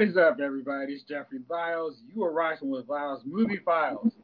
What 0.00 0.08
is 0.08 0.16
up, 0.16 0.38
everybody? 0.42 0.94
It's 0.94 1.02
Jeffrey 1.02 1.40
Viles. 1.46 2.00
You 2.08 2.24
are 2.24 2.32
rocking 2.32 2.70
with 2.70 2.86
Viles 2.86 3.20
Movie 3.26 3.60
Files. 3.62 4.14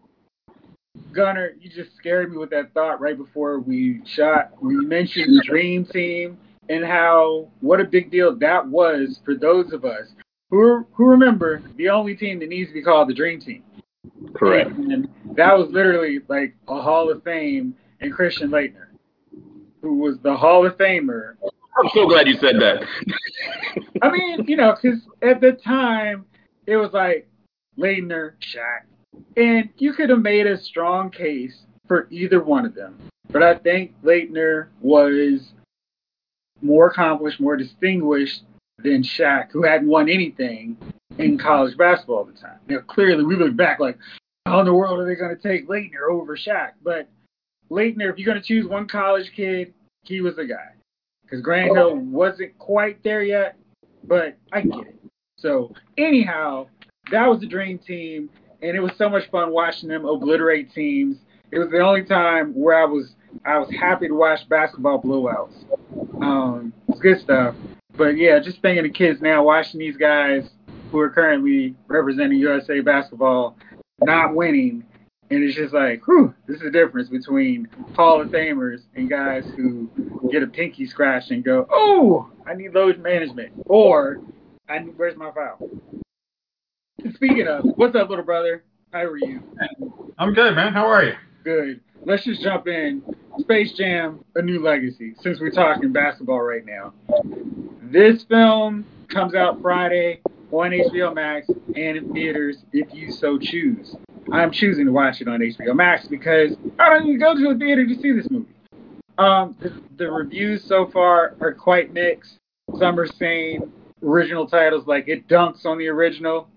Gunner, 1.12 1.50
you 1.60 1.68
just 1.68 1.94
scared 1.94 2.32
me 2.32 2.38
with 2.38 2.48
that 2.48 2.72
thought 2.72 2.98
right 2.98 3.14
before 3.14 3.60
we 3.60 4.00
shot. 4.06 4.52
We 4.62 4.76
mentioned 4.76 5.38
the 5.38 5.44
Dream 5.44 5.84
Team 5.84 6.38
and 6.70 6.82
how 6.82 7.50
what 7.60 7.78
a 7.78 7.84
big 7.84 8.10
deal 8.10 8.34
that 8.36 8.66
was 8.66 9.20
for 9.22 9.34
those 9.34 9.74
of 9.74 9.84
us 9.84 10.14
who 10.48 10.86
who 10.92 11.10
remember 11.10 11.62
the 11.76 11.90
only 11.90 12.16
team 12.16 12.38
that 12.38 12.48
needs 12.48 12.70
to 12.70 12.72
be 12.74 12.82
called 12.82 13.10
the 13.10 13.14
Dream 13.14 13.38
Team. 13.38 13.62
Correct. 14.34 14.70
And 14.70 15.10
that 15.34 15.58
was 15.58 15.68
literally 15.68 16.20
like 16.28 16.54
a 16.68 16.80
Hall 16.80 17.10
of 17.10 17.22
Fame 17.22 17.74
and 18.00 18.10
Christian 18.10 18.48
Laettner, 18.48 18.86
who 19.82 19.98
was 19.98 20.16
the 20.20 20.34
Hall 20.34 20.64
of 20.64 20.78
Famer 20.78 21.34
I'm 21.78 21.90
so 21.92 22.06
glad 22.08 22.26
you 22.26 22.34
said 22.34 22.56
that. 22.60 22.84
I 24.02 24.10
mean, 24.10 24.44
you 24.46 24.56
know, 24.56 24.74
because 24.74 25.00
at 25.22 25.40
the 25.40 25.52
time 25.52 26.24
it 26.66 26.76
was 26.76 26.92
like 26.92 27.28
Laettner, 27.78 28.32
Shaq, 28.40 28.84
and 29.36 29.68
you 29.76 29.92
could 29.92 30.08
have 30.10 30.22
made 30.22 30.46
a 30.46 30.58
strong 30.58 31.10
case 31.10 31.64
for 31.86 32.08
either 32.10 32.42
one 32.42 32.64
of 32.64 32.74
them. 32.74 32.98
But 33.30 33.42
I 33.42 33.56
think 33.56 33.94
Laettner 34.02 34.68
was 34.80 35.52
more 36.62 36.88
accomplished, 36.88 37.40
more 37.40 37.56
distinguished 37.56 38.42
than 38.78 39.02
Shaq, 39.02 39.50
who 39.50 39.62
hadn't 39.62 39.88
won 39.88 40.08
anything 40.08 40.78
in 41.18 41.36
college 41.36 41.76
basketball 41.76 42.26
at 42.28 42.34
the 42.34 42.40
time. 42.40 42.58
Now, 42.68 42.78
clearly, 42.86 43.24
we 43.24 43.36
look 43.36 43.54
back 43.54 43.80
like, 43.80 43.98
how 44.46 44.60
in 44.60 44.66
the 44.66 44.74
world 44.74 44.98
are 45.00 45.04
they 45.04 45.14
going 45.14 45.36
to 45.36 45.42
take 45.42 45.68
Laettner 45.68 46.10
over 46.10 46.36
Shaq? 46.36 46.72
But 46.82 47.08
Laettner, 47.70 48.10
if 48.10 48.18
you're 48.18 48.32
going 48.32 48.40
to 48.40 48.46
choose 48.46 48.66
one 48.66 48.88
college 48.88 49.30
kid, 49.34 49.74
he 50.04 50.20
was 50.20 50.36
the 50.36 50.46
guy 50.46 50.75
because 51.26 51.42
Grant 51.42 51.76
Hill 51.76 51.96
wasn't 51.96 52.56
quite 52.58 53.02
there 53.02 53.22
yet, 53.22 53.56
but 54.04 54.36
I 54.52 54.60
get 54.62 54.86
it. 54.86 55.00
So 55.38 55.72
anyhow, 55.98 56.68
that 57.10 57.26
was 57.26 57.40
the 57.40 57.46
dream 57.46 57.78
team, 57.78 58.30
and 58.62 58.76
it 58.76 58.80
was 58.80 58.92
so 58.96 59.08
much 59.08 59.28
fun 59.30 59.52
watching 59.52 59.88
them 59.88 60.04
obliterate 60.04 60.72
teams. 60.72 61.18
It 61.50 61.58
was 61.58 61.68
the 61.70 61.80
only 61.80 62.04
time 62.04 62.52
where 62.54 62.80
I 62.80 62.84
was 62.84 63.14
I 63.44 63.58
was 63.58 63.70
happy 63.70 64.08
to 64.08 64.14
watch 64.14 64.48
basketball 64.48 65.02
blowouts. 65.02 65.54
Um, 66.22 66.72
it's 66.88 67.00
good 67.00 67.20
stuff. 67.20 67.54
But 67.96 68.16
yeah, 68.16 68.38
just 68.38 68.62
thinking 68.62 68.86
of 68.86 68.92
kids 68.92 69.20
now 69.20 69.44
watching 69.44 69.80
these 69.80 69.96
guys 69.96 70.48
who 70.90 70.98
are 71.00 71.10
currently 71.10 71.74
representing 71.88 72.38
USA 72.38 72.80
basketball 72.80 73.56
not 74.02 74.34
winning 74.34 74.84
and 75.30 75.42
it's 75.42 75.56
just 75.56 75.74
like, 75.74 76.06
whew, 76.06 76.32
this 76.46 76.56
is 76.58 76.62
the 76.62 76.70
difference 76.70 77.08
between 77.08 77.68
Hall 77.94 78.20
of 78.20 78.28
Famers 78.28 78.82
and 78.94 79.10
guys 79.10 79.44
who 79.56 79.90
get 80.30 80.42
a 80.42 80.46
pinky 80.46 80.86
scratch 80.86 81.30
and 81.30 81.44
go, 81.44 81.66
oh, 81.70 82.30
I 82.46 82.54
need 82.54 82.74
load 82.74 82.98
management. 83.00 83.52
Or, 83.66 84.18
I 84.68 84.78
need, 84.78 84.96
where's 84.96 85.16
my 85.16 85.32
file? 85.32 85.58
Speaking 87.14 87.46
of, 87.48 87.64
what's 87.76 87.96
up, 87.96 88.08
little 88.08 88.24
brother? 88.24 88.64
How 88.92 89.02
are 89.02 89.16
you? 89.16 89.42
I'm 90.18 90.32
good, 90.32 90.54
man. 90.54 90.72
How 90.72 90.86
are 90.86 91.04
you? 91.04 91.14
Good. 91.44 91.80
Let's 92.04 92.24
just 92.24 92.42
jump 92.42 92.68
in. 92.68 93.02
Space 93.38 93.72
Jam, 93.76 94.24
A 94.34 94.42
New 94.42 94.64
Legacy, 94.64 95.14
since 95.20 95.40
we're 95.40 95.50
talking 95.50 95.92
basketball 95.92 96.40
right 96.40 96.64
now. 96.64 96.94
This 97.82 98.24
film 98.24 98.86
comes 99.08 99.34
out 99.34 99.60
Friday 99.60 100.20
on 100.52 100.70
HBO 100.70 101.14
Max 101.14 101.48
and 101.48 101.96
in 101.96 102.12
theaters 102.12 102.58
if 102.72 102.92
you 102.94 103.10
so 103.10 103.38
choose. 103.38 103.96
I'm 104.32 104.50
choosing 104.50 104.86
to 104.86 104.92
watch 104.92 105.20
it 105.20 105.28
on 105.28 105.40
HBO 105.40 105.74
Max 105.74 106.08
because 106.08 106.52
I 106.78 106.90
don't 106.90 107.06
even 107.06 107.18
go 107.18 107.34
to 107.34 107.50
a 107.50 107.54
theater 107.54 107.86
to 107.86 107.94
see 108.00 108.12
this 108.12 108.28
movie. 108.30 108.52
Um, 109.18 109.56
the, 109.60 109.72
the 109.96 110.10
reviews 110.10 110.64
so 110.64 110.86
far 110.86 111.34
are 111.40 111.52
quite 111.52 111.92
mixed. 111.92 112.36
Some 112.78 112.98
are 112.98 113.06
saying 113.06 113.72
original 114.02 114.46
titles 114.46 114.86
like 114.86 115.08
it 115.08 115.28
dunks 115.28 115.64
on 115.64 115.78
the 115.78 115.88
original. 115.88 116.48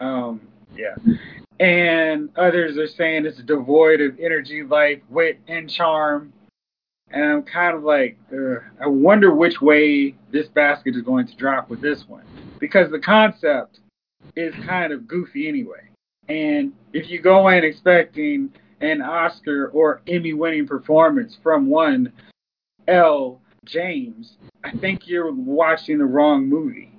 Um, 0.00 0.40
yeah. 0.76 0.96
And 1.60 2.30
others 2.36 2.76
are 2.78 2.88
saying 2.88 3.26
it's 3.26 3.38
devoid 3.42 4.00
of 4.00 4.18
energy, 4.18 4.62
life, 4.62 5.00
wit, 5.08 5.38
and 5.46 5.70
charm. 5.70 6.32
And 7.12 7.24
I'm 7.24 7.42
kind 7.42 7.76
of 7.76 7.82
like, 7.82 8.18
uh, 8.32 8.60
I 8.80 8.86
wonder 8.86 9.34
which 9.34 9.60
way 9.60 10.14
this 10.30 10.48
basket 10.48 10.96
is 10.96 11.02
going 11.02 11.26
to 11.26 11.36
drop 11.36 11.68
with 11.68 11.80
this 11.80 12.08
one. 12.08 12.24
Because 12.58 12.90
the 12.90 12.98
concept 12.98 13.80
is 14.34 14.54
kind 14.66 14.92
of 14.92 15.06
goofy 15.06 15.46
anyway. 15.46 15.88
And 16.28 16.72
if 16.92 17.10
you 17.10 17.20
go 17.20 17.48
in 17.48 17.64
expecting 17.64 18.52
an 18.80 19.02
Oscar 19.02 19.68
or 19.68 20.00
Emmy 20.06 20.32
winning 20.32 20.66
performance 20.66 21.36
from 21.42 21.66
one 21.66 22.12
L. 22.88 23.40
James, 23.64 24.38
I 24.64 24.72
think 24.72 25.06
you're 25.06 25.32
watching 25.32 25.98
the 25.98 26.04
wrong 26.04 26.48
movie. 26.48 26.92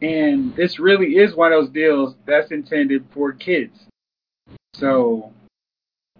And 0.00 0.54
this 0.56 0.78
really 0.78 1.16
is 1.16 1.34
one 1.34 1.52
of 1.52 1.62
those 1.62 1.72
deals 1.72 2.14
that's 2.26 2.50
intended 2.50 3.04
for 3.12 3.32
kids. 3.32 3.78
So 4.74 5.32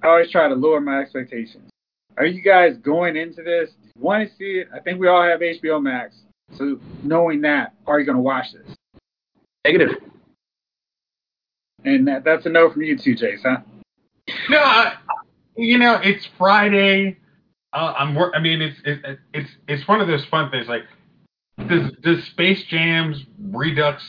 I 0.03 0.09
always 0.09 0.31
try 0.31 0.49
to 0.49 0.55
lower 0.55 0.81
my 0.81 1.01
expectations. 1.01 1.71
Are 2.19 2.27
you 2.27 2.43
guys 2.43 2.77
going 2.79 3.17
into 3.17 3.43
this? 3.45 3.71
Want 3.97 4.29
to 4.29 4.37
see 4.37 4.59
it? 4.61 4.69
I 4.75 4.81
think 4.81 4.99
we 4.99 5.07
all 5.07 5.23
have 5.23 5.41
HBO 5.41 5.81
Max. 5.81 6.17
So 6.57 6.81
knowing 7.05 7.41
that, 7.43 7.75
are 7.87 8.01
you 8.01 8.07
going 8.07 8.17
to 8.17 8.23
watch 8.23 8.47
this? 8.53 8.77
Negative. 9.65 9.91
And 11.85 12.09
that, 12.09 12.25
that's 12.25 12.45
a 12.47 12.49
no 12.49 12.71
from 12.73 12.83
you 12.83 12.99
too, 12.99 13.15
Jace, 13.15 13.43
huh? 13.43 13.59
No, 14.51 14.59
I, 14.59 14.95
you 15.57 15.79
know 15.79 16.01
it's 16.03 16.27
Friday. 16.37 17.19
Uh, 17.73 17.95
I'm. 17.97 18.15
wor- 18.15 18.35
I 18.35 18.41
mean, 18.41 18.61
it's 18.63 18.79
it, 18.85 19.19
it's 19.33 19.51
it's 19.69 19.87
one 19.87 20.01
of 20.01 20.09
those 20.09 20.25
fun 20.27 20.51
things. 20.51 20.67
Like, 20.69 20.83
does 21.69 21.93
does 22.03 22.25
Space 22.25 22.65
Jam's 22.65 23.25
Redux 23.51 24.03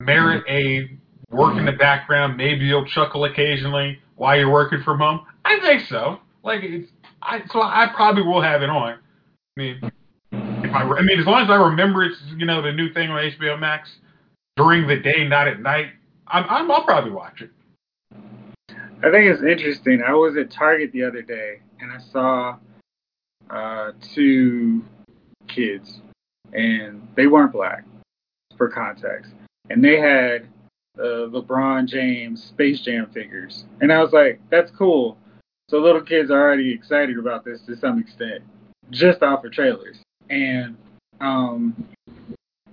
merit 0.00 0.44
a 0.48 0.98
work 1.30 1.56
in 1.58 1.64
the 1.64 1.72
background? 1.72 2.36
Maybe 2.36 2.64
you'll 2.64 2.86
chuckle 2.86 3.24
occasionally 3.24 3.98
while 4.16 4.38
you're 4.38 4.50
working 4.50 4.82
from 4.82 4.98
home. 4.98 5.26
I 5.44 5.58
think 5.60 5.82
so. 5.88 6.20
Like, 6.44 6.62
it's 6.62 6.90
I 7.22 7.40
so 7.50 7.62
I 7.62 7.90
probably 7.94 8.22
will 8.22 8.42
have 8.42 8.62
it 8.62 8.70
on. 8.70 8.94
I 8.94 9.60
mean, 9.60 9.80
if 10.32 10.74
I 10.74 10.82
I 10.82 11.02
mean 11.02 11.18
as 11.20 11.26
long 11.26 11.42
as 11.42 11.50
I 11.50 11.56
remember 11.56 12.02
it's 12.04 12.20
you 12.36 12.46
know 12.46 12.60
the 12.62 12.72
new 12.72 12.92
thing 12.92 13.10
on 13.10 13.22
HBO 13.22 13.58
Max 13.58 13.90
during 14.56 14.86
the 14.86 14.96
day, 14.96 15.26
not 15.26 15.48
at 15.48 15.60
night. 15.60 15.86
I'm, 16.26 16.44
I'm 16.48 16.70
I'll 16.70 16.84
probably 16.84 17.10
watch 17.10 17.42
it. 17.42 17.50
I 19.04 19.10
think 19.10 19.30
it's 19.30 19.42
interesting. 19.42 20.02
I 20.06 20.12
was 20.14 20.36
at 20.36 20.50
Target 20.50 20.92
the 20.92 21.04
other 21.04 21.22
day 21.22 21.60
and 21.80 21.90
I 21.90 21.98
saw 22.12 22.56
uh, 23.50 23.92
two 24.14 24.84
kids, 25.48 26.00
and 26.52 27.06
they 27.16 27.26
weren't 27.26 27.52
black, 27.52 27.84
for 28.56 28.68
context, 28.68 29.32
and 29.70 29.84
they 29.84 29.98
had 29.98 30.46
uh, 30.98 31.28
LeBron 31.28 31.86
James 31.86 32.44
Space 32.44 32.80
Jam 32.80 33.10
figures, 33.12 33.64
and 33.80 33.92
I 33.92 34.00
was 34.00 34.12
like, 34.12 34.40
"That's 34.50 34.70
cool." 34.70 35.18
So 35.72 35.78
little 35.78 36.02
kids 36.02 36.30
are 36.30 36.38
already 36.38 36.70
excited 36.70 37.18
about 37.18 37.46
this 37.46 37.62
to 37.62 37.74
some 37.76 37.98
extent, 37.98 38.44
just 38.90 39.22
off 39.22 39.42
of 39.42 39.52
trailers, 39.52 39.96
and 40.28 40.76
um, 41.18 41.88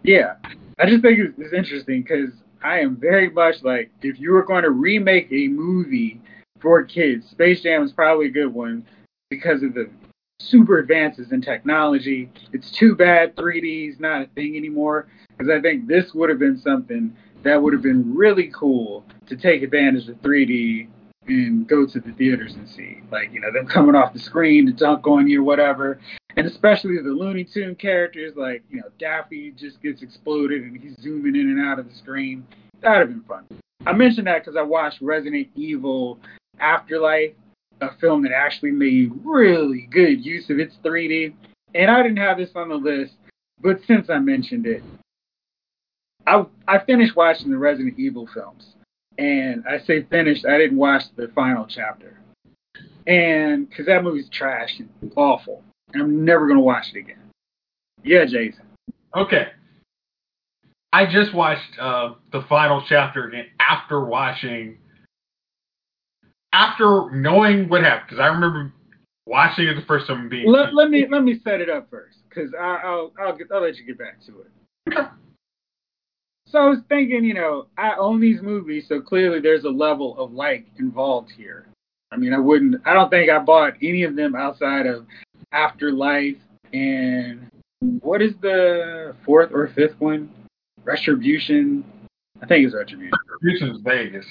yeah, 0.04 0.34
I 0.78 0.86
just 0.86 1.02
think 1.02 1.18
it's, 1.18 1.34
it's 1.40 1.54
interesting 1.54 2.02
because 2.02 2.32
I 2.62 2.80
am 2.82 2.98
very 2.98 3.30
much 3.30 3.64
like 3.64 3.90
if 4.02 4.20
you 4.20 4.34
were 4.34 4.44
going 4.44 4.64
to 4.64 4.72
remake 4.72 5.32
a 5.32 5.48
movie 5.48 6.20
for 6.60 6.84
kids, 6.84 7.30
Space 7.30 7.62
Jam 7.62 7.84
is 7.84 7.94
probably 7.94 8.26
a 8.26 8.32
good 8.32 8.54
one 8.54 8.86
because 9.30 9.64
of 9.64 9.74
the 9.74 9.90
super 10.42 10.78
advances 10.80 11.32
in 11.32 11.42
technology. 11.42 12.30
It's 12.52 12.70
too 12.70 12.96
bad 12.96 13.34
3D 13.38 13.92
is 13.94 14.00
not 14.02 14.24
a 14.24 14.26
thing 14.36 14.58
anymore 14.58 15.08
because 15.38 15.50
I 15.50 15.62
think 15.62 15.88
this 15.88 16.14
would 16.14 16.30
have 16.30 16.40
been 16.40 16.60
something 16.60 17.16
that 17.44 17.64
would 17.64 17.72
have 17.72 17.82
been 17.82 18.14
really 18.14 18.52
cool 18.54 19.06
to 19.28 19.38
take 19.38 19.64
advantage 19.64 20.10
of 20.10 20.18
3D 20.18 20.90
and 21.28 21.68
go 21.68 21.86
to 21.86 22.00
the 22.00 22.12
theaters 22.14 22.56
and 22.56 22.68
see. 22.68 23.02
Like, 23.12 23.32
you 23.32 23.40
know, 23.40 23.52
them 23.52 23.68
coming 23.68 23.96
off 23.96 24.14
the 24.14 24.20
screen, 24.20 24.66
the 24.66 24.72
dunk 24.72 25.08
on 25.08 25.28
you, 25.28 25.44
whatever. 25.44 26.00
And 26.36 26.48
especially 26.48 26.98
the 26.98 27.10
Looney 27.10 27.44
Tune 27.44 27.76
characters, 27.76 28.34
like, 28.36 28.64
you 28.70 28.78
know, 28.78 28.88
Daffy 28.98 29.52
just 29.52 29.82
gets 29.82 30.02
exploded 30.02 30.64
and 30.64 30.78
he's 30.82 31.00
zooming 31.00 31.36
in 31.36 31.50
and 31.50 31.66
out 31.66 31.80
of 31.80 31.90
the 31.90 31.96
screen. 31.96 32.46
That 32.82 32.92
would 32.92 33.00
have 33.00 33.10
been 33.10 33.24
fun. 33.24 33.46
I 33.86 33.94
mentioned 33.94 34.28
that 34.28 34.44
because 34.44 34.58
I 34.58 34.62
watched 34.62 35.02
Resident 35.02 35.48
Evil 35.56 36.20
Afterlife, 36.60 37.34
a 37.82 37.94
film 38.00 38.24
that 38.24 38.32
actually 38.32 38.72
made 38.72 39.12
really 39.24 39.88
good 39.92 40.26
use 40.26 40.50
of 40.50 40.60
its 40.60 40.76
3D. 40.84 41.34
And 41.76 41.92
I 41.92 42.02
didn't 42.02 42.18
have 42.18 42.38
this 42.38 42.50
on 42.56 42.70
the 42.70 42.76
list, 42.76 43.14
but 43.62 43.80
since 43.86 44.10
I 44.10 44.20
mentioned 44.20 44.66
it, 44.66 44.84
I 46.26 46.46
I 46.68 46.80
finished 46.80 47.16
watching 47.16 47.52
the 47.52 47.58
Resident 47.58 47.98
Evil 47.98 48.28
films. 48.34 48.76
And 49.20 49.66
I 49.68 49.80
say 49.86 50.04
finished, 50.04 50.46
I 50.46 50.58
didn't 50.58 50.78
watch 50.78 51.04
the 51.18 51.28
final 51.36 51.68
chapter. 51.68 52.22
And 53.06 53.68
because 53.68 53.86
that 53.88 54.02
movie's 54.02 54.30
trash 54.30 54.80
and 54.80 55.12
awful. 55.18 55.62
And 55.92 56.02
I'm 56.02 56.24
never 56.24 56.48
going 56.48 56.58
to 56.58 56.64
watch 56.64 56.86
it 56.94 57.00
again. 57.00 57.30
Yeah, 58.02 58.24
Jason. 58.24 58.64
Okay. 59.14 59.48
I 60.94 61.06
just 61.06 61.34
watched 61.36 61.78
uh, 61.82 62.14
the 62.32 62.44
final 62.48 62.82
chapter 62.88 63.28
again 63.28 63.48
after 63.60 64.06
watching, 64.06 64.78
after 66.54 67.12
knowing 67.12 67.68
what 67.68 67.84
happened, 67.84 68.08
because 68.10 68.22
I 68.22 68.28
remember 68.28 68.72
watching 69.26 69.68
it 69.68 69.76
the 69.76 69.86
first 69.86 70.08
time 70.08 70.30
being. 70.30 70.48
Let, 70.48 70.74
let 70.74 70.90
me 70.90 71.06
let 71.12 71.24
me 71.24 71.40
set 71.44 71.62
it 71.62 71.70
up 71.70 71.90
first, 71.92 72.18
because 72.28 72.52
I'll 72.60 73.12
I'll, 73.20 73.38
get, 73.38 73.48
I'll 73.54 73.62
let 73.62 73.76
you 73.76 73.86
get 73.86 74.00
back 74.00 74.20
to 74.26 74.46
it. 74.46 75.08
So 76.52 76.60
I 76.60 76.66
was 76.66 76.80
thinking, 76.90 77.24
you 77.24 77.36
know, 77.36 77.68
I 77.78 77.96
own 77.96 78.20
these 78.20 78.42
movies, 78.42 78.86
so 78.88 79.02
clearly 79.02 79.40
there's 79.40 79.66
a 79.66 79.70
level 79.70 80.18
of 80.18 80.34
like 80.34 80.66
involved 80.80 81.32
here. 81.32 81.68
I 82.12 82.18
mean, 82.18 82.34
I 82.34 82.40
wouldn't, 82.40 82.82
I 82.86 82.94
don't 82.94 83.10
think 83.10 83.30
I 83.30 83.38
bought 83.38 83.74
any 83.84 84.04
of 84.04 84.16
them 84.16 84.36
outside 84.36 84.88
of 84.88 85.06
Afterlife 85.52 86.38
and 86.74 87.50
what 88.02 88.22
is 88.22 88.34
the 88.42 89.16
fourth 89.26 89.52
or 89.54 89.68
fifth 89.68 90.00
one? 90.00 90.30
Retribution. 90.84 91.84
I 92.42 92.46
think 92.46 92.66
it's 92.66 92.76
Retribution. 92.76 93.14
Retribution 93.42 93.76
is 93.76 93.82
Vegas. 93.82 94.26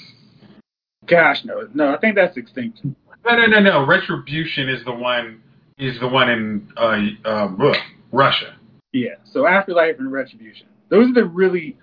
Gosh, 1.07 1.45
no, 1.45 1.69
no, 1.73 1.95
I 1.95 1.99
think 1.99 2.17
that's 2.17 2.37
Extinction. 2.37 2.95
No, 3.25 3.37
no, 3.37 3.47
no, 3.47 3.61
no. 3.61 3.87
Retribution 3.87 4.69
is 4.69 4.85
the 4.85 4.93
one. 4.93 5.43
Is 5.79 5.99
the 6.01 6.09
one 6.09 6.29
in 6.29 6.69
uh, 6.77 6.99
uh, 7.25 7.75
Russia. 8.11 8.57
Yeah. 8.93 9.15
So 9.25 9.47
Afterlife 9.47 10.01
and 10.01 10.11
Retribution. 10.11 10.67
Those 10.89 11.11
are 11.11 11.15
the 11.15 11.25
really 11.25 11.77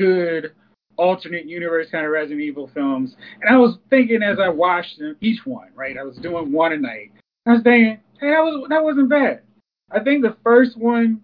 good 0.00 0.52
alternate 0.96 1.46
universe 1.46 1.88
kind 1.90 2.04
of 2.04 2.12
Resident 2.12 2.40
Evil 2.40 2.70
films. 2.74 3.16
And 3.40 3.54
I 3.54 3.58
was 3.58 3.78
thinking 3.88 4.22
as 4.22 4.38
I 4.38 4.48
watched 4.48 4.98
them, 4.98 5.16
each 5.20 5.44
one, 5.44 5.68
right? 5.74 5.96
I 5.98 6.02
was 6.02 6.16
doing 6.16 6.52
one 6.52 6.72
a 6.72 6.76
night. 6.76 7.12
I 7.46 7.52
was 7.52 7.62
thinking, 7.62 8.00
hey, 8.20 8.30
that 8.30 8.40
was 8.40 8.66
that 8.68 8.82
wasn't 8.82 9.08
bad. 9.08 9.42
I 9.90 10.00
think 10.00 10.22
the 10.22 10.36
first 10.42 10.76
one 10.76 11.22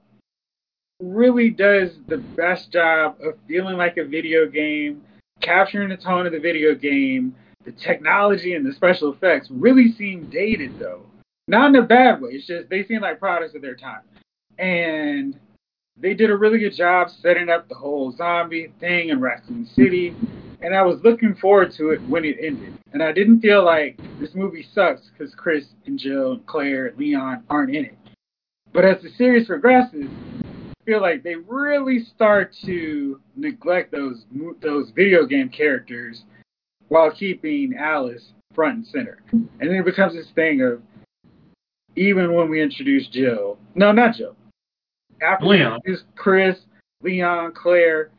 really 1.00 1.50
does 1.50 1.90
the 2.08 2.19
best 2.19 2.73
job 2.73 3.17
of 3.23 3.34
feeling 3.46 3.76
like 3.76 3.96
a 3.96 4.05
video 4.05 4.46
game, 4.46 5.02
capturing 5.40 5.90
the 5.90 5.96
tone 5.96 6.26
of 6.26 6.32
the 6.32 6.40
video 6.40 6.75
game. 6.75 7.34
The 7.64 7.72
technology 7.72 8.55
and 8.55 8.64
the 8.64 8.72
special 8.72 9.12
effects 9.12 9.49
really 9.50 9.93
seem 9.93 10.31
dated 10.31 10.79
though. 10.79 11.02
Not 11.49 11.70
in 11.70 11.76
a 11.76 11.82
bad 11.82 12.20
way. 12.20 12.31
It's 12.32 12.46
just 12.46 12.69
they 12.70 12.84
seem 12.84 13.00
like 13.02 13.19
products 13.19 13.55
of 13.55 13.62
their 13.62 13.75
time. 13.75 14.02
And 14.58 15.38
they 15.98 16.14
did 16.14 16.31
a 16.31 16.37
really 16.37 16.58
good 16.58 16.75
job 16.75 17.08
setting 17.22 17.48
up 17.48 17.69
the 17.69 17.75
whole 17.75 18.12
zombie 18.12 18.72
thing 18.81 19.08
in 19.08 19.20
Raccoon 19.20 19.66
City. 19.75 20.14
And 20.60 20.75
I 20.75 20.82
was 20.82 21.00
looking 21.04 21.34
forward 21.34 21.72
to 21.76 21.90
it 21.90 22.02
when 22.08 22.25
it 22.25 22.37
ended. 22.40 22.78
And 22.93 23.02
I 23.02 23.12
didn't 23.12 23.40
feel 23.40 23.64
like 23.64 23.98
this 24.20 24.34
movie 24.34 24.66
sucks 24.75 25.10
because 25.10 25.34
Chris 25.34 25.66
and 25.87 25.98
Jill 25.98 26.32
and 26.32 26.46
Claire 26.46 26.87
and 26.87 26.98
Leon 26.98 27.44
aren't 27.48 27.75
in 27.75 27.84
it. 27.84 27.98
But 28.72 28.84
as 28.84 29.02
the 29.02 29.10
series 29.10 29.46
progresses, 29.46 30.06
I 30.06 30.84
feel 30.84 31.00
like 31.00 31.22
they 31.22 31.37
really 31.37 32.04
start 32.14 32.54
to 32.64 33.20
neglect 33.37 33.93
those 33.93 34.25
those 34.60 34.90
video 34.90 35.26
game 35.26 35.48
characters 35.48 36.25
while 36.88 37.10
keeping 37.10 37.75
Alice 37.78 38.32
front 38.54 38.76
and 38.76 38.87
center. 38.87 39.22
And 39.32 39.48
then 39.60 39.76
it 39.76 39.84
becomes 39.84 40.14
this 40.14 40.31
thing 40.34 40.62
of 40.62 40.81
even 41.96 42.34
when 42.34 42.50
we 42.50 42.62
introduce 42.62 43.08
Jill, 43.08 43.58
no, 43.75 43.93
not 43.93 44.14
Jill. 44.14 44.37
After 45.23 45.47
Leon. 45.47 45.75
introduce 45.77 46.05
Chris, 46.15 46.59
Leon, 47.03 47.53
Claire, 47.55 48.11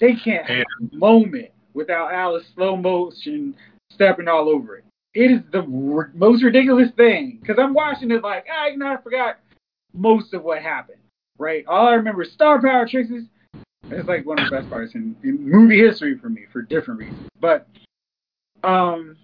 they 0.00 0.14
can't 0.14 0.46
have 0.46 0.64
a 0.80 0.96
moment 0.96 1.50
without 1.74 2.12
Alice 2.12 2.44
slow 2.54 2.76
motion 2.76 3.54
stepping 3.90 4.28
all 4.28 4.48
over 4.48 4.76
it. 4.76 4.84
It 5.14 5.30
is 5.30 5.40
the 5.52 5.60
r- 5.60 6.10
most 6.14 6.42
ridiculous 6.42 6.90
thing 6.96 7.38
because 7.40 7.58
I'm 7.58 7.74
watching 7.74 8.10
it 8.10 8.22
like, 8.22 8.46
ah, 8.52 8.66
you 8.66 8.78
know, 8.78 8.86
I 8.86 8.96
forgot 9.00 9.38
most 9.92 10.34
of 10.34 10.42
what 10.44 10.62
happened. 10.62 10.98
Right? 11.38 11.64
All 11.66 11.88
I 11.88 11.94
remember 11.94 12.22
is 12.22 12.32
star 12.32 12.60
power 12.60 12.86
Trixie's. 12.86 13.24
It's 13.90 14.08
like 14.08 14.26
one 14.26 14.38
of 14.38 14.50
the 14.50 14.56
best 14.56 14.68
parts 14.68 14.94
in, 14.94 15.16
in 15.22 15.48
movie 15.48 15.78
history 15.78 16.18
for 16.18 16.28
me 16.28 16.42
for 16.52 16.62
different 16.62 17.00
reasons. 17.00 17.28
But 17.40 17.66
um, 18.64 19.16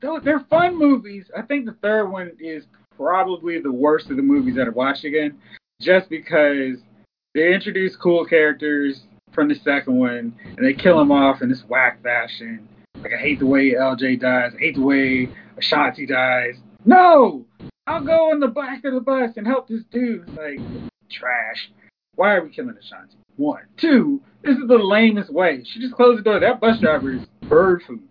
though 0.00 0.20
they're 0.20 0.44
fun 0.50 0.78
movies. 0.78 1.30
I 1.36 1.42
think 1.42 1.66
the 1.66 1.76
third 1.82 2.08
one 2.08 2.32
is 2.38 2.64
probably 2.96 3.60
the 3.60 3.72
worst 3.72 4.10
of 4.10 4.16
the 4.16 4.22
movies 4.22 4.54
that 4.56 4.66
I've 4.66 4.74
watched 4.74 5.04
again, 5.04 5.38
just 5.80 6.08
because 6.08 6.78
they 7.34 7.54
introduce 7.54 7.96
cool 7.96 8.24
characters 8.24 9.02
from 9.32 9.48
the 9.48 9.54
second 9.56 9.98
one 9.98 10.34
and 10.56 10.66
they 10.66 10.72
kill 10.72 10.98
them 10.98 11.12
off 11.12 11.42
in 11.42 11.48
this 11.48 11.62
whack 11.68 12.02
fashion. 12.02 12.68
Like 13.02 13.12
I 13.12 13.18
hate 13.18 13.38
the 13.38 13.46
way 13.46 13.72
LJ 13.72 14.20
dies. 14.20 14.52
I 14.56 14.58
hate 14.58 14.76
the 14.76 14.82
way 14.82 15.28
Ashanti 15.58 16.06
dies. 16.06 16.56
No, 16.84 17.44
I'll 17.86 18.04
go 18.04 18.32
in 18.32 18.40
the 18.40 18.48
back 18.48 18.84
of 18.84 18.94
the 18.94 19.00
bus 19.00 19.32
and 19.36 19.46
help 19.46 19.68
this 19.68 19.82
dude. 19.90 20.24
It's 20.28 20.36
like 20.36 20.60
trash. 21.10 21.70
Why 22.14 22.34
are 22.34 22.42
we 22.42 22.50
killing 22.50 22.76
Ashanti? 22.76 23.16
One, 23.36 23.62
two. 23.76 24.22
This 24.42 24.56
is 24.56 24.66
the 24.66 24.78
lamest 24.78 25.30
way. 25.32 25.62
She 25.64 25.80
just 25.80 25.94
closed 25.94 26.20
the 26.20 26.22
door. 26.22 26.40
That 26.40 26.60
bus 26.60 26.80
driver 26.80 27.12
is 27.12 27.26
bird 27.48 27.82
food. 27.86 28.02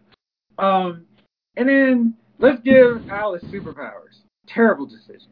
Um, 0.59 1.06
and 1.57 1.67
then 1.67 2.13
let's 2.38 2.62
give 2.62 3.09
Alice 3.09 3.44
superpowers. 3.45 4.21
Terrible 4.47 4.85
decision. 4.85 5.29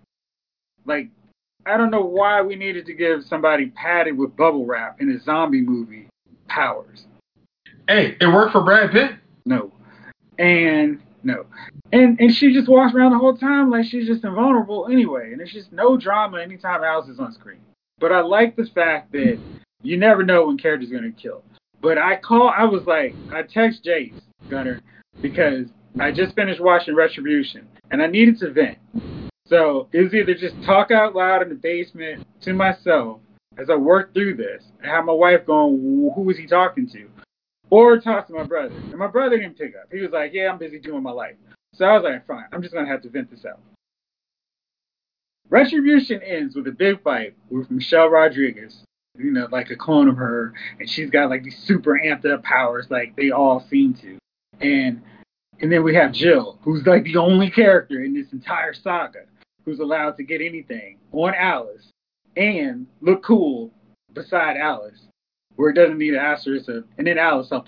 Like, 0.86 1.10
I 1.66 1.78
don't 1.78 1.92
know 1.92 2.04
why 2.04 2.42
we 2.42 2.56
needed 2.56 2.86
to 2.88 2.94
give 2.94 3.24
somebody 3.24 3.68
padded 3.68 4.18
with 4.18 4.36
bubble 4.36 4.66
wrap 4.66 5.02
in 5.02 5.12
a 5.12 5.20
zombie 5.20 5.62
movie 5.62 6.08
powers. 6.48 7.06
Hey, 7.88 8.18
it 8.20 8.28
worked 8.28 8.52
for 8.52 8.62
Brad 8.62 8.92
Pitt. 8.92 9.12
No. 9.46 9.72
And 10.38 11.00
no. 11.24 11.46
And 11.92 12.20
and 12.20 12.34
she 12.34 12.54
just 12.54 12.68
walks 12.68 12.94
around 12.94 13.12
the 13.12 13.18
whole 13.18 13.38
time 13.38 13.70
like 13.70 13.86
she's 13.86 14.08
just 14.08 14.24
invulnerable 14.24 14.88
anyway. 14.92 15.32
And 15.32 15.40
there's 15.40 15.54
just 15.54 15.72
no 15.72 15.98
drama 15.98 16.42
anytime 16.42 16.84
Alice 16.84 17.10
is 17.10 17.20
on 17.20 17.32
screen. 17.34 17.60
But 18.00 18.12
I 18.12 18.22
like 18.22 18.56
the 18.56 18.66
fact 18.66 19.12
that 19.14 19.40
you 19.82 19.98
never 19.98 20.24
know 20.24 20.48
when 20.48 20.58
characters 20.58 20.92
are 20.92 20.96
gonna 20.96 21.12
kill. 21.12 21.44
But 21.82 21.98
I 21.98 22.18
call 22.18 22.50
I 22.50 22.64
was 22.64 22.86
like 22.86 23.16
I 23.32 23.44
text 23.44 23.84
Jace 23.84 24.20
Gunner 24.50 24.82
because 25.22 25.68
I 26.00 26.12
just 26.12 26.36
finished 26.36 26.60
watching 26.60 26.96
Retribution 26.96 27.68
and 27.92 28.02
I 28.02 28.08
needed 28.08 28.40
to 28.40 28.52
vent. 28.52 28.78
So 29.48 29.90
it 29.92 30.02
was 30.02 30.14
either 30.14 30.34
just 30.34 30.62
talk 30.64 30.92
out 30.92 31.16
loud 31.16 31.42
in 31.42 31.50
the 31.50 31.56
basement 31.56 32.26
to 32.42 32.54
myself 32.54 33.20
as 33.58 33.70
I 33.70 33.76
worked 33.76 34.14
through 34.14 34.36
this 34.36 34.64
and 34.80 34.90
have 34.90 35.06
my 35.06 35.14
wife 35.14 35.46
going, 35.46 36.12
who 36.16 36.30
is 36.30 36.38
he 36.38 36.48
talking 36.48 36.90
to? 36.90 37.10
Or 37.70 38.00
talk 38.00 38.28
to 38.28 38.34
my 38.34 38.44
brother. 38.44 38.76
And 38.76 38.98
my 38.98 39.08
brother 39.08 39.38
didn't 39.38 39.58
pick 39.58 39.74
up. 39.76 39.92
He 39.92 40.00
was 40.00 40.12
like, 40.12 40.34
yeah, 40.34 40.52
I'm 40.52 40.58
busy 40.58 40.80
doing 40.80 41.04
my 41.04 41.12
life. 41.12 41.36
So 41.74 41.86
I 41.86 41.94
was 41.94 42.04
like, 42.04 42.26
fine, 42.28 42.46
I'm 42.52 42.62
just 42.62 42.74
going 42.74 42.86
to 42.86 42.92
have 42.92 43.02
to 43.02 43.10
vent 43.10 43.32
this 43.32 43.46
out. 43.46 43.60
Retribution 45.50 46.22
ends 46.24 46.56
with 46.56 46.68
a 46.68 46.72
big 46.72 47.02
fight 47.04 47.36
with 47.50 47.70
Michelle 47.70 48.08
Rodriguez, 48.08 48.84
you 49.18 49.32
know, 49.32 49.48
like 49.52 49.70
a 49.72 49.76
clone 49.76 50.08
of 50.08 50.16
her, 50.18 50.54
and 50.80 50.90
she's 50.90 51.10
got 51.10 51.30
like 51.30 51.44
these 51.44 51.58
super 51.58 52.00
amped 52.04 52.26
up 52.26 52.44
powers, 52.44 52.88
like 52.90 53.16
they 53.16 53.32
all 53.32 53.66
seem 53.70 53.94
to. 53.96 54.18
And 54.62 55.02
and 55.60 55.72
then 55.72 55.84
we 55.84 55.96
have 55.96 56.12
Jill, 56.12 56.58
who's 56.64 56.86
like 56.86 57.04
the 57.04 57.18
only 57.18 57.52
character 57.52 58.04
in 58.04 58.14
this 58.14 58.32
entire 58.34 58.74
saga 58.74 59.26
who's 59.66 59.80
allowed 59.80 60.18
to 60.18 60.24
get 60.24 60.42
anything 60.42 60.98
on 61.12 61.34
Alice 61.36 61.90
and 62.36 62.88
look 63.02 63.24
cool 63.24 63.72
beside 64.14 64.58
Alice, 64.58 65.08
where 65.56 65.70
it 65.70 65.76
doesn't 65.76 65.98
need 65.98 66.14
an 66.14 66.20
asterisk 66.20 66.70
of, 66.70 66.86
and 66.98 67.08
then 67.08 67.18
Alice 67.18 67.50
her. 67.50 67.64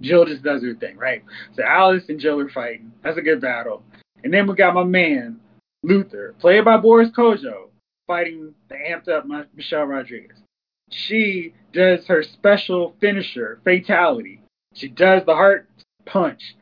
Jill 0.00 0.26
just 0.26 0.42
does 0.42 0.62
her 0.62 0.74
thing, 0.74 0.96
right? 0.96 1.22
So 1.54 1.62
Alice 1.62 2.08
and 2.08 2.20
Jill 2.20 2.40
are 2.40 2.48
fighting. 2.50 2.92
That's 3.02 3.16
a 3.16 3.22
good 3.22 3.40
battle. 3.40 3.82
And 4.22 4.32
then 4.32 4.46
we 4.46 4.54
got 4.54 4.74
my 4.74 4.84
man, 4.84 5.40
Luther, 5.82 6.34
played 6.38 6.64
by 6.64 6.76
Boris 6.76 7.10
Kodjoe, 7.10 7.68
fighting 8.06 8.54
the 8.68 8.74
amped 8.74 9.08
up 9.08 9.26
Michelle 9.54 9.84
Rodriguez. 9.84 10.36
She 10.90 11.54
does 11.72 12.06
her 12.06 12.22
special 12.22 12.94
finisher, 13.00 13.60
fatality. 13.64 14.40
She 14.74 14.88
does 14.88 15.24
the 15.24 15.34
heart 15.34 15.68
punch, 16.04 16.54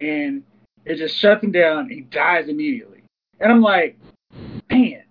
and 0.00 0.42
it 0.84 0.96
just 0.96 1.16
shuts 1.16 1.42
him 1.42 1.52
down. 1.52 1.88
he 1.88 2.00
dies 2.00 2.48
immediately. 2.48 3.01
And 3.42 3.50
I'm 3.50 3.60
like, 3.60 3.98
man, 4.70 5.02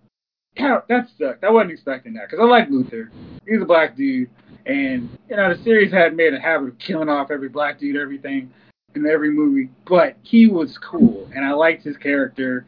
that 0.55 1.07
sucked. 1.17 1.43
I 1.43 1.49
wasn't 1.49 1.71
expecting 1.71 2.13
that 2.13 2.29
because 2.29 2.39
I 2.39 2.45
like 2.45 2.69
Luther. 2.69 3.11
He's 3.45 3.61
a 3.61 3.65
black 3.65 3.97
dude, 3.97 4.29
and 4.65 5.09
you 5.29 5.35
know 5.35 5.53
the 5.53 5.61
series 5.63 5.91
had 5.91 6.15
made 6.15 6.33
a 6.33 6.39
habit 6.39 6.69
of 6.69 6.79
killing 6.79 7.09
off 7.09 7.29
every 7.29 7.49
black 7.49 7.77
dude, 7.77 7.97
everything 7.97 8.51
in 8.95 9.05
every 9.05 9.31
movie. 9.31 9.69
But 9.85 10.15
he 10.23 10.47
was 10.47 10.77
cool, 10.77 11.29
and 11.35 11.43
I 11.43 11.51
liked 11.51 11.83
his 11.83 11.97
character. 11.97 12.65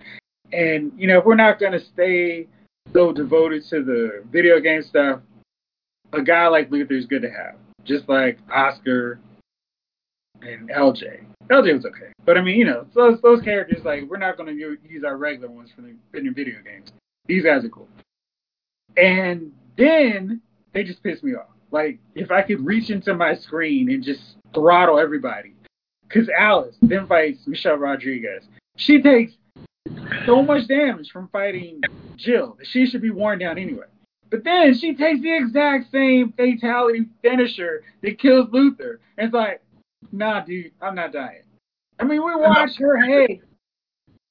And 0.51 0.91
you 0.98 1.08
know, 1.08 1.20
if 1.20 1.25
we're 1.25 1.36
not 1.36 1.60
gonna 1.60 1.79
stay 1.79 2.48
so 2.91 3.13
devoted 3.13 3.63
to 3.70 3.84
the 3.84 4.24
video 4.32 4.60
game 4.60 4.84
stuff, 4.84 5.22
a 6.12 6.22
guy 6.22 6.48
like 6.48 6.70
Luther 6.72 6.96
is 6.96 7.05
good 7.05 7.22
to 7.22 7.29
have. 7.29 7.55
Just 7.86 8.10
like 8.10 8.38
Oscar 8.51 9.20
and 10.45 10.69
LJ. 10.69 11.25
LJ 11.50 11.73
was 11.75 11.85
okay, 11.85 12.12
but 12.25 12.38
I 12.38 12.41
mean, 12.41 12.57
you 12.57 12.65
know, 12.65 12.85
those 12.93 13.21
those 13.21 13.41
characters 13.41 13.83
like 13.83 14.03
we're 14.09 14.17
not 14.17 14.38
going 14.38 14.55
to 14.55 14.77
use 14.88 15.03
our 15.03 15.17
regular 15.17 15.50
ones 15.50 15.71
for 15.75 15.81
the 15.81 15.95
in 16.17 16.33
video 16.33 16.62
games. 16.63 16.91
These 17.25 17.43
guys 17.43 17.63
are 17.65 17.69
cool. 17.69 17.88
And 18.97 19.51
then 19.77 20.41
they 20.73 20.83
just 20.83 21.03
piss 21.03 21.23
me 21.23 21.33
off. 21.33 21.47
Like 21.71 22.00
if 22.15 22.31
I 22.31 22.41
could 22.41 22.65
reach 22.65 22.89
into 22.89 23.13
my 23.13 23.35
screen 23.35 23.89
and 23.89 24.03
just 24.03 24.21
throttle 24.53 25.00
everybody, 25.00 25.53
because 26.07 26.29
Alice 26.38 26.75
then 26.81 27.07
fights 27.07 27.47
Michelle 27.47 27.77
Rodriguez. 27.77 28.43
She 28.77 29.01
takes 29.01 29.33
so 30.25 30.41
much 30.41 30.67
damage 30.67 31.12
from 31.12 31.27
fighting 31.29 31.81
Jill 32.15 32.55
that 32.57 32.67
she 32.67 32.85
should 32.85 33.01
be 33.01 33.09
worn 33.09 33.39
down 33.39 33.57
anyway. 33.57 33.85
But 34.29 34.43
then 34.43 34.73
she 34.73 34.95
takes 34.95 35.21
the 35.21 35.35
exact 35.35 35.91
same 35.91 36.33
fatality 36.35 37.05
finisher 37.21 37.83
that 38.01 38.17
kills 38.17 38.47
Luther. 38.51 39.00
And 39.17 39.27
it's 39.27 39.33
like, 39.33 39.62
nah, 40.12 40.41
dude, 40.41 40.72
I'm 40.81 40.95
not 40.95 41.13
dying. 41.13 41.43
I 42.00 42.03
mean, 42.03 42.24
we 42.24 42.36
watched 42.36 42.79
her 42.79 42.98
hate. 42.98 43.41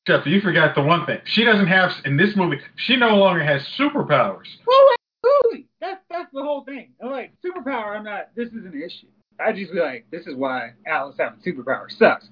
Jeff, 0.07 0.27
you 0.27 0.41
forgot 0.41 0.75
the 0.75 0.83
one 0.83 1.07
thing. 1.07 1.21
She 1.25 1.45
doesn't 1.45 1.69
have 1.69 1.93
in 2.05 2.17
this 2.17 2.35
movie. 2.35 2.59
She 2.77 2.97
no 2.97 3.17
longer 3.17 3.43
has 3.45 3.63
superpowers. 3.79 4.49
Oh, 4.69 4.97
absolutely. 5.25 5.69
That's 5.81 6.01
that's 6.11 6.33
the 6.33 6.43
whole 6.43 6.65
thing. 6.65 6.91
I'm 7.01 7.11
like 7.11 7.33
superpower. 7.45 7.97
I'm 7.97 8.05
not. 8.05 8.31
This 8.35 8.49
is 8.49 8.65
an 8.65 8.83
issue. 8.85 9.07
I 9.39 9.53
just 9.53 9.73
be 9.73 9.79
like, 9.79 10.07
this 10.11 10.27
is 10.27 10.35
why 10.35 10.73
Alice 10.87 11.17
having 11.19 11.41
superpowers 11.41 11.97
sucks. 11.99 12.29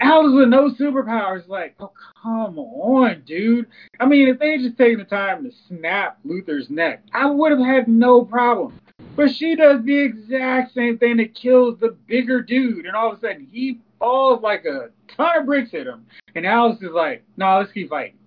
Alice 0.00 0.32
with 0.34 0.48
no 0.48 0.70
superpowers, 0.70 1.48
like, 1.48 1.74
oh 1.80 1.92
come 2.22 2.58
on, 2.58 3.22
dude. 3.24 3.66
I 3.98 4.06
mean, 4.06 4.28
if 4.28 4.38
they 4.38 4.52
had 4.52 4.60
just 4.60 4.76
taken 4.76 4.98
the 4.98 5.04
time 5.04 5.44
to 5.44 5.50
snap 5.68 6.18
Luther's 6.24 6.68
neck, 6.68 7.02
I 7.14 7.30
would 7.30 7.52
have 7.52 7.64
had 7.64 7.88
no 7.88 8.24
problem. 8.24 8.78
But 9.16 9.30
she 9.34 9.56
does 9.56 9.82
the 9.84 9.98
exact 9.98 10.74
same 10.74 10.98
thing 10.98 11.16
that 11.16 11.34
kills 11.34 11.78
the 11.78 11.96
bigger 12.06 12.42
dude, 12.42 12.86
and 12.86 12.94
all 12.94 13.12
of 13.12 13.18
a 13.18 13.20
sudden 13.20 13.48
he 13.50 13.80
falls 13.98 14.42
like 14.42 14.64
a 14.66 14.90
ton 15.14 15.38
of 15.38 15.46
bricks 15.46 15.72
at 15.74 15.86
him. 15.86 16.06
And 16.34 16.46
Alice 16.46 16.82
is 16.82 16.92
like, 16.92 17.24
no, 17.36 17.46
nah, 17.46 17.58
let's 17.58 17.72
keep 17.72 17.88
fighting. 17.88 18.18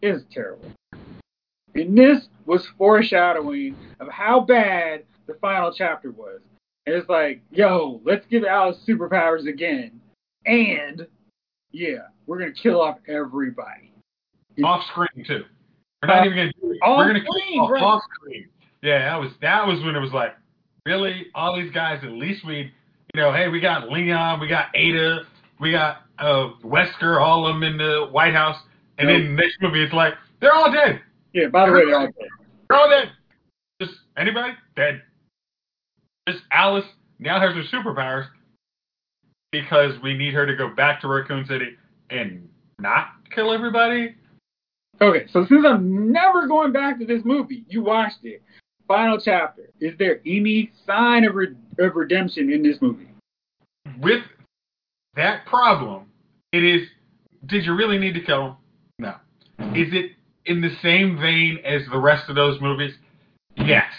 It's 0.00 0.24
terrible. 0.32 0.72
And 1.74 1.96
this 1.96 2.28
was 2.46 2.66
foreshadowing 2.76 3.76
of 4.00 4.08
how 4.08 4.40
bad 4.40 5.04
the 5.26 5.34
final 5.34 5.72
chapter 5.72 6.10
was. 6.10 6.40
And 6.86 6.96
it's 6.96 7.08
like, 7.08 7.40
yo, 7.52 8.00
let's 8.04 8.26
give 8.26 8.44
Alice 8.44 8.78
superpowers 8.86 9.46
again. 9.46 10.00
And 10.44 11.06
yeah, 11.70 12.08
we're 12.26 12.38
gonna 12.38 12.52
kill 12.52 12.80
off 12.80 12.98
everybody. 13.06 13.92
Off 14.64 14.84
screen 14.86 15.24
too. 15.24 15.44
We're 16.02 16.08
not 16.08 16.22
uh, 16.22 16.24
even 16.24 16.36
gonna 16.36 16.52
do 16.60 16.72
it. 16.72 16.78
We're 16.82 17.06
gonna 17.06 17.20
screen, 17.20 17.52
kill 17.52 17.62
off, 17.62 17.70
right. 17.70 17.82
off 17.82 18.02
screen. 18.14 18.48
Yeah, 18.82 18.98
that 19.10 19.20
was 19.20 19.30
that 19.40 19.66
was 19.66 19.82
when 19.84 19.94
it 19.94 20.00
was 20.00 20.12
like, 20.12 20.34
really, 20.84 21.26
all 21.34 21.56
these 21.56 21.72
guys. 21.72 22.00
At 22.02 22.10
least 22.10 22.44
we, 22.44 22.72
you 23.14 23.20
know, 23.20 23.32
hey, 23.32 23.48
we 23.48 23.60
got 23.60 23.88
Leon, 23.88 24.40
we 24.40 24.48
got 24.48 24.66
Ada, 24.74 25.20
we 25.60 25.70
got 25.70 26.02
uh, 26.18 26.50
Wesker, 26.64 27.20
all 27.20 27.46
of 27.46 27.54
them 27.54 27.62
in 27.62 27.78
the 27.78 28.08
White 28.10 28.34
House, 28.34 28.56
and 28.98 29.08
nope. 29.08 29.18
then 29.18 29.36
the 29.36 29.42
next 29.42 29.56
movie 29.60 29.82
it's 29.82 29.94
like 29.94 30.14
they're 30.40 30.54
all 30.54 30.72
dead. 30.72 31.00
Yeah, 31.32 31.46
by 31.48 31.66
the 31.66 31.72
way, 31.72 31.86
they're 31.86 31.98
all 31.98 32.06
dead. 32.06 32.28
They're 32.68 32.78
all 32.78 32.90
dead. 32.90 33.12
Just 33.80 33.94
anybody 34.16 34.54
dead. 34.74 35.02
Just 36.28 36.42
Alice 36.50 36.84
now 37.18 37.40
has 37.40 37.54
her 37.54 37.62
superpowers 37.72 38.26
because 39.52 39.92
we 40.02 40.14
need 40.14 40.34
her 40.34 40.46
to 40.46 40.56
go 40.56 40.68
back 40.68 41.00
to 41.02 41.08
Raccoon 41.08 41.46
City 41.46 41.76
and 42.10 42.48
not 42.80 43.08
kill 43.32 43.52
everybody. 43.52 44.16
Okay, 45.00 45.26
so 45.32 45.46
since 45.48 45.64
I'm 45.66 46.12
never 46.12 46.46
going 46.46 46.72
back 46.72 46.98
to 46.98 47.06
this 47.06 47.22
movie, 47.24 47.64
you 47.68 47.82
watched 47.82 48.24
it. 48.24 48.42
Final 48.88 49.18
chapter. 49.20 49.70
Is 49.80 49.94
there 49.98 50.20
any 50.26 50.70
sign 50.86 51.24
of, 51.24 51.34
re- 51.34 51.54
of 51.78 51.94
redemption 51.94 52.52
in 52.52 52.62
this 52.62 52.78
movie? 52.80 53.08
With 54.00 54.22
that 55.16 55.46
problem, 55.46 56.06
it 56.52 56.62
is. 56.62 56.88
Did 57.46 57.64
you 57.64 57.74
really 57.74 57.98
need 57.98 58.14
to 58.14 58.20
kill 58.20 58.46
him? 58.46 58.56
No. 58.98 59.14
Is 59.74 59.88
it 59.92 60.12
in 60.46 60.60
the 60.60 60.70
same 60.82 61.18
vein 61.18 61.58
as 61.64 61.82
the 61.90 61.98
rest 61.98 62.28
of 62.28 62.36
those 62.36 62.60
movies? 62.60 62.94
Yes. 63.56 63.92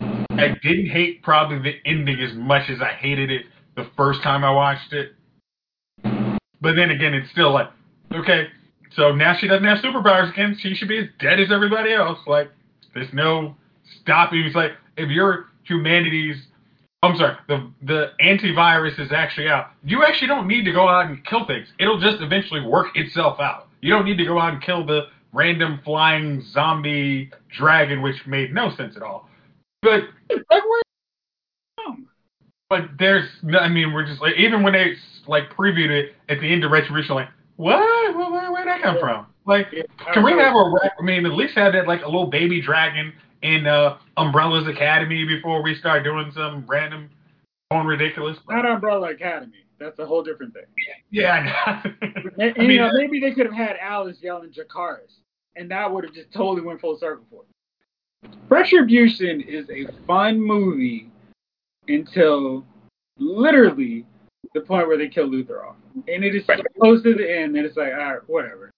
I 0.00 0.56
didn't 0.62 0.90
hate 0.90 1.22
probably 1.22 1.58
the 1.58 1.88
ending 1.88 2.20
as 2.20 2.34
much 2.34 2.68
as 2.68 2.80
I 2.80 2.92
hated 2.92 3.30
it 3.30 3.46
the 3.76 3.88
first 3.96 4.22
time 4.22 4.44
I 4.44 4.50
watched 4.50 4.92
it. 4.92 5.12
But 6.60 6.76
then 6.76 6.90
again, 6.90 7.14
it's 7.14 7.30
still 7.30 7.52
like, 7.52 7.68
okay, 8.12 8.48
so 8.96 9.12
now 9.12 9.36
she 9.38 9.46
doesn't 9.46 9.64
have 9.64 9.78
superpowers 9.78 10.32
again. 10.32 10.56
She 10.58 10.74
should 10.74 10.88
be 10.88 10.98
as 10.98 11.06
dead 11.20 11.40
as 11.40 11.52
everybody 11.52 11.92
else. 11.92 12.18
Like, 12.26 12.50
there's 12.94 13.12
no 13.12 13.56
stopping. 14.00 14.40
It's 14.40 14.54
like, 14.54 14.72
if 14.96 15.10
your 15.10 15.46
humanity's, 15.64 16.36
I'm 17.02 17.16
sorry, 17.16 17.36
the 17.48 17.70
the 17.82 18.12
antivirus 18.22 18.98
is 18.98 19.12
actually 19.12 19.48
out, 19.48 19.70
you 19.84 20.04
actually 20.04 20.28
don't 20.28 20.46
need 20.46 20.64
to 20.64 20.72
go 20.72 20.88
out 20.88 21.06
and 21.06 21.24
kill 21.26 21.46
things. 21.46 21.68
It'll 21.78 22.00
just 22.00 22.22
eventually 22.22 22.60
work 22.60 22.96
itself 22.96 23.40
out. 23.40 23.68
You 23.80 23.90
don't 23.92 24.04
need 24.04 24.16
to 24.18 24.24
go 24.24 24.38
out 24.38 24.54
and 24.54 24.62
kill 24.62 24.86
the 24.86 25.08
random 25.32 25.80
flying 25.84 26.42
zombie 26.52 27.30
dragon, 27.54 28.00
which 28.00 28.26
made 28.26 28.54
no 28.54 28.74
sense 28.74 28.96
at 28.96 29.02
all. 29.02 29.28
But 29.82 30.04
but 32.70 32.88
there's 32.98 33.28
I 33.60 33.68
mean, 33.68 33.92
we're 33.92 34.06
just 34.06 34.22
like 34.22 34.36
even 34.36 34.62
when 34.62 34.72
they 34.72 34.94
like 35.26 35.50
previewed 35.50 35.90
it 35.90 36.14
at 36.28 36.40
the 36.40 36.50
end 36.50 36.64
of 36.64 36.70
Retribution, 36.70 37.14
like 37.14 37.28
what? 37.56 37.78
Where, 38.16 38.30
where, 38.30 38.52
where'd 38.52 38.66
that 38.66 38.82
come 38.82 38.98
from? 38.98 39.26
Like, 39.46 39.70
can 40.12 40.24
we 40.24 40.32
have 40.32 40.54
a? 40.54 40.90
I 40.98 41.02
mean, 41.02 41.26
at 41.26 41.34
least 41.34 41.54
have 41.54 41.74
that 41.74 41.86
like 41.86 42.02
a 42.02 42.06
little 42.06 42.26
baby 42.26 42.60
dragon 42.60 43.12
in 43.44 43.66
uh, 43.66 43.98
Umbrella's 44.16 44.66
Academy 44.66 45.24
before 45.26 45.62
we 45.62 45.74
start 45.74 46.02
doing 46.02 46.32
some 46.34 46.64
random, 46.66 47.10
on 47.70 47.86
ridiculous. 47.86 48.38
Not 48.48 48.64
Umbrella 48.64 49.10
Academy. 49.10 49.58
That's 49.78 49.98
a 49.98 50.06
whole 50.06 50.22
different 50.22 50.54
thing. 50.54 50.64
Yeah. 51.10 51.82
and, 51.84 51.94
and, 52.38 52.54
I 52.56 52.60
mean, 52.60 52.70
you 52.70 52.78
know, 52.78 52.90
maybe 52.92 53.20
they 53.20 53.32
could 53.32 53.46
have 53.46 53.54
had 53.54 53.76
Alice 53.80 54.16
yelling 54.22 54.50
Jakaris, 54.50 55.18
and 55.56 55.70
that 55.70 55.92
would 55.92 56.04
have 56.04 56.14
just 56.14 56.32
totally 56.32 56.62
went 56.62 56.80
full 56.80 56.98
circle 56.98 57.24
for 57.30 57.42
it. 57.42 58.34
Retribution 58.48 59.42
is 59.42 59.68
a 59.68 59.86
fun 60.06 60.40
movie 60.40 61.10
until 61.88 62.64
literally 63.18 64.06
the 64.54 64.60
point 64.62 64.88
where 64.88 64.96
they 64.96 65.08
kill 65.08 65.26
Luther 65.26 65.66
off. 65.66 65.76
And 66.08 66.24
it 66.24 66.34
is 66.34 66.46
so 66.46 66.54
close 66.80 67.02
to 67.02 67.14
the 67.14 67.30
end 67.30 67.54
that 67.56 67.66
it's 67.66 67.76
like, 67.76 67.92
all 67.92 67.98
right, 67.98 68.28
whatever. 68.28 68.70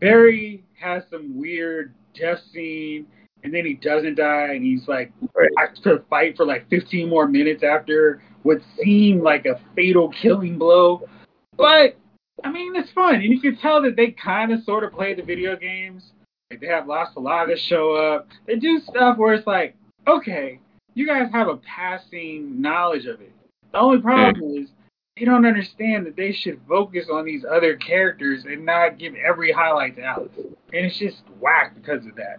Barry 0.00 0.64
has 0.80 1.04
some 1.10 1.38
weird 1.38 1.94
death 2.14 2.40
scene, 2.52 3.06
and 3.44 3.52
then 3.52 3.64
he 3.64 3.74
doesn't 3.74 4.16
die, 4.16 4.52
and 4.54 4.64
he's 4.64 4.86
like, 4.88 5.12
right. 5.34 5.48
To 5.84 6.02
fight 6.08 6.36
for 6.36 6.46
like 6.46 6.68
15 6.70 7.08
more 7.08 7.26
minutes 7.26 7.62
after 7.62 8.22
what 8.42 8.58
seemed 8.80 9.22
like 9.22 9.46
a 9.46 9.60
fatal 9.74 10.10
killing 10.10 10.58
blow. 10.58 11.08
But, 11.56 11.96
I 12.44 12.50
mean, 12.50 12.74
it's 12.76 12.90
fun. 12.92 13.16
And 13.16 13.24
you 13.24 13.40
can 13.40 13.56
tell 13.56 13.82
that 13.82 13.96
they 13.96 14.12
kind 14.12 14.52
of 14.52 14.62
sort 14.64 14.84
of 14.84 14.92
play 14.92 15.14
the 15.14 15.22
video 15.22 15.56
games 15.56 16.12
like 16.50 16.60
they 16.60 16.66
have 16.66 16.86
Las 16.86 17.08
Plagas 17.14 17.58
show 17.58 17.94
up. 17.94 18.28
They 18.46 18.56
do 18.56 18.80
stuff 18.80 19.16
where 19.18 19.34
it's 19.34 19.46
like, 19.46 19.74
okay, 20.06 20.60
you 20.94 21.06
guys 21.06 21.30
have 21.32 21.48
a 21.48 21.56
passing 21.56 22.60
knowledge 22.60 23.06
of 23.06 23.20
it. 23.20 23.32
The 23.72 23.78
only 23.78 24.00
problem 24.00 24.62
is 24.62 24.68
they 25.16 25.24
don't 25.24 25.46
understand 25.46 26.06
that 26.06 26.16
they 26.16 26.32
should 26.32 26.60
focus 26.68 27.06
on 27.10 27.24
these 27.24 27.44
other 27.50 27.76
characters 27.76 28.44
and 28.44 28.66
not 28.66 28.98
give 28.98 29.14
every 29.14 29.52
highlight 29.52 29.96
to 29.96 30.02
Alice. 30.02 30.32
And 30.36 30.86
it's 30.86 30.98
just 30.98 31.22
whack 31.40 31.74
because 31.74 32.06
of 32.06 32.14
that. 32.16 32.38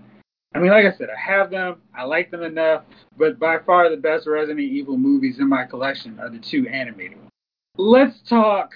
I 0.56 0.60
mean, 0.60 0.72
like 0.72 0.86
I 0.86 0.96
said, 0.96 1.10
I 1.10 1.20
have 1.20 1.50
them. 1.50 1.82
I 1.96 2.04
like 2.04 2.30
them 2.30 2.44
enough. 2.44 2.84
But 3.18 3.40
by 3.40 3.58
far 3.60 3.90
the 3.90 3.98
best 3.98 4.28
Resident 4.28 4.60
Evil 4.60 4.98
movies 4.98 5.40
in 5.40 5.50
my 5.50 5.66
collection 5.66 6.20
are 6.20 6.30
the 6.30 6.40
two 6.40 6.68
animated 6.68 7.18
ones. 7.18 7.30
Let's 7.78 8.22
talk. 8.30 8.72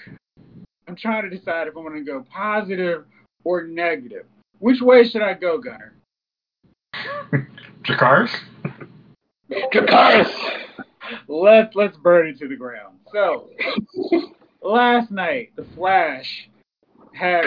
I'm 0.88 0.96
trying 0.96 1.28
to 1.28 1.36
decide 1.36 1.68
if 1.68 1.76
I'm 1.76 1.84
going 1.84 2.04
to 2.04 2.10
go 2.10 2.24
positive 2.32 3.04
or 3.44 3.62
negative. 3.64 4.24
Which 4.58 4.80
way 4.80 5.08
should 5.08 5.22
I 5.22 5.34
go, 5.34 5.58
Gunner? 5.58 5.94
Jakaris? 7.84 8.34
Jakaris! 9.50 10.34
Let's 11.28 11.74
let's 11.74 11.96
burn 11.96 12.28
it 12.28 12.38
to 12.38 12.48
the 12.48 12.56
ground. 12.56 12.96
So 13.12 13.50
last 14.62 15.10
night, 15.10 15.52
The 15.56 15.64
Flash 15.74 16.48
had 17.14 17.44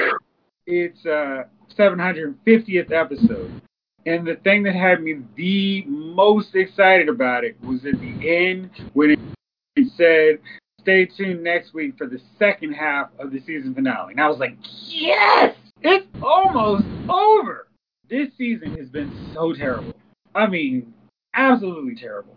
its 0.65 1.05
uh, 1.05 1.43
750th 1.77 2.91
episode. 2.91 3.61
And 4.05 4.25
the 4.25 4.35
thing 4.37 4.63
that 4.63 4.75
had 4.75 5.01
me 5.03 5.21
the 5.35 5.83
most 5.85 6.55
excited 6.55 7.07
about 7.07 7.43
it 7.43 7.55
was 7.63 7.85
at 7.85 7.99
the 7.99 8.15
end 8.27 8.71
when 8.93 9.11
it 9.11 9.87
said, 9.95 10.39
stay 10.79 11.05
tuned 11.05 11.43
next 11.43 11.73
week 11.73 11.97
for 11.97 12.07
the 12.07 12.19
second 12.39 12.73
half 12.73 13.09
of 13.19 13.31
the 13.31 13.39
season 13.41 13.75
finale. 13.75 14.13
And 14.13 14.21
I 14.21 14.27
was 14.27 14.39
like, 14.39 14.57
yes! 14.87 15.55
It's 15.81 16.07
almost 16.21 16.85
over. 17.09 17.67
This 18.09 18.29
season 18.37 18.75
has 18.77 18.89
been 18.89 19.11
so 19.33 19.53
terrible. 19.53 19.93
I 20.35 20.47
mean, 20.47 20.93
absolutely 21.33 21.95
terrible. 21.95 22.35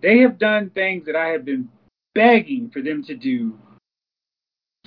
They 0.00 0.18
have 0.18 0.38
done 0.38 0.70
things 0.70 1.06
that 1.06 1.16
I 1.16 1.28
have 1.28 1.44
been 1.44 1.68
begging 2.14 2.70
for 2.70 2.82
them 2.82 3.04
to 3.04 3.14
do 3.14 3.58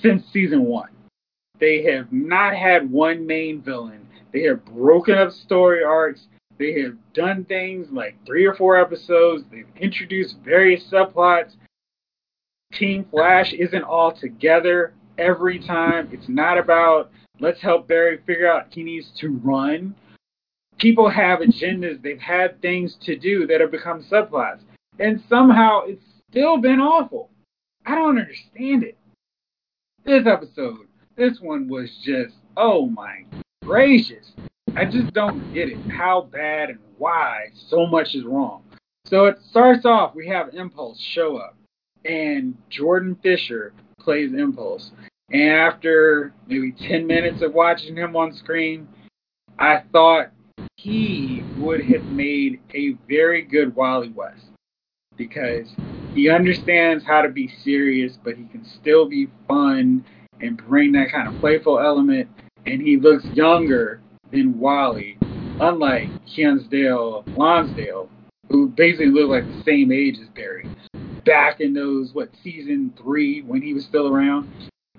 since 0.00 0.24
season 0.32 0.64
one. 0.64 0.90
They 1.58 1.82
have 1.84 2.12
not 2.12 2.54
had 2.54 2.90
one 2.90 3.26
main 3.26 3.62
villain. 3.62 4.05
They 4.36 4.42
have 4.42 4.66
broken 4.66 5.16
up 5.16 5.32
story 5.32 5.82
arcs. 5.82 6.28
They 6.58 6.78
have 6.82 6.98
done 7.14 7.46
things 7.46 7.88
like 7.90 8.18
three 8.26 8.44
or 8.44 8.54
four 8.54 8.78
episodes. 8.78 9.44
They've 9.50 9.66
introduced 9.76 10.36
various 10.44 10.84
subplots. 10.90 11.56
Team 12.74 13.06
Flash 13.10 13.54
isn't 13.54 13.82
all 13.82 14.12
together 14.12 14.92
every 15.16 15.58
time. 15.58 16.10
It's 16.12 16.28
not 16.28 16.58
about 16.58 17.10
Let's 17.40 17.62
help 17.62 17.88
Barry 17.88 18.18
figure 18.26 18.46
out 18.46 18.66
he 18.74 18.82
needs 18.82 19.10
to 19.20 19.30
run. 19.42 19.94
People 20.76 21.08
have 21.08 21.38
agendas. 21.38 22.02
They've 22.02 22.20
had 22.20 22.60
things 22.60 22.94
to 23.04 23.16
do 23.16 23.46
that 23.46 23.62
have 23.62 23.70
become 23.70 24.04
subplots. 24.04 24.60
And 24.98 25.22
somehow 25.30 25.84
it's 25.86 26.04
still 26.30 26.58
been 26.58 26.80
awful. 26.80 27.30
I 27.86 27.94
don't 27.94 28.18
understand 28.18 28.84
it. 28.84 28.98
This 30.04 30.26
episode, 30.26 30.88
this 31.16 31.40
one 31.40 31.68
was 31.68 31.90
just, 32.04 32.34
oh 32.54 32.84
my 32.84 33.24
gracious. 33.66 34.32
I 34.76 34.84
just 34.84 35.12
don't 35.12 35.52
get 35.52 35.68
it. 35.68 35.78
How 35.90 36.22
bad 36.22 36.70
and 36.70 36.78
why 36.98 37.48
so 37.54 37.86
much 37.86 38.14
is 38.14 38.24
wrong. 38.24 38.62
So 39.06 39.26
it 39.26 39.38
starts 39.50 39.84
off, 39.84 40.14
we 40.14 40.28
have 40.28 40.54
Impulse 40.54 41.00
show 41.00 41.36
up, 41.36 41.56
and 42.04 42.56
Jordan 42.70 43.16
Fisher 43.22 43.72
plays 43.98 44.32
Impulse. 44.32 44.92
And 45.30 45.50
after 45.50 46.32
maybe 46.46 46.72
10 46.72 47.06
minutes 47.06 47.42
of 47.42 47.54
watching 47.54 47.96
him 47.96 48.14
on 48.14 48.32
screen, 48.32 48.88
I 49.58 49.82
thought 49.92 50.30
he 50.76 51.42
would 51.58 51.82
have 51.84 52.04
made 52.04 52.60
a 52.72 52.92
very 53.08 53.42
good 53.42 53.74
Wally 53.74 54.10
West 54.10 54.46
because 55.16 55.68
he 56.14 56.30
understands 56.30 57.04
how 57.04 57.22
to 57.22 57.28
be 57.28 57.48
serious, 57.64 58.18
but 58.22 58.36
he 58.36 58.44
can 58.44 58.64
still 58.64 59.06
be 59.06 59.28
fun 59.48 60.04
and 60.40 60.56
bring 60.56 60.92
that 60.92 61.10
kind 61.10 61.28
of 61.28 61.40
playful 61.40 61.80
element. 61.80 62.28
And 62.66 62.82
he 62.82 62.96
looks 62.96 63.24
younger 63.32 64.00
than 64.32 64.58
Wally, 64.58 65.16
unlike 65.60 66.08
Hinsdale 66.26 67.24
Lonsdale, 67.28 68.08
who 68.50 68.68
basically 68.68 69.06
looked 69.06 69.30
like 69.30 69.44
the 69.44 69.62
same 69.64 69.92
age 69.92 70.16
as 70.20 70.28
Barry. 70.34 70.68
Back 71.24 71.60
in 71.60 71.72
those, 71.72 72.10
what, 72.12 72.28
season 72.42 72.92
three 73.00 73.42
when 73.42 73.62
he 73.62 73.72
was 73.72 73.84
still 73.84 74.12
around. 74.12 74.50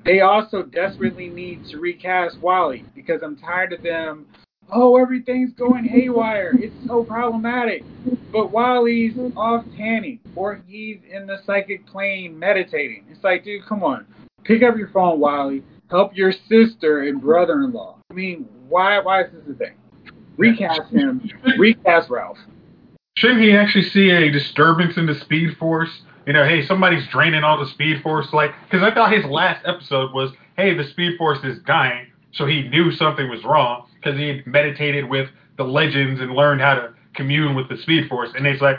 They 0.06 0.22
also 0.22 0.64
desperately 0.64 1.28
need 1.28 1.66
to 1.70 1.80
recast 1.80 2.40
Wally 2.40 2.86
because 2.96 3.22
I'm 3.22 3.36
tired 3.36 3.74
of 3.74 3.84
them. 3.84 4.26
Oh, 4.72 4.98
everything's 4.98 5.54
going 5.54 5.84
haywire. 5.84 6.54
It's 6.58 6.76
so 6.88 7.04
problematic. 7.04 7.84
But 8.32 8.52
Wally's 8.52 9.14
off 9.36 9.66
tanning 9.76 10.20
or 10.36 10.62
he's 10.66 11.00
in 11.10 11.28
the 11.28 11.38
psychic 11.46 11.86
plane 11.88 12.38
meditating. 12.38 13.06
It's 13.10 13.24
like, 13.24 13.44
dude, 13.44 13.66
come 13.66 13.84
on. 13.84 14.06
Pick 14.46 14.64
up 14.64 14.78
your 14.78 14.90
phone, 14.90 15.20
Wally. 15.20 15.64
Help 15.90 16.16
your 16.16 16.32
sister 16.32 17.04
and 17.04 17.22
brother 17.22 17.62
in 17.64 17.72
law. 17.72 17.98
I 18.12 18.14
mean, 18.14 18.48
why 18.68 19.00
why 19.00 19.24
is 19.24 19.32
this 19.32 19.44
a 19.50 19.54
thing? 19.54 19.76
Recast 20.38 20.92
him. 20.92 21.30
Recast 21.58 22.10
Ralph. 22.10 22.38
Shouldn't 23.18 23.42
he 23.42 23.56
actually 23.56 23.84
see 23.84 24.12
a 24.12 24.32
disturbance 24.32 24.98
in 24.98 25.08
the 25.08 25.16
Speed 25.16 25.58
Force? 25.58 26.02
You 26.28 26.34
know, 26.34 26.46
hey, 26.46 26.64
somebody's 26.66 27.08
draining 27.08 27.44
all 27.44 27.58
the 27.58 27.66
Speed 27.72 28.04
Force. 28.04 28.32
Like, 28.34 28.52
because 28.66 28.84
I 28.84 28.94
thought 28.94 29.12
his 29.12 29.26
last 29.26 29.66
episode 29.66 30.14
was, 30.14 30.32
hey, 30.56 30.76
the 30.76 30.84
Speed 30.84 31.18
Force 31.18 31.44
is 31.44 31.58
dying, 31.60 32.08
so 32.32 32.46
he 32.46 32.64
knew 32.64 32.92
something 32.92 33.30
was 33.30 33.44
wrong 33.44 33.88
because 33.96 34.20
he 34.20 34.28
had 34.28 34.46
meditated 34.46 35.10
with 35.10 35.30
the 35.58 35.64
legends 35.64 36.22
and 36.22 36.34
learned 36.34 36.62
how 36.62 36.76
to 36.76 36.94
commune 37.16 37.56
with 37.56 37.70
the 37.70 37.78
Speed 37.78 38.08
Force. 38.08 38.30
And 38.36 38.46
he's 38.46 38.62
like, 38.62 38.78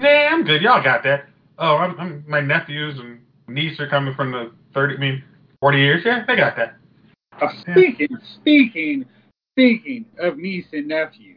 nah, 0.00 0.08
I'm 0.08 0.44
good. 0.44 0.60
Y'all 0.60 0.82
got 0.82 1.02
that. 1.04 1.26
Oh, 1.58 1.76
I'm, 1.76 1.98
I'm, 1.98 2.24
my 2.28 2.40
nephews 2.40 2.98
and 2.98 3.20
niece 3.48 3.80
are 3.80 3.88
coming 3.88 4.14
from 4.14 4.32
the 4.32 4.52
30, 4.74 4.96
I 4.96 4.98
mean, 4.98 5.24
40 5.60 5.78
years. 5.78 6.02
Yeah, 6.04 6.24
they 6.26 6.36
got 6.36 6.56
that. 6.56 6.76
Uh, 7.40 7.48
speaking, 7.60 8.16
speaking, 8.34 9.04
speaking 9.54 10.06
of 10.18 10.38
niece 10.38 10.66
and 10.72 10.88
nephew, 10.88 11.36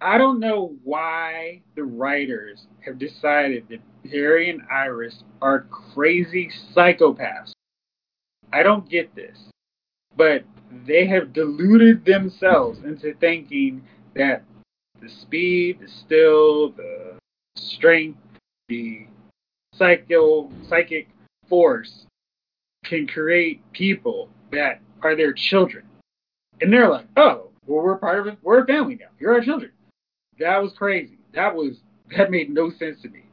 I 0.00 0.16
don't 0.18 0.40
know 0.40 0.76
why 0.84 1.62
the 1.74 1.84
writers 1.84 2.66
have 2.84 2.98
decided 2.98 3.66
that 3.68 3.80
Barry 4.10 4.50
and 4.50 4.62
Iris 4.70 5.24
are 5.42 5.66
crazy 5.94 6.50
psychopaths. 6.74 7.52
I 8.52 8.62
don't 8.62 8.88
get 8.88 9.14
this. 9.14 9.38
But 10.16 10.44
they 10.86 11.06
have 11.06 11.32
deluded 11.32 12.04
themselves 12.04 12.80
into 12.84 13.14
thinking 13.14 13.82
that 14.14 14.42
the 15.00 15.08
speed, 15.08 15.80
the 15.80 15.88
still, 15.88 16.70
the 16.70 17.18
strength, 17.56 18.18
the 18.68 19.06
psycho 19.74 20.50
psychic 20.68 21.08
force 21.48 22.06
can 22.88 23.06
create 23.06 23.60
people 23.72 24.28
that 24.52 24.80
are 25.02 25.16
their 25.16 25.32
children. 25.32 25.84
And 26.60 26.72
they're 26.72 26.88
like, 26.88 27.06
oh, 27.16 27.50
well, 27.66 27.84
we're 27.84 27.96
part 27.96 28.18
of 28.18 28.26
it. 28.26 28.38
We're 28.42 28.62
a 28.62 28.66
family 28.66 28.96
now. 28.96 29.08
You're 29.18 29.34
our 29.34 29.40
children. 29.40 29.70
That 30.38 30.62
was 30.62 30.72
crazy. 30.76 31.18
That 31.34 31.54
was 31.54 31.76
that 32.16 32.30
made 32.30 32.50
no 32.50 32.70
sense 32.70 33.02
to 33.02 33.08
me. 33.08 33.24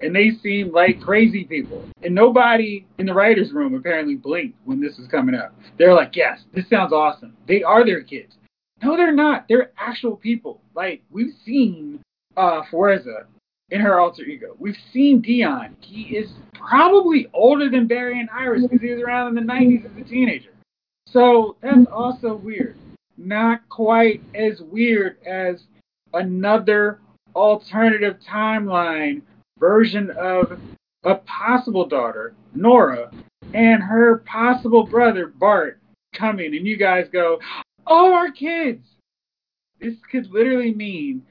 And 0.00 0.14
they 0.14 0.32
seemed 0.42 0.72
like 0.72 1.00
crazy 1.00 1.44
people. 1.44 1.84
And 2.02 2.14
nobody 2.14 2.86
in 2.98 3.06
the 3.06 3.14
writers' 3.14 3.52
room 3.52 3.74
apparently 3.74 4.16
blinked 4.16 4.58
when 4.64 4.80
this 4.80 4.98
was 4.98 5.08
coming 5.08 5.34
up. 5.34 5.54
They're 5.78 5.94
like, 5.94 6.16
yes, 6.16 6.40
this 6.52 6.68
sounds 6.68 6.92
awesome. 6.92 7.34
They 7.48 7.62
are 7.62 7.84
their 7.84 8.02
kids. 8.02 8.34
No, 8.82 8.96
they're 8.96 9.14
not. 9.14 9.46
They're 9.48 9.70
actual 9.78 10.16
people. 10.16 10.60
Like 10.74 11.02
we've 11.10 11.34
seen 11.44 12.00
uh 12.36 12.62
Fuerza 12.70 13.26
in 13.70 13.80
her 13.80 13.98
alter 13.98 14.22
ego. 14.22 14.54
We've 14.58 14.76
seen 14.92 15.22
Deon. 15.22 15.74
He 15.80 16.16
is 16.16 16.30
probably 16.54 17.28
older 17.32 17.68
than 17.68 17.86
Barry 17.86 18.20
and 18.20 18.30
Iris 18.30 18.62
because 18.62 18.80
he 18.80 18.92
was 18.92 19.02
around 19.02 19.36
in 19.36 19.46
the 19.46 19.52
90s 19.52 19.84
as 19.84 19.96
a 20.00 20.08
teenager. 20.08 20.50
So 21.06 21.56
that's 21.62 21.86
also 21.92 22.34
weird. 22.34 22.76
Not 23.16 23.68
quite 23.68 24.22
as 24.34 24.60
weird 24.60 25.16
as 25.24 25.64
another 26.12 27.00
alternative 27.34 28.18
timeline 28.28 29.22
version 29.58 30.10
of 30.10 30.58
a 31.04 31.16
possible 31.16 31.86
daughter, 31.86 32.34
Nora, 32.54 33.10
and 33.54 33.82
her 33.82 34.18
possible 34.18 34.86
brother, 34.86 35.28
Bart, 35.28 35.80
coming, 36.14 36.54
and 36.54 36.66
you 36.66 36.76
guys 36.76 37.06
go, 37.12 37.40
Oh, 37.86 38.12
our 38.12 38.32
kids! 38.32 38.84
This 39.80 39.94
could 40.10 40.30
literally 40.30 40.74
mean 40.74 41.22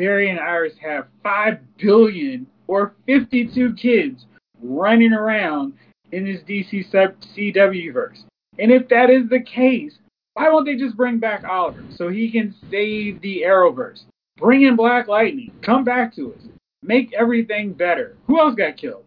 Barry 0.00 0.30
and 0.30 0.40
Iris 0.40 0.72
have 0.80 1.08
5 1.22 1.58
billion 1.76 2.46
or 2.68 2.94
52 3.04 3.74
kids 3.74 4.24
running 4.62 5.12
around 5.12 5.74
in 6.12 6.24
this 6.24 6.40
DC 6.48 6.90
CW 6.90 7.92
verse. 7.92 8.24
And 8.58 8.72
if 8.72 8.88
that 8.88 9.10
is 9.10 9.28
the 9.28 9.40
case, 9.40 9.98
why 10.32 10.48
won't 10.48 10.64
they 10.64 10.76
just 10.76 10.96
bring 10.96 11.18
back 11.18 11.44
Oliver 11.44 11.84
so 11.94 12.08
he 12.08 12.32
can 12.32 12.54
save 12.70 13.20
the 13.20 13.42
Arrowverse? 13.42 14.04
Bring 14.38 14.62
in 14.62 14.74
Black 14.74 15.06
Lightning. 15.06 15.52
Come 15.60 15.84
back 15.84 16.14
to 16.16 16.32
us. 16.32 16.48
Make 16.82 17.12
everything 17.12 17.74
better. 17.74 18.16
Who 18.26 18.40
else 18.40 18.54
got 18.54 18.78
killed? 18.78 19.04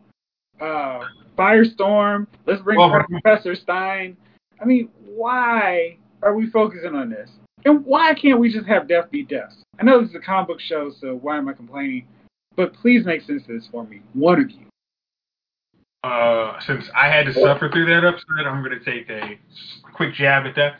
Uh, 0.62 1.00
Firestorm. 1.36 2.28
Let's 2.46 2.62
bring 2.62 2.78
well, 2.78 3.02
Professor 3.10 3.56
Stein. 3.56 4.16
I 4.62 4.66
mean, 4.66 4.90
why 5.08 5.98
are 6.22 6.36
we 6.36 6.52
focusing 6.52 6.94
on 6.94 7.10
this? 7.10 7.32
And 7.66 7.86
why 7.86 8.14
can't 8.14 8.40
we 8.40 8.52
just 8.52 8.68
have 8.68 8.88
death 8.88 9.10
be 9.12 9.24
death? 9.24 9.54
I 9.80 9.84
know 9.84 10.02
this 10.02 10.10
is 10.10 10.16
a 10.16 10.20
comic 10.20 10.48
book 10.48 10.60
show, 10.60 10.92
so 11.00 11.16
why 11.16 11.38
am 11.38 11.48
I 11.48 11.54
complaining? 11.54 12.08
But 12.56 12.74
please 12.74 13.06
make 13.06 13.22
sense 13.22 13.44
of 13.44 13.48
this 13.48 13.68
for 13.72 13.86
me. 13.86 14.02
One 14.14 14.42
of 14.42 14.50
you. 14.52 14.66
Uh, 16.04 16.60
since 16.68 16.86
I 16.94 17.08
had 17.08 17.26
to 17.28 17.34
suffer 17.34 17.70
through 17.70 17.86
that 17.86 18.06
episode, 18.06 18.46
I'm 18.46 18.62
going 18.64 18.78
to 18.78 18.84
take 18.84 19.10
a 19.10 19.40
quick 19.94 20.14
jab 20.14 20.46
at 20.46 20.56
that. 20.56 20.76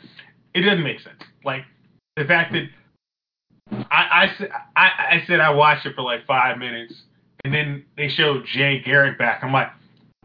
It 0.52 0.60
doesn't 0.60 0.82
make 0.82 1.00
sense. 1.00 1.20
Like 1.44 1.62
the 2.16 2.24
fact 2.24 2.52
that 2.52 2.68
I, 3.90 4.28
I, 4.28 4.46
I, 4.76 4.88
I 5.16 5.24
said 5.26 5.40
I 5.40 5.50
watched 5.50 5.86
it 5.86 5.94
for 5.96 6.02
like 6.02 6.26
five 6.26 6.58
minutes, 6.58 6.94
and 7.44 7.54
then 7.54 7.84
they 7.96 8.08
showed 8.08 8.44
Jay 8.52 8.80
Garrick 8.84 9.18
back. 9.18 9.42
I'm 9.42 9.52
like, 9.52 9.68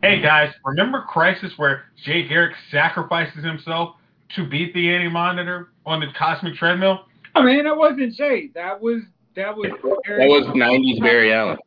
hey 0.02 0.22
guys, 0.22 0.54
remember 0.66 1.04
Crisis 1.04 1.54
where 1.58 1.86
Jay 2.04 2.28
Garrick 2.28 2.56
sacrifices 2.70 3.44
himself 3.44 3.96
to 4.36 4.48
beat 4.48 4.74
the 4.74 4.94
Anti 4.94 5.10
Monitor 5.10 5.70
on 5.86 6.00
the 6.00 6.08
cosmic 6.18 6.56
treadmill? 6.56 7.06
I 7.36 7.44
mean, 7.44 7.64
that 7.66 7.78
wasn't 7.78 8.14
Jay. 8.14 8.50
That 8.56 8.82
was 8.82 9.04
that 9.36 9.56
was 9.56 9.70
that 9.72 10.28
was 10.28 10.46
'90s 10.56 11.00
Barry 11.00 11.34
Allen. 11.34 11.58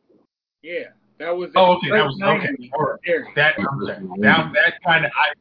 Yeah, 0.62 0.84
that 1.18 1.36
was. 1.36 1.50
Oh, 1.56 1.76
okay, 1.76 1.90
that 1.90 2.04
was 2.04 2.20
okay. 2.22 2.48
Right. 2.78 3.34
That 3.36 3.54
okay. 3.58 4.04
now 4.16 4.52
that 4.52 4.74
kind 4.84 5.04
of 5.04 5.10
I. 5.14 5.32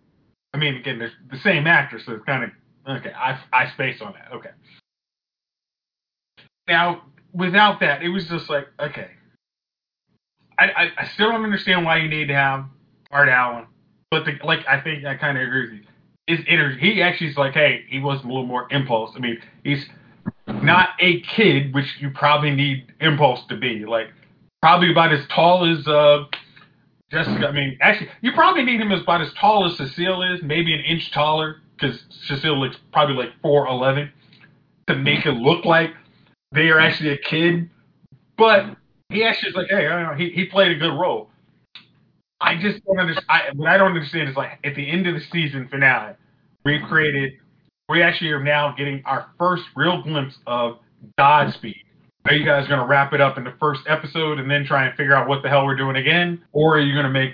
I 0.54 0.58
mean, 0.58 0.76
again, 0.76 1.00
they're 1.00 1.12
the 1.32 1.40
same 1.40 1.66
actor, 1.66 2.00
so 2.00 2.14
it's 2.14 2.26
kind 2.26 2.44
of 2.44 2.98
okay. 2.98 3.14
I 3.14 3.40
I 3.54 3.72
space 3.72 4.02
on 4.02 4.14
that. 4.14 4.36
Okay. 4.36 4.50
Now, 6.68 7.04
without 7.34 7.80
that, 7.80 8.04
it 8.04 8.10
was 8.10 8.28
just 8.28 8.50
like 8.50 8.68
okay. 8.80 9.12
I 10.60 10.66
I, 10.66 10.92
I 10.98 11.08
still 11.08 11.32
don't 11.32 11.44
understand 11.44 11.86
why 11.86 11.98
you 11.98 12.10
need 12.10 12.28
to 12.28 12.36
have 12.36 12.66
Bart 13.10 13.30
Allen, 13.30 13.66
but 14.10 14.26
the, 14.26 14.40
like 14.44 14.60
I 14.68 14.82
think 14.82 15.06
I 15.06 15.16
kind 15.16 15.38
of 15.38 15.44
agree 15.44 15.70
with 15.70 15.80
you 15.80 15.91
his 16.28 16.40
energy. 16.48 16.80
He 16.80 17.02
actually 17.02 17.32
is 17.32 17.38
like, 17.38 17.54
hey, 17.54 17.86
he 17.90 18.00
was 18.00 18.24
a 18.24 18.28
little 18.28 18.46
more 18.46 18.68
impulse. 18.72 19.14
I 19.16 19.20
mean, 19.20 19.42
he's 19.64 19.86
not 20.48 20.90
a 21.00 21.22
kid, 21.22 21.74
which 21.74 21.98
you 22.00 22.12
probably 22.12 22.52
need 22.52 22.94
impulse 23.00 23.46
to 23.48 23.58
be. 23.58 23.86
Like, 23.86 24.08
probably 24.62 24.92
about 24.92 25.12
as 25.12 25.26
tall 25.28 25.66
as 25.66 25.88
uh, 25.88 26.26
Jessica. 27.10 27.48
I 27.48 27.52
mean, 27.52 27.78
actually, 27.82 28.10
you 28.22 28.32
probably 28.34 28.64
need 28.64 28.80
him 28.80 28.92
as 28.92 29.02
about 29.02 29.22
as 29.22 29.34
tall 29.34 29.66
as 29.66 29.78
Cecile 29.78 30.22
is, 30.22 30.42
maybe 30.44 30.74
an 30.74 30.82
inch 30.82 31.12
taller, 31.12 31.62
because 31.76 32.04
Cecile 32.28 32.60
looks 32.60 32.78
probably 32.94 33.16
like 33.16 33.34
four 33.42 33.68
eleven, 33.68 34.12
to 34.88 34.96
make 34.96 35.26
it 35.26 35.34
look 35.34 35.66
like 35.66 35.90
they 36.52 36.70
are 36.70 36.80
actually 36.80 37.10
a 37.10 37.18
kid. 37.18 37.70
But 38.38 38.78
he 39.10 39.24
actually 39.24 39.50
is 39.50 39.56
like, 39.56 39.68
hey, 39.70 39.88
I 39.88 40.04
know, 40.04 40.16
he 40.16 40.30
he 40.30 40.46
played 40.46 40.72
a 40.72 40.76
good 40.76 40.94
role. 40.94 41.31
I 42.42 42.56
just 42.56 42.84
don't 42.86 43.00
understand. 43.00 43.26
I, 43.30 43.42
what 43.56 43.70
I 43.70 43.78
don't 43.78 43.92
understand 43.96 44.30
is 44.30 44.36
like 44.36 44.60
at 44.64 44.76
the 44.76 44.90
end 44.90 45.08
of 45.08 45.16
the 45.16 45.22
season 45.32 45.68
finale, 45.70 46.16
we've 46.66 46.82
created. 46.88 47.34
We 47.88 48.02
actually 48.02 48.32
are 48.32 48.44
now 48.44 48.74
getting 48.78 49.04
our 49.06 49.28
first 49.38 49.64
real 49.76 50.02
glimpse 50.02 50.36
of 50.48 50.80
Godspeed. 51.18 51.84
Are 52.26 52.34
you 52.34 52.46
guys 52.46 52.68
going 52.68 52.80
to 52.80 52.86
wrap 52.86 53.14
it 53.14 53.22
up 53.22 53.38
in 53.38 53.44
the 53.44 53.54
first 53.60 53.82
episode 53.88 54.40
and 54.40 54.50
then 54.50 54.66
try 54.66 54.86
and 54.86 54.96
figure 54.96 55.14
out 55.14 55.28
what 55.28 55.44
the 55.44 55.50
hell 55.50 55.66
we're 55.66 55.76
doing 55.76 55.96
again, 55.96 56.44
or 56.52 56.78
are 56.78 56.80
you 56.80 56.94
going 56.94 57.06
to 57.06 57.12
make 57.12 57.34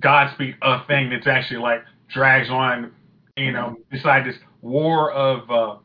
Godspeed 0.00 0.56
a 0.62 0.84
thing 0.86 1.10
that's 1.10 1.26
actually 1.26 1.60
like 1.60 1.82
drags 2.08 2.50
on? 2.50 2.92
You 3.36 3.52
know, 3.52 3.76
beside 3.90 4.26
this 4.26 4.36
war 4.62 5.12
of 5.12 5.50
uh, 5.50 5.76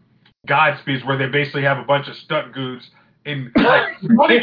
Godspeeds 0.48 1.06
where 1.06 1.18
they 1.18 1.28
basically 1.28 1.64
have 1.64 1.78
a 1.78 1.84
bunch 1.84 2.08
of 2.08 2.16
stunt 2.16 2.54
goons 2.54 2.90
in 3.26 3.52
like, 3.56 3.96
like 4.02 4.42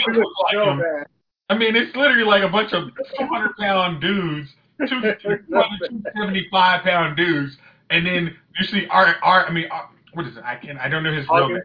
I 1.48 1.56
mean, 1.56 1.76
it's 1.76 1.94
literally 1.94 2.24
like 2.24 2.42
a 2.42 2.48
bunch 2.48 2.72
of 2.72 2.88
200 3.18 3.56
pound 3.56 4.00
dudes, 4.00 4.50
two, 4.80 5.00
275 5.00 6.82
pound 6.84 7.16
dudes, 7.16 7.56
and 7.90 8.06
then 8.06 8.36
you 8.58 8.66
see 8.66 8.86
Art. 8.90 9.16
Art. 9.22 9.46
I 9.48 9.52
mean, 9.52 9.66
Art, 9.70 9.90
what 10.14 10.26
is 10.26 10.36
it? 10.36 10.42
I 10.44 10.56
can. 10.56 10.76
Not 10.76 10.84
I 10.84 10.88
don't 10.88 11.04
know 11.04 11.12
his 11.12 11.26
real 11.28 11.48
name. 11.48 11.62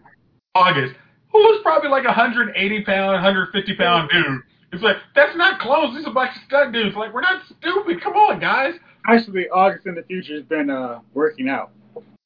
August, 0.54 0.94
who 1.32 1.40
was 1.40 1.62
probably 1.64 1.90
like 1.90 2.04
a 2.04 2.08
180 2.08 2.84
pound, 2.84 3.14
150 3.14 3.76
pound 3.76 4.10
dude. 4.12 4.42
It's 4.72 4.84
like 4.84 4.98
that's 5.16 5.36
not 5.36 5.60
close. 5.60 5.96
These 5.96 6.06
are 6.06 6.12
a 6.12 6.14
bunch 6.14 6.36
of 6.36 6.44
stunt 6.48 6.74
dudes. 6.74 6.96
Like 6.96 7.14
we're 7.14 7.22
not 7.22 7.42
stupid. 7.46 8.02
Come 8.02 8.14
on, 8.14 8.40
guys. 8.40 8.76
Actually, 9.08 9.50
August 9.50 9.88
in 9.88 9.96
the 9.96 10.04
future 10.04 10.36
has 10.36 10.44
been 10.44 10.70
uh, 10.70 11.00
working 11.16 11.50
out. 11.50 11.72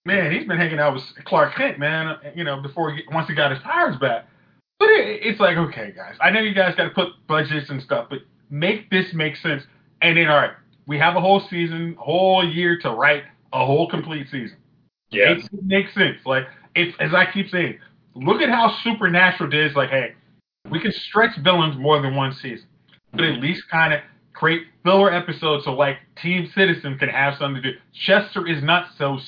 Man, 0.06 0.32
he's 0.32 0.46
been 0.46 0.58
hanging 0.58 0.78
out 0.78 0.94
with 0.94 1.04
Clark 1.24 1.56
Kent, 1.56 1.80
man. 1.80 2.18
You 2.36 2.44
know, 2.44 2.62
before 2.62 2.94
he, 2.94 3.02
once 3.12 3.28
he 3.30 3.34
got 3.34 3.52
his 3.52 3.62
powers 3.62 3.96
back. 3.96 4.28
But 4.80 4.90
it, 4.90 5.22
it's 5.24 5.40
like, 5.40 5.58
okay, 5.58 5.94
guys, 5.96 6.16
I 6.22 6.32
know 6.32 6.40
you 6.42 6.54
guys 6.54 6.76
got 6.76 6.86
to 6.86 6.90
put 6.90 7.10
budgets 7.28 7.70
and 7.70 7.82
stuff, 7.82 8.08
but 8.10 8.20
make 8.50 8.90
this 8.90 9.14
make 9.14 9.36
sense. 9.38 9.64
And 10.02 10.18
then, 10.18 10.28
all 10.28 10.38
right, 10.38 10.52
we 10.88 10.98
have 11.00 11.16
a 11.16 11.22
whole 11.22 11.42
season, 11.50 11.96
whole 11.98 12.48
year 12.48 12.78
to 12.82 12.92
write 12.92 13.24
a 13.54 13.66
whole 13.66 13.90
complete 13.90 14.28
season. 14.30 14.58
Yeah. 15.10 15.32
It 15.32 15.50
makes 15.64 15.94
sense. 15.94 16.18
Like 16.26 16.46
it's 16.76 16.96
as 17.00 17.14
I 17.14 17.26
keep 17.32 17.50
saying, 17.50 17.80
look 18.16 18.42
at 18.42 18.50
how 18.50 18.76
Supernatural 18.84 19.50
did. 19.50 19.66
It's 19.66 19.76
like, 19.76 19.90
hey, 19.90 20.16
we 20.70 20.80
can 20.80 20.92
stretch 20.92 21.38
villains 21.44 21.78
more 21.78 22.02
than 22.02 22.16
one 22.16 22.34
season, 22.34 22.68
but 23.14 23.24
at 23.24 23.40
least 23.40 23.64
kind 23.70 23.94
of 23.94 24.02
create 24.34 24.64
filler 24.84 25.14
episodes 25.14 25.64
so 25.64 25.74
like 25.74 25.98
Team 26.22 26.50
Citizen 26.54 26.98
can 26.98 27.10
have 27.10 27.36
something 27.38 27.62
to 27.62 27.72
do. 27.72 27.78
Chester 27.94 28.46
is 28.48 28.62
not 28.62 28.90
so 28.98 29.20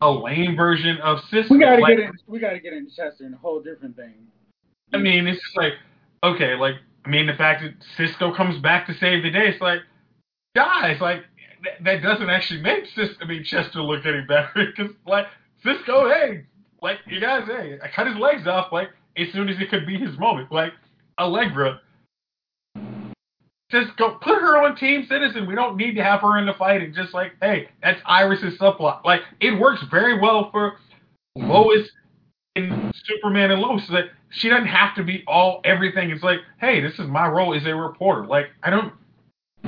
a 0.00 0.10
lame 0.10 0.56
version 0.56 0.98
of 0.98 1.20
Cisco. 1.30 1.54
We 1.54 1.60
gotta 1.60 1.80
Like, 1.80 1.96
get 1.96 2.06
in. 2.06 2.12
We 2.26 2.38
gotta 2.38 2.58
get 2.60 2.72
into 2.72 2.94
Chester 2.94 3.24
and 3.24 3.34
a 3.34 3.38
whole 3.38 3.60
different 3.60 3.96
thing. 3.96 4.14
I 4.92 4.98
mean, 4.98 5.26
it's 5.26 5.40
just 5.42 5.56
like, 5.56 5.74
okay, 6.22 6.54
like, 6.54 6.76
I 7.04 7.08
mean, 7.08 7.26
the 7.26 7.34
fact 7.34 7.62
that 7.62 7.74
Cisco 7.96 8.34
comes 8.34 8.60
back 8.60 8.86
to 8.86 8.94
save 8.94 9.22
the 9.22 9.30
day, 9.30 9.48
it's 9.48 9.60
like, 9.60 9.80
guys, 10.54 11.00
like, 11.00 11.24
that, 11.64 11.84
that 11.84 12.02
doesn't 12.02 12.30
actually 12.30 12.60
make 12.60 12.84
Cisco, 12.94 13.16
I 13.20 13.26
mean, 13.26 13.44
Chester 13.44 13.82
look 13.82 14.04
any 14.06 14.22
better. 14.22 14.50
Because, 14.76 14.92
like, 15.06 15.26
Cisco, 15.62 16.08
hey, 16.08 16.44
like, 16.82 16.98
you 17.06 17.20
guys, 17.20 17.46
hey, 17.46 17.78
I 17.82 17.88
cut 17.88 18.06
his 18.06 18.16
legs 18.16 18.46
off, 18.46 18.72
like, 18.72 18.90
as 19.16 19.32
soon 19.32 19.48
as 19.48 19.60
it 19.60 19.70
could 19.70 19.86
be 19.86 19.98
his 19.98 20.16
moment. 20.18 20.52
Like, 20.52 20.72
Allegra, 21.18 21.80
just 23.70 23.96
go 23.96 24.18
put 24.22 24.40
her 24.40 24.62
on 24.62 24.76
Team 24.76 25.06
Citizen. 25.08 25.46
We 25.46 25.54
don't 25.54 25.76
need 25.76 25.94
to 25.96 26.04
have 26.04 26.20
her 26.20 26.38
in 26.38 26.46
the 26.46 26.54
fighting. 26.54 26.94
Just 26.94 27.14
like, 27.14 27.32
hey, 27.40 27.68
that's 27.82 28.00
Iris's 28.06 28.58
subplot. 28.58 29.04
Like, 29.04 29.22
it 29.40 29.58
works 29.58 29.82
very 29.90 30.20
well 30.20 30.50
for 30.52 30.78
Lois 31.34 31.88
in 32.56 32.92
Superman 33.04 33.50
and 33.52 33.60
Lois. 33.60 33.86
That 33.90 34.06
she 34.30 34.48
doesn't 34.48 34.66
have 34.66 34.94
to 34.96 35.04
be 35.04 35.22
all 35.26 35.60
everything. 35.64 36.10
It's 36.10 36.22
like, 36.22 36.40
hey, 36.58 36.80
this 36.80 36.94
is 36.94 37.06
my 37.06 37.28
role 37.28 37.54
as 37.54 37.64
a 37.66 37.74
reporter. 37.74 38.26
Like, 38.26 38.46
I 38.62 38.70
don't 38.70 38.92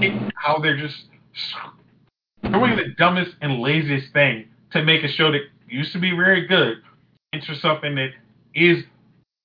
get 0.01 0.13
how 0.35 0.59
they're 0.59 0.77
just 0.77 0.97
doing 2.43 2.77
the 2.77 2.95
dumbest 2.97 3.33
and 3.41 3.61
laziest 3.61 4.13
thing 4.13 4.47
to 4.73 4.83
make 4.83 5.05
a 5.05 5.09
show 5.09 5.31
that 5.31 5.43
used 5.69 5.93
to 5.93 6.01
be 6.01 6.11
very 6.11 6.47
good 6.47 6.79
into 7.33 7.55
something 7.57 7.95
that 7.95 8.11
is. 8.55 8.85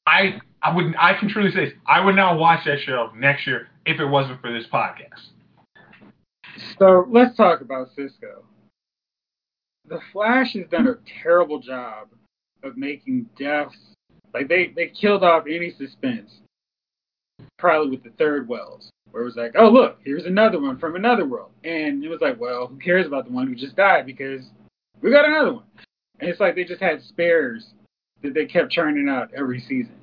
I 0.07 0.39
I 0.61 0.75
would 0.75 0.95
I 0.97 1.13
can 1.13 1.29
truly 1.29 1.51
say 1.51 1.65
this, 1.65 1.73
I 1.85 2.03
would 2.03 2.15
not 2.15 2.37
watch 2.37 2.65
that 2.65 2.79
show 2.79 3.11
next 3.15 3.45
year 3.45 3.67
if 3.85 3.99
it 3.99 4.05
wasn't 4.05 4.41
for 4.41 4.51
this 4.51 4.65
podcast. 4.71 5.29
So 6.77 7.05
let's 7.09 7.35
talk 7.35 7.61
about 7.61 7.89
Cisco. 7.95 8.43
The 9.87 9.99
Flash 10.11 10.53
has 10.53 10.65
done 10.69 10.87
a 10.87 10.95
terrible 11.21 11.59
job 11.59 12.07
of 12.63 12.77
making 12.77 13.29
deaths 13.37 13.75
like 14.33 14.47
they 14.47 14.73
they 14.75 14.87
killed 14.87 15.23
off 15.23 15.43
any 15.47 15.71
suspense. 15.77 16.39
Probably 17.57 17.91
with 17.91 18.03
the 18.03 18.11
third 18.11 18.47
Wells, 18.47 18.89
where 19.11 19.23
it 19.23 19.25
was 19.25 19.35
like, 19.35 19.53
oh 19.57 19.69
look, 19.69 19.99
here's 20.03 20.25
another 20.25 20.59
one 20.59 20.77
from 20.77 20.95
another 20.95 21.25
world, 21.25 21.51
and 21.63 22.03
it 22.03 22.09
was 22.09 22.21
like, 22.21 22.39
well, 22.39 22.67
who 22.67 22.77
cares 22.77 23.07
about 23.07 23.25
the 23.25 23.31
one 23.31 23.47
who 23.47 23.55
just 23.55 23.75
died 23.75 24.05
because 24.05 24.43
we 25.01 25.11
got 25.11 25.25
another 25.25 25.53
one, 25.53 25.63
and 26.19 26.29
it's 26.29 26.39
like 26.39 26.55
they 26.55 26.63
just 26.63 26.81
had 26.81 27.01
spares 27.03 27.73
that 28.21 28.33
they 28.33 28.45
kept 28.45 28.71
churning 28.71 29.09
out 29.09 29.31
every 29.35 29.59
season, 29.59 29.95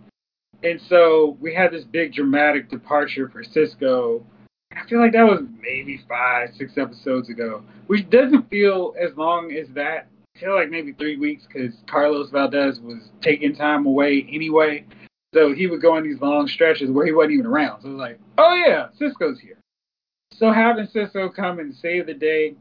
and 0.62 0.80
so 0.88 1.36
we 1.40 1.54
had 1.54 1.70
this 1.72 1.84
big 1.84 2.14
dramatic 2.14 2.70
departure 2.70 3.28
for 3.28 3.42
Cisco 3.42 4.24
I 4.72 4.88
feel 4.88 5.00
like 5.00 5.12
that 5.12 5.24
was 5.24 5.42
maybe 5.60 6.00
five, 6.08 6.50
six 6.56 6.78
episodes 6.78 7.28
ago, 7.28 7.62
which 7.88 8.08
doesn't 8.10 8.48
feel 8.48 8.94
as 9.00 9.16
long 9.16 9.52
as 9.52 9.66
that. 9.74 10.06
Feel 10.40 10.54
like 10.54 10.70
maybe 10.70 10.92
three 10.92 11.18
weeks 11.18 11.46
because 11.46 11.74
Carlos 11.86 12.30
Valdes 12.30 12.80
was 12.80 13.10
taking 13.20 13.54
time 13.54 13.84
away 13.84 14.26
anyway. 14.32 14.86
So 15.34 15.52
he 15.52 15.66
would 15.66 15.82
go 15.82 15.96
on 15.96 16.02
these 16.02 16.20
long 16.20 16.48
stretches 16.48 16.90
where 16.90 17.04
he 17.04 17.12
wasn't 17.12 17.34
even 17.34 17.46
around. 17.46 17.82
So 17.82 17.88
it 17.88 17.92
was 17.92 18.00
like, 18.00 18.18
oh 18.38 18.54
yeah, 18.54 18.88
Cisco's 18.98 19.38
here. 19.38 19.58
So 20.32 20.50
having 20.50 20.86
Cisco 20.86 21.28
come 21.28 21.58
and 21.58 21.74
save 21.74 22.06
the 22.06 22.14
day, 22.14 22.54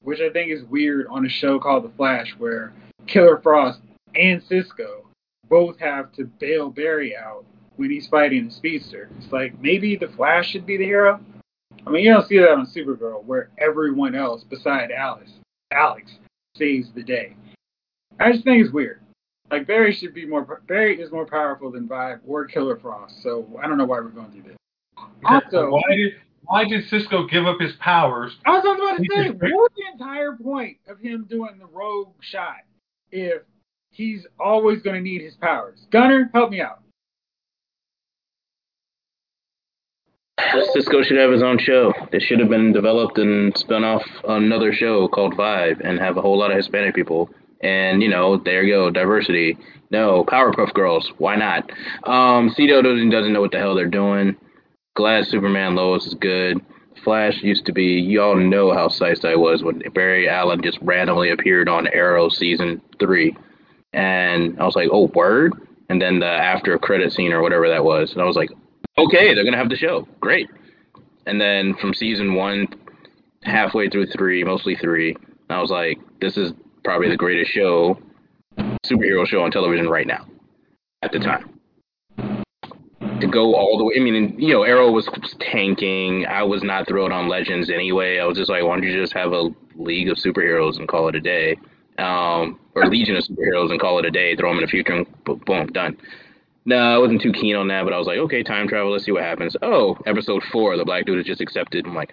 which 0.00 0.20
I 0.20 0.30
think 0.30 0.50
is 0.50 0.64
weird 0.64 1.06
on 1.08 1.26
a 1.26 1.28
show 1.28 1.58
called 1.58 1.84
The 1.84 1.94
Flash, 1.96 2.34
where 2.38 2.72
Killer 3.06 3.38
Frost 3.42 3.80
and 4.14 4.42
Cisco 4.42 5.06
both 5.50 5.78
have 5.80 6.10
to 6.12 6.24
bail 6.24 6.70
Barry 6.70 7.14
out 7.14 7.44
when 7.76 7.90
he's 7.90 8.08
fighting 8.08 8.46
the 8.46 8.54
speedster. 8.54 9.10
It's 9.18 9.30
like 9.32 9.60
maybe 9.60 9.96
The 9.96 10.08
Flash 10.08 10.48
should 10.48 10.64
be 10.64 10.78
the 10.78 10.84
hero. 10.84 11.20
I 11.86 11.90
mean, 11.90 12.04
you 12.04 12.12
don't 12.12 12.26
see 12.26 12.38
that 12.38 12.52
on 12.52 12.66
Supergirl, 12.66 13.22
where 13.24 13.50
everyone 13.58 14.14
else 14.14 14.44
beside 14.44 14.90
Alice, 14.90 15.34
Alex, 15.70 16.12
saves 16.58 16.90
the 16.94 17.02
day. 17.02 17.36
I 18.20 18.32
just 18.32 18.44
think 18.44 18.64
it's 18.64 18.72
weird. 18.72 19.00
Like 19.50 19.66
Barry 19.66 19.94
should 19.94 20.14
be 20.14 20.26
more. 20.26 20.62
Barry 20.68 21.00
is 21.00 21.10
more 21.10 21.24
powerful 21.24 21.70
than 21.70 21.88
Vibe 21.88 22.20
or 22.26 22.44
Killer 22.46 22.76
Frost. 22.76 23.22
So 23.22 23.46
I 23.62 23.66
don't 23.66 23.78
know 23.78 23.86
why 23.86 24.00
we're 24.00 24.08
going 24.08 24.30
through 24.32 24.42
this. 24.42 24.56
Also, 25.24 25.70
why 25.70 25.82
did 25.96 26.12
why 26.44 26.64
did 26.64 26.88
Cisco 26.88 27.26
give 27.26 27.46
up 27.46 27.60
his 27.60 27.72
powers? 27.80 28.36
I 28.46 28.52
was 28.52 28.64
about 28.64 28.96
to 28.96 29.04
say, 29.14 29.24
He's 29.24 29.32
what 29.40 29.50
was 29.50 29.70
the 29.76 29.92
entire 29.92 30.32
point 30.32 30.78
of 30.88 30.98
him 30.98 31.26
doing 31.28 31.58
the 31.58 31.66
rogue 31.66 32.14
shot 32.20 32.62
if 33.10 33.42
he's 33.90 34.26
always 34.40 34.82
going 34.82 34.96
to 34.96 35.02
need 35.02 35.22
his 35.22 35.34
powers? 35.36 35.86
Gunner, 35.90 36.30
help 36.32 36.50
me 36.50 36.60
out. 36.60 36.80
Cisco 40.72 41.02
should 41.02 41.18
have 41.18 41.32
his 41.32 41.42
own 41.42 41.58
show. 41.58 41.92
It 42.12 42.22
should 42.22 42.40
have 42.40 42.48
been 42.48 42.72
developed 42.72 43.18
and 43.18 43.56
spun 43.56 43.84
off 43.84 44.02
another 44.26 44.72
show 44.72 45.08
called 45.08 45.34
Vibe 45.34 45.80
and 45.82 45.98
have 45.98 46.16
a 46.16 46.22
whole 46.22 46.38
lot 46.38 46.50
of 46.50 46.56
Hispanic 46.56 46.94
people. 46.94 47.30
And 47.60 48.02
you 48.02 48.08
know, 48.08 48.36
there 48.36 48.62
you 48.62 48.74
go, 48.74 48.90
diversity. 48.90 49.58
No, 49.90 50.24
Powerpuff 50.24 50.74
Girls. 50.74 51.10
Why 51.18 51.36
not? 51.36 51.70
Um, 52.04 52.50
Cito 52.50 52.82
doesn't 52.82 53.10
doesn't 53.10 53.32
know 53.32 53.40
what 53.40 53.52
the 53.52 53.58
hell 53.58 53.74
they're 53.74 53.86
doing. 53.86 54.36
Glad 54.94 55.26
Superman 55.26 55.74
Lois 55.74 56.06
is 56.06 56.14
good. 56.14 56.60
Flash 57.04 57.42
used 57.42 57.66
to 57.66 57.72
be. 57.72 58.00
You 58.00 58.22
all 58.22 58.36
know 58.36 58.72
how 58.72 58.88
psyched 58.88 59.24
I 59.24 59.36
was 59.36 59.62
when 59.62 59.82
Barry 59.94 60.28
Allen 60.28 60.62
just 60.62 60.78
randomly 60.82 61.30
appeared 61.30 61.68
on 61.68 61.88
Arrow 61.88 62.28
season 62.28 62.82
three, 63.00 63.36
and 63.92 64.60
I 64.60 64.64
was 64.64 64.76
like, 64.76 64.88
oh 64.92 65.10
word. 65.14 65.54
And 65.88 66.02
then 66.02 66.18
the 66.20 66.26
after 66.26 66.78
credit 66.78 67.12
scene 67.12 67.32
or 67.32 67.40
whatever 67.40 67.68
that 67.68 67.84
was, 67.84 68.12
and 68.12 68.20
I 68.20 68.26
was 68.26 68.36
like, 68.36 68.50
okay, 68.98 69.34
they're 69.34 69.44
gonna 69.44 69.56
have 69.56 69.68
the 69.68 69.76
show. 69.76 70.06
Great. 70.20 70.48
And 71.26 71.40
then 71.40 71.74
from 71.74 71.94
season 71.94 72.34
one, 72.34 72.68
halfway 73.42 73.88
through 73.88 74.06
three, 74.06 74.44
mostly 74.44 74.76
three, 74.76 75.16
I 75.50 75.60
was 75.60 75.70
like, 75.70 75.98
this 76.20 76.36
is 76.36 76.52
probably 76.84 77.08
the 77.08 77.16
greatest 77.16 77.50
show, 77.50 77.98
superhero 78.86 79.26
show 79.26 79.42
on 79.42 79.50
television 79.50 79.88
right 79.88 80.06
now, 80.06 80.26
at 81.02 81.12
the 81.12 81.18
time. 81.18 81.50
To 83.20 83.26
go 83.26 83.54
all 83.54 83.78
the 83.78 83.84
way, 83.84 83.94
I 83.96 84.00
mean, 84.00 84.38
you 84.38 84.54
know, 84.54 84.62
Arrow 84.62 84.90
was 84.90 85.08
tanking. 85.40 86.24
I 86.26 86.44
was 86.44 86.62
not 86.62 86.86
thrilled 86.86 87.12
on 87.12 87.28
Legends 87.28 87.68
anyway. 87.68 88.18
I 88.18 88.24
was 88.24 88.38
just 88.38 88.48
like, 88.48 88.62
why 88.62 88.76
don't 88.76 88.84
you 88.84 88.98
just 88.98 89.12
have 89.12 89.32
a 89.32 89.50
league 89.74 90.08
of 90.08 90.18
superheroes 90.18 90.78
and 90.78 90.86
call 90.86 91.08
it 91.08 91.16
a 91.16 91.20
day? 91.20 91.56
Um, 91.98 92.60
or 92.76 92.86
Legion 92.86 93.16
of 93.16 93.24
superheroes 93.24 93.70
and 93.70 93.80
call 93.80 93.98
it 93.98 94.04
a 94.04 94.10
day, 94.10 94.36
throw 94.36 94.50
them 94.50 94.58
in 94.58 94.64
the 94.64 94.68
future 94.68 94.92
and 94.92 95.24
boom, 95.24 95.66
done. 95.68 95.96
No, 96.68 96.76
I 96.76 96.98
wasn't 96.98 97.22
too 97.22 97.32
keen 97.32 97.56
on 97.56 97.68
that, 97.68 97.84
but 97.84 97.94
I 97.94 97.96
was 97.96 98.06
like, 98.06 98.18
okay, 98.18 98.42
time 98.42 98.68
travel, 98.68 98.92
let's 98.92 99.06
see 99.06 99.10
what 99.10 99.22
happens. 99.22 99.56
Oh, 99.62 99.96
episode 100.04 100.42
four, 100.52 100.76
the 100.76 100.84
black 100.84 101.06
dude 101.06 101.18
is 101.18 101.24
just 101.24 101.40
accepted. 101.40 101.86
I'm 101.86 101.94
like, 101.94 102.12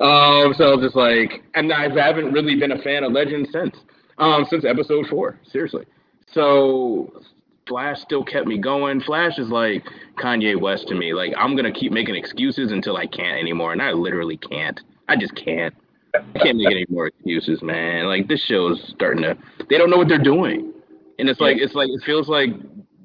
um, 0.00 0.54
so 0.56 0.80
just 0.80 0.94
like, 0.94 1.42
and 1.56 1.72
I 1.72 1.88
haven't 1.88 2.30
really 2.32 2.54
been 2.54 2.70
a 2.70 2.80
fan 2.80 3.02
of 3.02 3.10
Legends 3.10 3.50
since, 3.50 3.76
um, 4.18 4.46
since 4.48 4.64
episode 4.64 5.08
four, 5.08 5.40
seriously. 5.42 5.86
So 6.32 7.20
Flash 7.66 8.00
still 8.00 8.22
kept 8.22 8.46
me 8.46 8.58
going. 8.58 9.00
Flash 9.00 9.40
is 9.40 9.48
like 9.48 9.84
Kanye 10.16 10.60
West 10.60 10.86
to 10.86 10.94
me. 10.94 11.12
Like 11.12 11.32
I'm 11.36 11.56
gonna 11.56 11.72
keep 11.72 11.90
making 11.90 12.14
excuses 12.14 12.70
until 12.70 12.96
I 12.96 13.08
can't 13.08 13.40
anymore, 13.40 13.72
and 13.72 13.82
I 13.82 13.90
literally 13.90 14.36
can't. 14.36 14.80
I 15.08 15.16
just 15.16 15.34
can't. 15.34 15.74
I 16.14 16.38
can't 16.38 16.58
make 16.58 16.70
any 16.70 16.86
more 16.88 17.08
excuses, 17.08 17.60
man. 17.60 18.06
Like 18.06 18.28
this 18.28 18.44
show 18.44 18.68
is 18.68 18.80
starting 18.94 19.24
to. 19.24 19.36
They 19.68 19.78
don't 19.78 19.90
know 19.90 19.96
what 19.96 20.06
they're 20.06 20.22
doing, 20.22 20.72
and 21.18 21.28
it's 21.28 21.40
like 21.40 21.56
it's 21.58 21.74
like 21.74 21.88
it 21.88 22.04
feels 22.04 22.28
like 22.28 22.50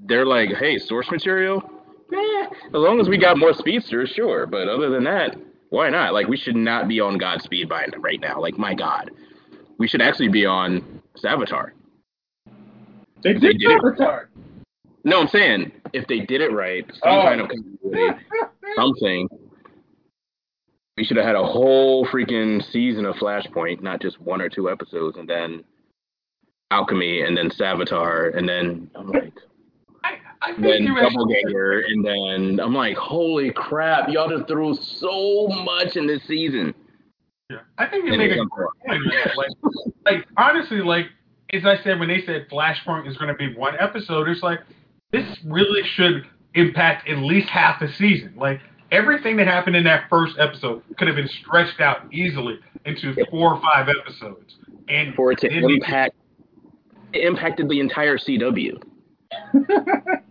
they're 0.07 0.25
like, 0.25 0.49
hey, 0.59 0.77
source 0.77 1.09
material. 1.11 1.61
Eh, 2.13 2.45
as 2.67 2.73
long 2.73 2.99
as 2.99 3.09
we 3.09 3.17
got 3.17 3.37
more 3.37 3.53
speedsters, 3.53 4.09
sure. 4.15 4.45
But 4.45 4.67
other 4.67 4.89
than 4.89 5.03
that, 5.05 5.35
why 5.69 5.89
not? 5.89 6.13
Like 6.13 6.27
we 6.27 6.37
should 6.37 6.55
not 6.55 6.87
be 6.87 6.99
on 6.99 7.17
Godspeed 7.17 7.67
by 7.67 7.87
right 7.97 8.19
now. 8.19 8.39
Like 8.39 8.57
my 8.57 8.73
God, 8.73 9.11
we 9.79 9.87
should 9.87 10.01
actually 10.01 10.29
be 10.29 10.45
on 10.45 11.01
Savitar. 11.23 11.71
They 13.23 13.33
They 13.33 13.39
did 13.39 13.59
did 13.59 13.71
it. 13.71 14.27
No, 15.03 15.21
I'm 15.21 15.27
saying 15.27 15.71
if 15.93 16.07
they 16.07 16.19
did 16.19 16.41
it 16.41 16.51
right, 16.51 16.85
some 17.03 17.11
Oh. 17.19 17.21
kind 17.23 17.41
of 17.41 17.49
continuity, 17.49 18.23
something. 18.75 19.27
We 20.97 21.03
should 21.03 21.17
have 21.17 21.25
had 21.25 21.35
a 21.35 21.43
whole 21.45 22.05
freaking 22.07 22.63
season 22.71 23.05
of 23.05 23.15
Flashpoint, 23.15 23.81
not 23.81 24.01
just 24.01 24.19
one 24.21 24.41
or 24.41 24.47
two 24.47 24.69
episodes, 24.69 25.17
and 25.17 25.27
then 25.27 25.63
Alchemy, 26.71 27.21
and 27.21 27.35
then 27.35 27.49
Savitar, 27.49 28.35
and 28.35 28.47
then 28.47 28.89
I'm 28.95 29.07
like, 29.11 29.33
I, 29.33 29.33
I 29.33 29.33
think 29.33 29.33
then 30.58 30.86
Doppelganger, 30.86 31.84
and 31.88 32.05
then 32.05 32.60
I'm 32.60 32.73
like, 32.73 32.97
holy 32.97 33.51
crap, 33.51 34.10
y'all 34.10 34.29
just 34.29 34.47
threw 34.47 34.75
so 34.75 35.47
much 35.47 35.95
in 35.95 36.08
this 36.08 36.23
season. 36.27 36.73
Yeah. 37.49 37.60
I 37.77 37.88
think 37.88 38.05
you 38.05 38.13
And 38.13 38.19
make 38.19 38.31
a 38.31 38.38
point. 38.38 39.01
Like, 39.36 39.49
like 40.05 40.27
honestly, 40.38 40.81
like 40.81 41.08
as 41.53 41.65
I 41.65 41.81
said 41.84 41.99
when 41.99 42.08
they 42.08 42.25
said 42.25 42.47
Flashpoint 42.49 43.08
is 43.08 43.17
going 43.17 43.29
to 43.29 43.38
be 43.38 43.55
one 43.55 43.75
episode, 43.79 44.27
it's 44.27 44.41
like 44.41 44.62
this 45.12 45.38
really 45.45 45.84
should 45.84 46.25
impact 46.55 47.08
at 47.08 47.19
least 47.19 47.49
half 47.49 47.81
a 47.81 47.93
season. 47.93 48.34
Like 48.36 48.62
everything 48.91 49.38
that 49.38 49.47
happened 49.47 49.75
in 49.75 49.84
that 49.84 50.10
first 50.10 50.38
episode 50.39 50.81
could 50.97 51.08
have 51.08 51.15
been 51.15 51.27
stretched 51.27 51.79
out 51.81 52.12
easily 52.13 52.60
into 52.86 53.15
four 53.29 53.55
or 53.55 53.62
five 53.62 53.89
episodes, 53.89 54.58
and 54.89 55.13
For 55.15 55.31
it 55.31 55.39
to 55.39 55.47
impact, 55.47 56.15
it 57.13 57.25
impacted 57.25 57.69
the 57.69 57.79
entire 57.79 58.17
CW. 58.17 58.81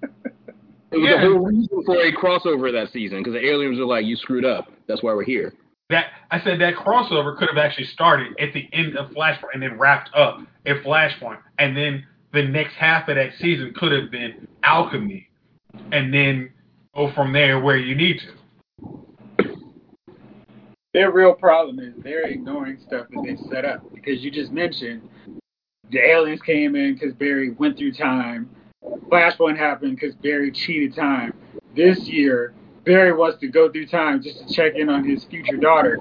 It 0.94 0.98
was 0.98 1.10
Yeah. 1.10 1.16
a 1.16 1.20
whole 1.20 1.46
reason 1.46 1.84
for 1.84 1.96
a 1.96 2.12
crossover 2.12 2.70
that 2.72 2.92
season 2.92 3.18
because 3.18 3.32
the 3.32 3.44
aliens 3.44 3.78
were 3.78 3.84
like, 3.84 4.06
"You 4.06 4.16
screwed 4.16 4.44
up. 4.44 4.70
That's 4.86 5.02
why 5.02 5.12
we're 5.12 5.24
here." 5.24 5.52
that 5.90 6.06
I 6.30 6.40
said 6.40 6.60
that 6.60 6.74
crossover 6.76 7.36
could 7.36 7.48
have 7.48 7.58
actually 7.58 7.84
started 7.86 8.34
at 8.40 8.52
the 8.54 8.68
end 8.72 8.96
of 8.96 9.10
Flashpoint 9.10 9.52
and 9.52 9.62
then 9.62 9.78
wrapped 9.78 10.08
up 10.14 10.40
at 10.66 10.82
Flashpoint, 10.82 11.38
and 11.58 11.76
then 11.76 12.04
the 12.32 12.42
next 12.42 12.74
half 12.74 13.08
of 13.08 13.16
that 13.16 13.34
season 13.38 13.72
could 13.74 13.92
have 13.92 14.10
been 14.10 14.48
Alchemy, 14.62 15.28
and 15.92 16.12
then 16.12 16.50
go 16.94 17.12
from 17.12 17.32
there 17.32 17.60
where 17.60 17.76
you 17.76 17.94
need 17.94 18.18
to. 18.20 19.04
Their 20.94 21.10
real 21.10 21.34
problem 21.34 21.80
is 21.80 21.92
they're 22.02 22.28
ignoring 22.28 22.78
stuff 22.86 23.06
that 23.10 23.22
they 23.24 23.36
set 23.50 23.64
up 23.64 23.82
because 23.92 24.24
you 24.24 24.30
just 24.30 24.52
mentioned 24.52 25.02
the 25.90 25.98
aliens 25.98 26.40
came 26.42 26.76
in 26.76 26.94
because 26.94 27.12
Barry 27.14 27.50
went 27.50 27.76
through 27.76 27.92
time. 27.92 28.48
Flashpoint 29.08 29.56
happened 29.56 29.98
because 29.98 30.14
Barry 30.16 30.50
cheated 30.50 30.94
time. 30.94 31.34
This 31.74 32.00
year, 32.08 32.54
Barry 32.84 33.12
wants 33.12 33.38
to 33.40 33.48
go 33.48 33.70
through 33.70 33.86
time 33.86 34.22
just 34.22 34.46
to 34.46 34.54
check 34.54 34.74
in 34.76 34.88
on 34.88 35.04
his 35.04 35.24
future 35.24 35.56
daughter. 35.56 35.98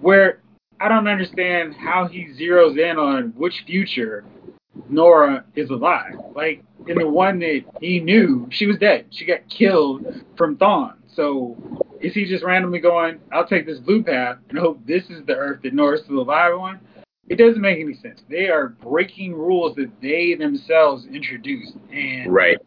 Where 0.00 0.40
I 0.80 0.88
don't 0.88 1.06
understand 1.06 1.74
how 1.74 2.08
he 2.08 2.26
zeroes 2.38 2.78
in 2.78 2.98
on 2.98 3.32
which 3.36 3.64
future 3.66 4.24
Nora 4.88 5.44
is 5.54 5.70
alive. 5.70 6.14
Like 6.34 6.62
in 6.86 6.98
the 6.98 7.08
one 7.08 7.38
that 7.40 7.64
he 7.80 8.00
knew, 8.00 8.48
she 8.50 8.66
was 8.66 8.78
dead. 8.78 9.06
She 9.10 9.24
got 9.24 9.48
killed 9.48 10.24
from 10.36 10.56
Thawne. 10.56 10.94
So 11.14 11.56
is 12.00 12.12
he 12.12 12.24
just 12.24 12.44
randomly 12.44 12.80
going, 12.80 13.20
I'll 13.32 13.46
take 13.46 13.66
this 13.66 13.78
blue 13.78 14.02
path 14.02 14.38
and 14.48 14.58
hope 14.58 14.84
this 14.86 15.08
is 15.10 15.24
the 15.26 15.36
Earth 15.36 15.62
that 15.62 15.74
Nora's 15.74 16.02
still 16.02 16.20
alive 16.20 16.54
on? 16.54 16.80
It 17.28 17.36
doesn't 17.36 17.60
make 17.60 17.80
any 17.80 17.94
sense. 17.94 18.22
They 18.28 18.48
are 18.48 18.68
breaking 18.68 19.34
rules 19.34 19.76
that 19.76 19.90
they 20.02 20.34
themselves 20.34 21.06
introduced, 21.06 21.76
and 21.92 22.32
Right. 22.32 22.58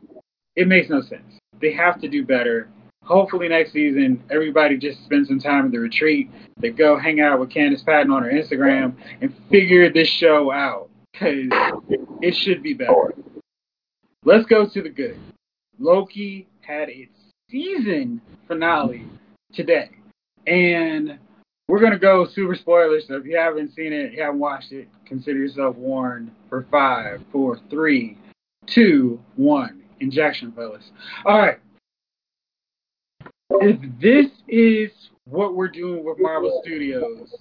it 0.56 0.68
makes 0.68 0.90
no 0.90 1.02
sense. 1.02 1.40
They 1.60 1.72
have 1.74 2.00
to 2.02 2.08
do 2.08 2.26
better. 2.26 2.70
Hopefully 3.04 3.48
next 3.48 3.72
season, 3.72 4.22
everybody 4.30 4.78
just 4.78 5.04
spends 5.06 5.28
some 5.30 5.40
time 5.40 5.66
in 5.66 5.72
the 5.72 5.80
retreat. 5.80 6.30
They 6.60 6.72
go 6.72 6.98
hang 6.98 7.22
out 7.22 7.40
with 7.40 7.50
Candice 7.50 7.86
Patton 7.86 8.12
on 8.12 8.24
her 8.24 8.32
Instagram 8.32 8.94
and 9.22 9.34
figure 9.50 9.90
this 9.92 10.10
show 10.10 10.52
out 10.52 10.90
because 11.14 11.48
it 12.22 12.36
should 12.36 12.62
be 12.62 12.74
better. 12.74 13.14
Let's 14.26 14.46
go 14.46 14.68
to 14.68 14.82
the 14.82 14.90
good. 14.90 15.18
Loki 15.80 16.48
had 16.62 16.90
its 16.90 17.14
season 17.50 18.20
finale 18.48 19.06
today, 19.54 19.92
and 20.46 21.18
we're 21.68 21.80
gonna 21.80 22.00
go 22.00 22.26
super 22.26 22.56
spoilers. 22.56 23.08
So 23.08 23.16
if 23.16 23.26
you 23.26 23.38
haven't 23.38 23.74
seen 23.74 23.94
it, 23.94 24.14
you 24.14 24.24
haven't 24.24 24.40
watched 24.40 24.72
it, 24.72 24.88
consider 25.06 25.40
yourself 25.40 25.76
warned. 25.76 26.32
For 26.50 26.66
five, 26.72 27.22
four, 27.32 27.60
three, 27.70 28.18
two, 28.68 29.20
one. 29.36 29.84
Injection, 30.00 30.52
fellas. 30.52 30.92
All 31.26 31.40
right. 31.40 31.60
If 33.50 33.80
this 34.00 34.28
is 34.48 34.92
what 35.26 35.56
we're 35.56 35.68
doing 35.68 36.06
with 36.06 36.18
Marvel 36.20 36.62
Studios, 36.64 37.36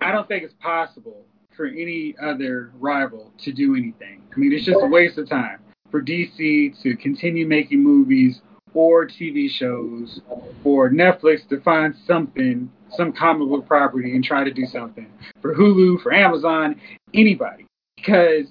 I 0.00 0.12
don't 0.12 0.28
think 0.28 0.44
it's 0.44 0.54
possible 0.60 1.24
for 1.56 1.66
any 1.66 2.14
other 2.22 2.72
rival 2.78 3.32
to 3.44 3.52
do 3.52 3.74
anything. 3.74 4.22
I 4.34 4.38
mean, 4.38 4.52
it's 4.52 4.64
just 4.64 4.78
a 4.80 4.86
waste 4.86 5.18
of 5.18 5.28
time 5.28 5.58
for 5.90 6.02
DC 6.02 6.80
to 6.82 6.96
continue 6.96 7.46
making 7.46 7.82
movies 7.82 8.40
or 8.76 9.06
TV 9.06 9.48
shows 9.48 10.20
or 10.62 10.90
Netflix 10.90 11.48
to 11.48 11.60
find 11.62 11.94
something, 12.06 12.70
some 12.90 13.12
comic 13.12 13.48
book 13.48 13.66
property 13.66 14.14
and 14.14 14.22
try 14.22 14.44
to 14.44 14.52
do 14.52 14.66
something. 14.66 15.10
For 15.40 15.54
Hulu, 15.54 16.02
for 16.02 16.12
Amazon, 16.12 16.78
anybody. 17.14 17.66
Because 17.96 18.46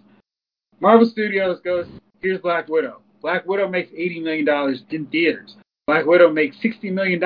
Marvel 0.79 1.07
Studios 1.07 1.59
goes, 1.61 1.85
here's 2.21 2.41
Black 2.41 2.67
Widow. 2.67 3.01
Black 3.21 3.45
Widow 3.45 3.67
makes 3.67 3.91
$80 3.91 4.23
million 4.23 4.79
in 4.89 5.05
theaters. 5.07 5.55
Black 5.85 6.05
Widow 6.05 6.31
makes 6.31 6.57
$60 6.57 6.91
million 6.91 7.21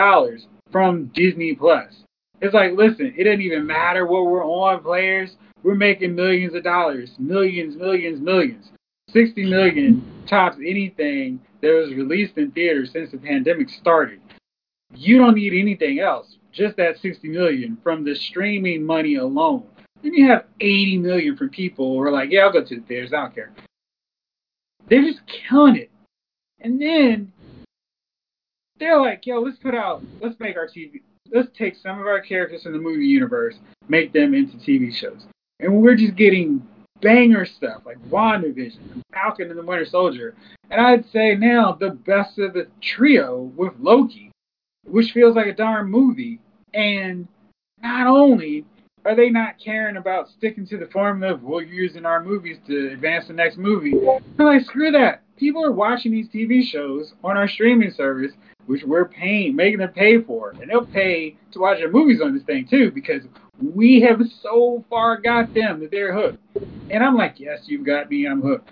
from 0.72 1.06
Disney 1.16 1.56
Plus. 1.56 2.04
It's 2.42 2.54
like, 2.54 2.74
listen, 2.74 3.14
it 3.18 3.24
doesn't 3.24 3.42
even 3.42 3.66
matter 3.66 4.06
what 4.06 4.26
we're 4.26 4.46
on, 4.46 4.82
players. 4.84 5.32
We're 5.64 5.76
making 5.76 6.16
millions 6.16 6.54
of 6.54 6.64
dollars. 6.64 7.12
Millions, 7.18 7.76
millions, 7.78 8.22
millions. 8.22 8.72
60 9.12 9.50
million 9.50 10.06
tops 10.28 10.58
anything 10.58 11.40
that 11.62 11.72
was 11.72 11.94
released 11.94 12.38
in 12.38 12.52
theaters 12.52 12.92
since 12.92 13.12
the 13.12 13.18
pandemic 13.18 13.70
started. 13.70 14.20
You 14.94 15.18
don't 15.18 15.36
need 15.36 15.54
anything 15.54 16.00
else. 16.00 16.38
Just 16.52 16.78
that 16.78 17.00
60 17.00 17.28
million 17.30 17.78
from 17.84 18.04
the 18.04 18.16
streaming 18.16 18.84
money 18.84 19.16
alone. 19.16 19.64
Then 20.02 20.14
you 20.14 20.28
have 20.28 20.46
80 20.60 20.98
million 21.00 21.38
from 21.38 21.50
people 21.50 21.94
who 21.94 22.02
are 22.02 22.12
like, 22.12 22.32
yeah, 22.32 22.42
I'll 22.42 22.54
go 22.54 22.64
to 22.64 22.76
the 22.76 22.82
theaters. 22.82 23.14
I 23.14 23.22
don't 23.22 23.36
care. 23.36 23.52
They're 24.90 25.04
just 25.04 25.22
killing 25.28 25.76
it. 25.76 25.92
And 26.62 26.82
then 26.82 27.32
they're 28.80 29.00
like, 29.00 29.26
yo, 29.26 29.40
let's 29.40 29.58
put 29.58 29.76
out, 29.76 30.04
let's 30.22 30.40
make 30.40 30.56
our 30.58 30.68
TV, 30.68 31.02
let's 31.32 31.50
take 31.58 31.76
some 31.76 32.00
of 32.00 32.08
our 32.08 32.22
characters 32.22 32.64
from 32.64 32.74
the 32.74 32.80
movie 32.80 33.06
universe, 33.06 33.56
make 33.88 34.14
them 34.14 34.34
into 34.34 34.58
TV 34.58 34.94
shows. 34.94 35.26
And 35.60 35.82
we're 35.82 35.96
just 35.96 36.16
getting 36.16 36.66
banger 37.02 37.46
stuff 37.46 37.84
like 37.86 37.98
WandaVision, 38.10 39.02
Falcon 39.14 39.50
and 39.50 39.58
the 39.58 39.64
Winter 39.64 39.86
Soldier. 39.86 40.36
And 40.70 40.82
I'd 40.82 41.10
say 41.12 41.36
now 41.36 41.74
the 41.80 41.92
best 41.92 42.38
of 42.40 42.54
the 42.54 42.68
trio 42.82 43.52
with 43.56 43.74
Loki, 43.80 44.32
which 44.86 45.12
feels 45.12 45.36
like 45.36 45.48
a 45.48 45.54
darn 45.54 45.90
movie. 45.90 46.40
And 46.74 47.28
not 47.82 48.08
only 48.08 48.66
are 49.06 49.16
they 49.16 49.30
not 49.30 49.60
caring 49.64 49.98
about 49.98 50.30
sticking 50.30 50.68
to 50.68 50.78
the 50.78 50.88
formula 50.88 51.34
of 51.34 51.44
we'll 51.44 51.62
use 51.62 51.96
in 51.96 52.06
our 52.06 52.24
movies 52.24 52.58
to 52.68 52.92
advance 52.92 53.28
the 53.28 53.34
next 53.34 53.58
movie, 53.58 53.94
they're 54.38 54.46
like, 54.46 54.66
screw 54.66 54.92
that. 54.92 55.24
People 55.38 55.64
are 55.64 55.72
watching 55.72 56.12
these 56.12 56.28
TV 56.28 56.64
shows 56.64 57.14
on 57.24 57.38
our 57.38 57.48
streaming 57.48 57.92
service, 57.92 58.34
which 58.70 58.84
we're 58.84 59.08
paying, 59.08 59.56
making 59.56 59.80
them 59.80 59.92
pay 59.92 60.22
for. 60.22 60.52
And 60.52 60.70
they'll 60.70 60.86
pay 60.86 61.36
to 61.54 61.60
watch 61.60 61.80
our 61.82 61.90
movies 61.90 62.22
on 62.24 62.36
this 62.36 62.44
thing 62.44 62.68
too, 62.70 62.92
because 62.92 63.24
we 63.60 64.00
have 64.02 64.22
so 64.44 64.86
far 64.92 65.20
got 65.20 65.56
them 65.56 65.80
that 65.80 65.90
they're 65.90 66.14
hooked. 66.14 66.38
And 66.92 67.04
I'm 67.04 67.16
like, 67.16 67.40
yes, 67.40 67.62
you've 67.66 67.84
got 67.84 68.12
me, 68.12 68.28
I'm 68.28 68.44
hooked. 68.44 68.70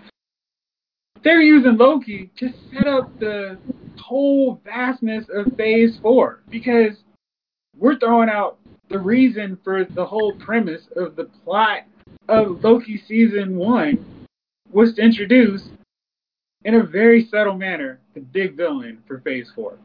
They're 1.23 1.41
using 1.41 1.77
Loki 1.77 2.29
to 2.37 2.53
set 2.71 2.85
up 2.85 3.19
the 3.19 3.57
whole 3.99 4.61
vastness 4.63 5.25
of 5.33 5.51
Phase 5.57 5.97
4 6.03 6.43
because 6.51 6.97
we're 7.75 7.97
throwing 7.97 8.29
out 8.29 8.59
the 8.89 8.99
reason 8.99 9.57
for 9.63 9.83
the 9.83 10.05
whole 10.05 10.33
premise 10.33 10.83
of 10.95 11.15
the 11.15 11.25
plot 11.43 11.85
of 12.29 12.63
Loki 12.63 13.01
Season 13.07 13.57
1 13.57 14.27
was 14.71 14.93
to 14.93 15.01
introduce, 15.01 15.69
in 16.67 16.75
a 16.75 16.83
very 16.83 17.25
subtle 17.31 17.55
manner, 17.55 17.97
the 18.13 18.19
big 18.19 18.57
villain 18.57 19.01
for 19.07 19.21
Phase 19.21 19.49
4. 19.55 19.77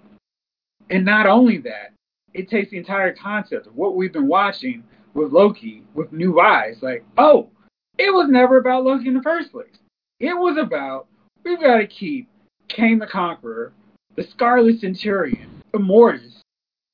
And 0.90 1.04
not 1.04 1.28
only 1.28 1.58
that, 1.58 1.92
it 2.34 2.50
takes 2.50 2.72
the 2.72 2.76
entire 2.76 3.14
concept 3.14 3.68
of 3.68 3.76
what 3.76 3.94
we've 3.94 4.12
been 4.12 4.26
watching 4.26 4.82
with 5.14 5.32
Loki 5.32 5.84
with 5.94 6.12
new 6.12 6.40
eyes. 6.40 6.78
Like, 6.82 7.04
oh, 7.16 7.50
it 7.98 8.12
was 8.12 8.28
never 8.28 8.56
about 8.56 8.82
Loki 8.82 9.06
in 9.06 9.14
the 9.14 9.22
first 9.22 9.52
place. 9.52 9.78
It 10.18 10.34
was 10.36 10.58
about 10.58 11.06
we've 11.44 11.60
got 11.60 11.76
to 11.76 11.86
keep 11.86 12.28
Kang 12.68 12.98
the 12.98 13.06
Conqueror, 13.06 13.72
the 14.16 14.24
Scarlet 14.24 14.80
Centurion, 14.80 15.62
Immortus, 15.74 16.40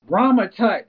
Rama 0.07 0.48
Tut 0.48 0.87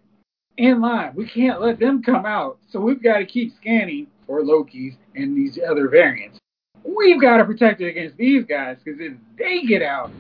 in 0.58 0.82
line. 0.82 1.14
We 1.16 1.26
can't 1.26 1.62
let 1.62 1.80
them 1.80 2.04
come 2.04 2.26
out, 2.26 2.58
so 2.70 2.82
we've 2.82 3.02
got 3.02 3.20
to 3.20 3.26
keep 3.26 3.56
scanning 3.56 4.08
for 4.28 4.42
Lokis 4.42 4.98
and 5.16 5.38
these 5.38 5.58
other 5.66 5.88
variants. 5.88 6.38
We've 6.84 7.22
got 7.22 7.38
to 7.38 7.46
protect 7.46 7.82
it 7.82 7.90
against 7.90 8.18
these 8.18 8.46
guys 8.46 8.78
because 8.84 9.00
if 9.00 9.14
they 9.38 9.64
get 9.64 9.82
out, 9.82 10.12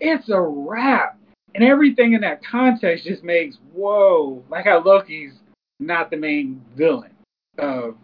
it's 0.00 0.28
a 0.28 0.40
wrap. 0.40 1.18
And 1.54 1.62
everything 1.62 2.14
in 2.14 2.22
that 2.22 2.42
context 2.44 3.04
just 3.04 3.22
makes 3.22 3.58
whoa, 3.72 4.42
like 4.48 4.64
how 4.64 4.82
Loki's 4.82 5.34
not 5.78 6.10
the 6.10 6.16
main 6.16 6.62
villain 6.76 7.10
of 7.58 7.96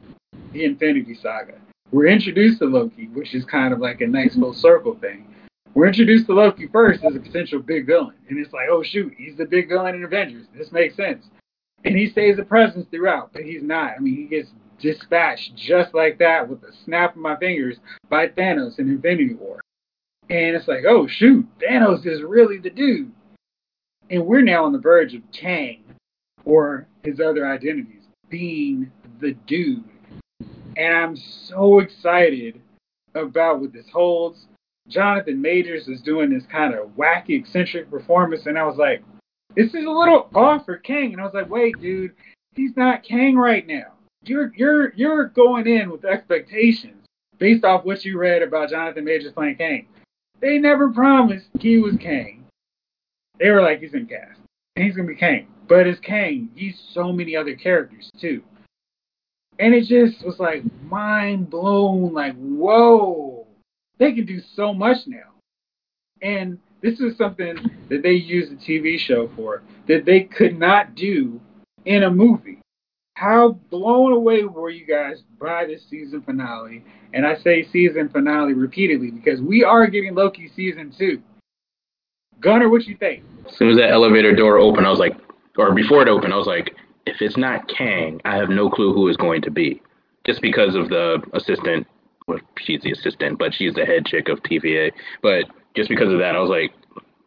the 0.52 0.64
Infinity 0.64 1.14
Saga. 1.14 1.54
We're 1.90 2.08
introduced 2.08 2.58
to 2.58 2.66
Loki, 2.66 3.08
which 3.08 3.34
is 3.34 3.44
kind 3.44 3.72
of 3.72 3.80
like 3.80 4.00
a 4.02 4.06
nice 4.06 4.32
mm-hmm. 4.32 4.42
full 4.42 4.54
circle 4.54 4.94
thing. 4.94 5.26
We're 5.74 5.86
introduced 5.86 6.26
to 6.26 6.34
Loki 6.34 6.66
first 6.66 7.04
as 7.04 7.14
a 7.14 7.20
potential 7.20 7.60
big 7.60 7.86
villain, 7.86 8.14
and 8.28 8.38
it's 8.38 8.52
like, 8.52 8.68
oh 8.70 8.82
shoot, 8.82 9.14
he's 9.16 9.36
the 9.36 9.44
big 9.44 9.68
villain 9.68 9.94
in 9.94 10.04
Avengers. 10.04 10.46
This 10.54 10.72
makes 10.72 10.96
sense, 10.96 11.26
and 11.84 11.96
he 11.96 12.08
stays 12.08 12.38
a 12.38 12.42
presence 12.42 12.86
throughout, 12.90 13.32
but 13.32 13.42
he's 13.42 13.62
not. 13.62 13.92
I 13.96 14.00
mean, 14.00 14.16
he 14.16 14.24
gets 14.24 14.50
dispatched 14.80 15.54
just 15.56 15.94
like 15.94 16.18
that 16.18 16.48
with 16.48 16.62
a 16.62 16.72
snap 16.84 17.16
of 17.16 17.22
my 17.22 17.36
fingers 17.36 17.76
by 18.08 18.28
Thanos 18.28 18.78
in 18.78 18.88
Infinity 18.88 19.34
War. 19.34 19.60
And 20.30 20.56
it's 20.56 20.68
like, 20.68 20.84
oh 20.86 21.06
shoot, 21.06 21.46
Thanos 21.60 22.06
is 22.06 22.22
really 22.22 22.58
the 22.58 22.70
dude. 22.70 23.12
And 24.10 24.26
we're 24.26 24.42
now 24.42 24.64
on 24.64 24.72
the 24.72 24.78
verge 24.78 25.14
of 25.14 25.22
Kang 25.32 25.82
or 26.44 26.86
his 27.02 27.20
other 27.20 27.46
identities 27.46 28.02
being 28.28 28.90
the 29.20 29.32
dude. 29.46 29.84
And 30.76 30.94
I'm 30.94 31.16
so 31.16 31.80
excited 31.80 32.60
about 33.14 33.60
what 33.60 33.72
this 33.72 33.88
holds. 33.92 34.46
Jonathan 34.88 35.42
Majors 35.42 35.88
is 35.88 36.00
doing 36.00 36.30
this 36.30 36.44
kind 36.50 36.74
of 36.74 36.88
wacky, 36.90 37.38
eccentric 37.38 37.90
performance, 37.90 38.46
and 38.46 38.58
I 38.58 38.64
was 38.64 38.76
like, 38.76 39.02
this 39.54 39.74
is 39.74 39.84
a 39.84 39.90
little 39.90 40.28
off 40.34 40.64
for 40.64 40.76
Kang. 40.78 41.12
And 41.12 41.20
I 41.20 41.24
was 41.24 41.34
like, 41.34 41.50
wait, 41.50 41.78
dude, 41.80 42.14
he's 42.54 42.76
not 42.76 43.02
Kang 43.02 43.36
right 43.36 43.66
now. 43.66 43.97
You're 44.28 44.52
you're 44.54 44.92
you're 44.94 45.26
going 45.26 45.66
in 45.66 45.90
with 45.90 46.04
expectations 46.04 47.06
based 47.38 47.64
off 47.64 47.84
what 47.84 48.04
you 48.04 48.18
read 48.18 48.42
about 48.42 48.70
Jonathan 48.70 49.04
Majors 49.04 49.32
playing 49.32 49.56
Kang. 49.56 49.86
They 50.40 50.58
never 50.58 50.90
promised 50.90 51.48
he 51.58 51.78
was 51.78 51.96
Kang. 51.96 52.44
They 53.38 53.50
were 53.50 53.62
like, 53.62 53.80
he's 53.80 53.94
in 53.94 54.06
cast. 54.06 54.40
He's 54.74 54.96
gonna 54.96 55.08
be 55.08 55.14
Kang. 55.14 55.48
But 55.68 55.86
as 55.86 55.98
Kang, 56.00 56.50
he's 56.54 56.80
so 56.92 57.12
many 57.12 57.36
other 57.36 57.54
characters 57.54 58.10
too. 58.20 58.42
And 59.58 59.74
it 59.74 59.86
just 59.86 60.24
was 60.24 60.38
like 60.38 60.62
mind 60.84 61.50
blown, 61.50 62.12
like, 62.12 62.36
whoa. 62.36 63.46
They 63.98 64.12
can 64.12 64.26
do 64.26 64.40
so 64.54 64.72
much 64.72 64.98
now. 65.06 65.34
And 66.22 66.58
this 66.80 67.00
is 67.00 67.16
something 67.16 67.56
that 67.88 68.02
they 68.02 68.12
used 68.12 68.52
a 68.52 68.56
TV 68.56 68.98
show 68.98 69.28
for 69.34 69.62
that 69.88 70.04
they 70.04 70.22
could 70.22 70.58
not 70.58 70.94
do 70.94 71.40
in 71.84 72.04
a 72.04 72.10
movie. 72.10 72.60
How 73.18 73.58
blown 73.70 74.12
away 74.12 74.44
were 74.44 74.70
you 74.70 74.86
guys 74.86 75.24
by 75.40 75.66
this 75.66 75.82
season 75.90 76.22
finale? 76.22 76.84
And 77.12 77.26
I 77.26 77.34
say 77.34 77.66
season 77.72 78.08
finale 78.10 78.52
repeatedly 78.52 79.10
because 79.10 79.40
we 79.40 79.64
are 79.64 79.88
getting 79.88 80.14
Loki 80.14 80.48
season 80.54 80.94
two. 80.96 81.20
Gunner, 82.38 82.68
what 82.68 82.86
you 82.86 82.96
think? 82.96 83.24
As 83.44 83.56
soon 83.56 83.70
as 83.70 83.76
that 83.78 83.90
elevator 83.90 84.36
door 84.36 84.58
opened, 84.58 84.86
I 84.86 84.90
was 84.90 85.00
like, 85.00 85.16
or 85.56 85.74
before 85.74 86.00
it 86.00 86.06
opened, 86.06 86.32
I 86.32 86.36
was 86.36 86.46
like, 86.46 86.76
if 87.06 87.20
it's 87.20 87.36
not 87.36 87.66
Kang, 87.66 88.20
I 88.24 88.36
have 88.36 88.50
no 88.50 88.70
clue 88.70 88.92
who 88.92 89.08
it's 89.08 89.16
going 89.16 89.42
to 89.42 89.50
be. 89.50 89.82
Just 90.24 90.40
because 90.40 90.76
of 90.76 90.88
the 90.88 91.20
assistant, 91.32 91.88
well, 92.28 92.38
she's 92.58 92.82
the 92.82 92.92
assistant, 92.92 93.36
but 93.36 93.52
she's 93.52 93.74
the 93.74 93.84
head 93.84 94.06
chick 94.06 94.28
of 94.28 94.40
TVA. 94.44 94.92
But 95.22 95.46
just 95.74 95.88
because 95.88 96.12
of 96.12 96.20
that, 96.20 96.36
I 96.36 96.38
was 96.38 96.50
like, 96.50 96.72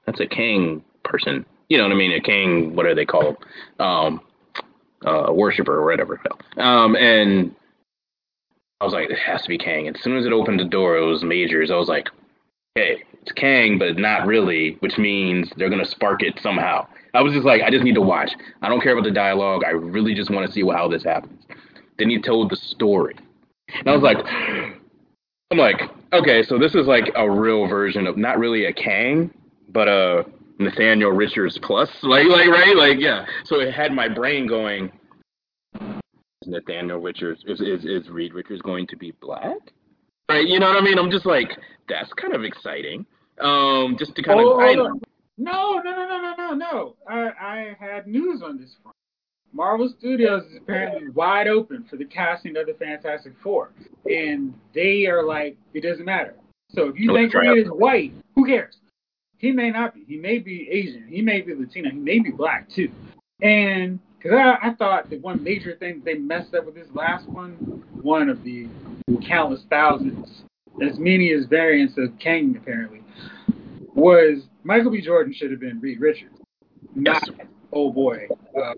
that's 0.05 0.21
a 0.21 0.27
Kang 0.27 0.85
person. 1.03 1.45
You 1.67 1.79
know 1.79 1.83
what 1.83 1.91
I 1.91 1.95
mean? 1.95 2.13
A 2.13 2.21
Kang, 2.21 2.77
what 2.77 2.85
are 2.85 2.95
they 2.95 3.05
called? 3.05 3.35
Um, 3.77 4.21
uh, 5.05 5.31
worshiper 5.31 5.73
or 5.77 5.85
whatever. 5.85 6.21
Um, 6.57 6.95
and 6.95 7.55
I 8.79 8.85
was 8.85 8.93
like, 8.93 9.09
it 9.09 9.17
has 9.19 9.41
to 9.43 9.49
be 9.49 9.57
Kang. 9.57 9.87
And 9.87 9.95
as 9.95 10.03
soon 10.03 10.17
as 10.17 10.25
it 10.25 10.33
opened 10.33 10.59
the 10.59 10.65
door, 10.65 10.97
it 10.97 11.05
was 11.05 11.23
Majors. 11.23 11.71
I 11.71 11.75
was 11.75 11.87
like, 11.87 12.09
hey, 12.75 13.03
it's 13.21 13.31
Kang, 13.33 13.77
but 13.77 13.97
not 13.97 14.25
really, 14.25 14.77
which 14.79 14.97
means 14.97 15.51
they're 15.55 15.69
gonna 15.69 15.85
spark 15.85 16.23
it 16.23 16.39
somehow. 16.41 16.87
I 17.13 17.21
was 17.21 17.33
just 17.33 17.45
like, 17.45 17.61
I 17.61 17.69
just 17.69 17.83
need 17.83 17.95
to 17.95 18.01
watch. 18.01 18.31
I 18.61 18.69
don't 18.69 18.81
care 18.81 18.93
about 18.93 19.03
the 19.03 19.11
dialogue. 19.11 19.63
I 19.65 19.71
really 19.71 20.15
just 20.15 20.29
want 20.29 20.47
to 20.47 20.51
see 20.51 20.61
how 20.61 20.87
this 20.87 21.03
happens. 21.03 21.43
Then 21.97 22.09
he 22.09 22.21
told 22.21 22.49
the 22.49 22.55
story, 22.55 23.15
and 23.67 23.87
I 23.87 23.93
was 23.93 24.01
like, 24.01 24.17
I'm 25.51 25.57
like, 25.57 25.81
okay, 26.13 26.41
so 26.41 26.57
this 26.57 26.73
is 26.73 26.87
like 26.87 27.11
a 27.15 27.29
real 27.29 27.67
version 27.67 28.07
of 28.07 28.17
not 28.17 28.39
really 28.39 28.65
a 28.65 28.73
Kang, 28.73 29.31
but 29.69 29.87
a 29.87 30.25
Nathaniel 30.61 31.11
Richards 31.11 31.57
plus, 31.61 31.89
like, 32.03 32.27
like, 32.27 32.47
right, 32.47 32.75
like, 32.75 32.99
yeah. 32.99 33.25
So 33.45 33.59
it 33.59 33.73
had 33.73 33.91
my 33.91 34.07
brain 34.07 34.47
going. 34.47 34.91
Is 35.75 36.47
Nathaniel 36.47 36.99
Richards 36.99 37.43
is 37.45 37.61
is 37.61 37.85
is 37.85 38.09
Reed 38.09 38.33
Richards 38.33 38.61
going 38.61 38.87
to 38.87 38.95
be 38.95 39.11
black? 39.21 39.57
Right, 40.29 40.47
you 40.47 40.59
know 40.59 40.67
what 40.67 40.77
I 40.77 40.81
mean? 40.81 40.97
I'm 40.97 41.11
just 41.11 41.25
like, 41.25 41.49
that's 41.89 42.11
kind 42.13 42.33
of 42.33 42.43
exciting. 42.43 43.05
Um, 43.39 43.95
just 43.99 44.15
to 44.15 44.23
kind 44.23 44.39
oh, 44.39 44.53
of. 44.53 44.59
I, 44.59 44.73
no, 44.73 44.93
no, 45.37 45.81
no, 45.83 46.07
no, 46.07 46.19
no, 46.21 46.35
no, 46.37 46.53
no. 46.53 46.95
I, 47.07 47.31
I 47.39 47.77
had 47.79 48.07
news 48.07 48.41
on 48.41 48.57
this 48.57 48.75
front. 48.81 48.95
Marvel 49.53 49.93
Studios 49.99 50.43
is 50.45 50.57
apparently 50.57 51.09
wide 51.09 51.47
open 51.47 51.85
for 51.89 51.97
the 51.97 52.05
casting 52.05 52.55
of 52.55 52.67
the 52.67 52.73
Fantastic 52.75 53.33
Four, 53.43 53.71
and 54.05 54.53
they 54.73 55.05
are 55.07 55.23
like, 55.23 55.57
it 55.73 55.81
doesn't 55.81 56.05
matter. 56.05 56.35
So 56.69 56.87
if 56.87 56.97
you 56.97 57.13
think 57.13 57.33
Reed 57.33 57.65
is 57.65 57.67
white, 57.67 58.13
who 58.35 58.45
cares? 58.45 58.77
He 59.41 59.51
may 59.51 59.71
not 59.71 59.95
be. 59.95 60.05
He 60.07 60.17
may 60.17 60.37
be 60.37 60.69
Asian. 60.69 61.07
He 61.09 61.23
may 61.23 61.41
be 61.41 61.55
Latino. 61.55 61.89
He 61.89 61.97
may 61.97 62.19
be 62.19 62.29
black 62.29 62.69
too. 62.69 62.91
And 63.41 63.99
because 64.17 64.37
I, 64.37 64.69
I 64.69 64.73
thought 64.75 65.09
that 65.09 65.19
one 65.21 65.43
major 65.43 65.75
thing 65.77 66.03
they 66.05 66.13
messed 66.13 66.53
up 66.53 66.67
with 66.67 66.75
this 66.75 66.87
last 66.93 67.27
one, 67.27 67.53
one 68.03 68.29
of 68.29 68.43
the 68.43 68.67
countless 69.27 69.63
thousands, 69.67 70.43
as 70.87 70.99
many 70.99 71.33
as 71.33 71.45
variants 71.47 71.95
of 71.97 72.17
Kang 72.19 72.55
apparently, 72.55 73.01
was 73.95 74.43
Michael 74.63 74.91
B. 74.91 75.01
Jordan 75.01 75.33
should 75.33 75.49
have 75.49 75.59
been 75.59 75.81
Reed 75.81 75.99
Richards, 75.99 76.37
not 76.93 77.23
yes. 77.35 77.47
oh 77.73 77.91
boy, 77.91 78.27
uh, 78.55 78.75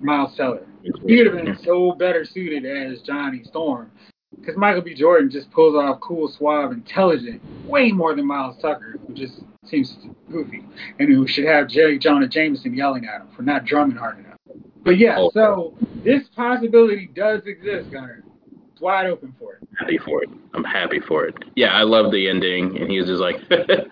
Miles 0.00 0.36
Teller. 0.36 0.66
He 1.06 1.16
would 1.18 1.26
have 1.26 1.44
been 1.44 1.56
so 1.64 1.92
better 1.92 2.24
suited 2.24 2.66
as 2.66 3.00
Johnny 3.02 3.44
Storm 3.44 3.92
because 4.38 4.56
Michael 4.56 4.82
B. 4.82 4.94
Jordan 4.94 5.30
just 5.30 5.50
pulls 5.50 5.74
off 5.74 6.00
cool, 6.00 6.28
suave, 6.28 6.72
intelligent, 6.72 7.42
way 7.66 7.92
more 7.92 8.14
than 8.14 8.26
Miles 8.26 8.60
Tucker, 8.60 8.98
who 9.06 9.14
just 9.14 9.40
seems 9.64 9.96
goofy, 10.30 10.64
and 10.98 11.08
who 11.08 11.26
should 11.26 11.44
have 11.44 11.68
J. 11.68 11.98
Jonah 11.98 12.28
Jameson 12.28 12.74
yelling 12.74 13.04
at 13.06 13.22
him 13.22 13.28
for 13.36 13.42
not 13.42 13.64
drumming 13.64 13.96
hard 13.96 14.18
enough. 14.18 14.38
But 14.82 14.98
yeah, 14.98 15.16
oh. 15.18 15.30
so 15.34 15.74
this 16.04 16.28
possibility 16.34 17.10
does 17.14 17.42
exist, 17.46 17.90
Gunner. 17.90 18.24
It's 18.72 18.80
wide 18.80 19.06
open 19.06 19.34
for 19.38 19.54
it. 19.54 19.68
Happy 19.78 19.98
for 19.98 20.22
it. 20.22 20.30
I'm 20.54 20.64
happy 20.64 21.00
for 21.00 21.26
it. 21.26 21.34
Yeah, 21.54 21.68
I 21.68 21.82
love 21.82 22.10
the 22.12 22.28
ending, 22.28 22.78
and 22.78 22.90
he 22.90 22.98
was 22.98 23.08
just 23.08 23.20
like, 23.20 23.36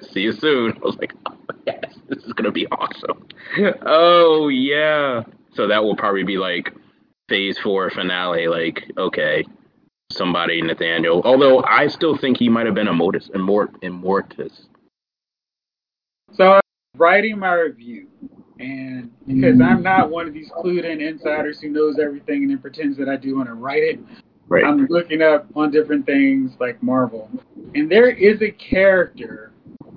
"See 0.12 0.20
you 0.20 0.33
soon." 0.33 0.72
I 0.72 0.81
was 0.81 0.96
like, 0.96 1.12
oh, 1.29 1.37
"Yes, 1.66 1.94
this 2.09 2.24
is 2.24 2.33
gonna 2.33 2.53
be 2.53 2.66
awesome." 2.68 3.27
oh 3.87 4.48
yeah. 4.48 5.22
So 5.55 5.66
that 5.66 5.83
will 5.83 5.96
probably 5.96 6.24
be 6.24 6.38
like 6.38 6.72
phase 7.29 7.59
four 7.59 7.90
finale. 7.90 8.48
Like, 8.48 8.90
okay, 8.96 9.44
somebody 10.11 10.62
Nathaniel. 10.62 11.23
Although 11.25 11.62
I 11.64 11.87
still 11.87 12.16
think 12.16 12.38
he 12.38 12.49
might 12.49 12.66
have 12.66 12.75
been 12.75 12.88
a 12.88 12.92
Mortis, 12.92 13.31
Immort, 13.35 13.68
Immortus. 13.83 14.66
So 16.33 16.53
I'm 16.53 16.61
writing 16.97 17.38
my 17.38 17.55
review, 17.55 18.09
and 18.59 19.11
because 19.27 19.61
I'm 19.61 19.83
not 19.83 20.11
one 20.11 20.27
of 20.27 20.35
these 20.35 20.51
clued 20.51 20.85
in 20.85 21.01
insiders 21.01 21.61
who 21.61 21.68
knows 21.68 21.99
everything 21.99 22.42
and 22.42 22.51
then 22.51 22.59
pretends 22.59 22.97
that 22.99 23.09
I 23.09 23.16
do 23.16 23.37
want 23.37 23.49
to 23.49 23.55
write 23.55 23.83
it, 23.83 24.01
right. 24.49 24.64
I'm 24.64 24.87
looking 24.87 25.23
up 25.23 25.47
on 25.55 25.71
different 25.71 26.07
things 26.07 26.53
like 26.61 26.83
Marvel, 26.83 27.31
and 27.75 27.90
there 27.90 28.11
is 28.11 28.42
a 28.42 28.51
character 28.51 29.53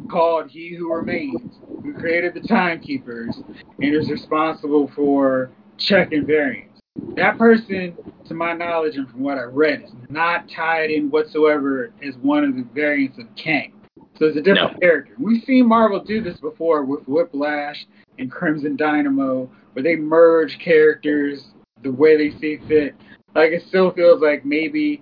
called 0.09 0.49
He 0.49 0.73
Who 0.75 0.93
Remains 0.93 1.59
who 1.83 1.93
created 1.93 2.33
the 2.33 2.41
Timekeepers 2.41 3.41
and 3.79 3.95
is 3.95 4.09
responsible 4.09 4.89
for 4.95 5.51
checking 5.77 6.25
variants. 6.25 6.70
That 7.15 7.37
person, 7.37 7.95
to 8.25 8.33
my 8.33 8.53
knowledge 8.53 8.95
and 8.95 9.09
from 9.09 9.21
what 9.21 9.37
I 9.37 9.43
read, 9.43 9.83
is 9.83 9.91
not 10.09 10.49
tied 10.49 10.91
in 10.91 11.09
whatsoever 11.09 11.91
as 12.03 12.15
one 12.17 12.43
of 12.43 12.55
the 12.55 12.65
variants 12.73 13.17
of 13.17 13.33
Kang. 13.35 13.73
So 14.17 14.27
it's 14.27 14.37
a 14.37 14.41
different 14.41 14.73
no. 14.73 14.79
character. 14.79 15.13
We've 15.17 15.43
seen 15.43 15.67
Marvel 15.67 16.03
do 16.03 16.21
this 16.21 16.39
before 16.39 16.83
with 16.83 17.07
Whiplash 17.07 17.87
and 18.19 18.31
Crimson 18.31 18.75
Dynamo, 18.75 19.49
where 19.73 19.83
they 19.83 19.95
merge 19.95 20.59
characters 20.59 21.53
the 21.81 21.91
way 21.91 22.17
they 22.17 22.37
see 22.39 22.59
fit. 22.67 22.95
Like 23.33 23.51
it 23.51 23.63
still 23.67 23.91
feels 23.91 24.21
like 24.21 24.45
maybe 24.45 25.01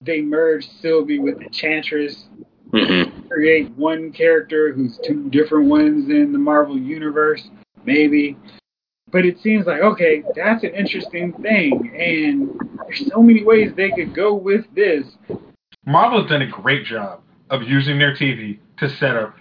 they 0.00 0.20
merge 0.20 0.66
Sylvie 0.80 1.18
with 1.18 1.40
Enchantress, 1.40 2.28
mm-hmm. 2.72 3.28
create 3.28 3.70
one 3.72 4.12
character 4.12 4.72
who's 4.72 4.98
two 5.06 5.28
different 5.30 5.66
ones 5.68 6.08
in 6.08 6.32
the 6.32 6.38
Marvel 6.38 6.78
universe. 6.78 7.48
Maybe 7.84 8.36
but 9.12 9.24
it 9.24 9.40
seems 9.40 9.66
like 9.66 9.80
okay, 9.80 10.22
that's 10.34 10.62
an 10.64 10.74
interesting 10.74 11.32
thing, 11.34 11.92
and 11.96 12.58
there's 12.86 13.06
so 13.10 13.22
many 13.22 13.44
ways 13.44 13.72
they 13.76 13.90
could 13.90 14.14
go 14.14 14.34
with 14.34 14.64
this. 14.74 15.06
Marvel's 15.86 16.28
done 16.28 16.42
a 16.42 16.46
great 16.46 16.84
job 16.84 17.20
of 17.50 17.62
using 17.62 17.98
their 17.98 18.14
TV 18.14 18.58
to 18.78 18.88
set 18.88 19.16
up 19.16 19.34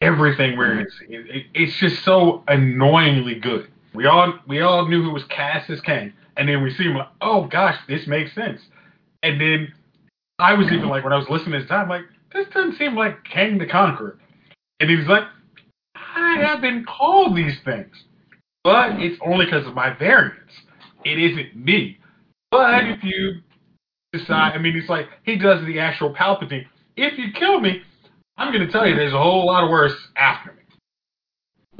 everything 0.00 0.56
where 0.56 0.80
it 0.80 0.86
is. 0.86 0.94
It, 1.08 1.36
it, 1.36 1.46
it's 1.54 1.76
just 1.78 2.04
so 2.04 2.44
annoyingly 2.48 3.36
good. 3.36 3.68
We 3.94 4.06
all 4.06 4.34
we 4.46 4.60
all 4.60 4.86
knew 4.88 5.02
who 5.02 5.10
was 5.10 5.24
cast 5.24 5.70
as 5.70 5.80
Kang, 5.80 6.12
and 6.36 6.48
then 6.48 6.62
we 6.62 6.72
see 6.72 6.84
him 6.84 6.96
like, 6.96 7.08
oh 7.20 7.46
gosh, 7.46 7.76
this 7.88 8.06
makes 8.06 8.34
sense. 8.34 8.60
And 9.22 9.40
then 9.40 9.72
I 10.38 10.54
was 10.54 10.66
even 10.72 10.88
like, 10.88 11.04
when 11.04 11.12
I 11.12 11.18
was 11.18 11.28
listening 11.28 11.52
to 11.52 11.58
this 11.60 11.68
time, 11.68 11.88
like 11.88 12.02
this 12.32 12.46
doesn't 12.48 12.76
seem 12.76 12.96
like 12.96 13.24
Kang 13.24 13.58
the 13.58 13.66
Conqueror. 13.66 14.18
And 14.80 14.90
he 14.90 14.96
was 14.96 15.06
like, 15.06 15.24
I 15.94 16.38
have 16.38 16.60
been 16.60 16.84
called 16.84 17.36
these 17.36 17.58
things 17.64 18.04
but 18.64 19.00
it's 19.00 19.18
only 19.24 19.46
because 19.46 19.66
of 19.66 19.74
my 19.74 19.94
variants. 19.94 20.52
It 21.04 21.18
isn't 21.18 21.56
me. 21.56 21.98
But 22.50 22.84
if 22.84 23.02
you 23.02 23.40
decide, 24.12 24.52
I 24.54 24.58
mean, 24.58 24.76
it's 24.76 24.88
like 24.88 25.08
he 25.24 25.36
does 25.36 25.64
the 25.66 25.78
actual 25.80 26.14
Palpatine. 26.14 26.66
If 26.96 27.18
you 27.18 27.32
kill 27.32 27.60
me, 27.60 27.82
I'm 28.36 28.52
going 28.52 28.64
to 28.66 28.72
tell 28.72 28.86
you 28.86 28.94
there's 28.94 29.14
a 29.14 29.22
whole 29.22 29.46
lot 29.46 29.64
of 29.64 29.70
worse 29.70 29.96
after 30.16 30.52
me. 30.52 30.58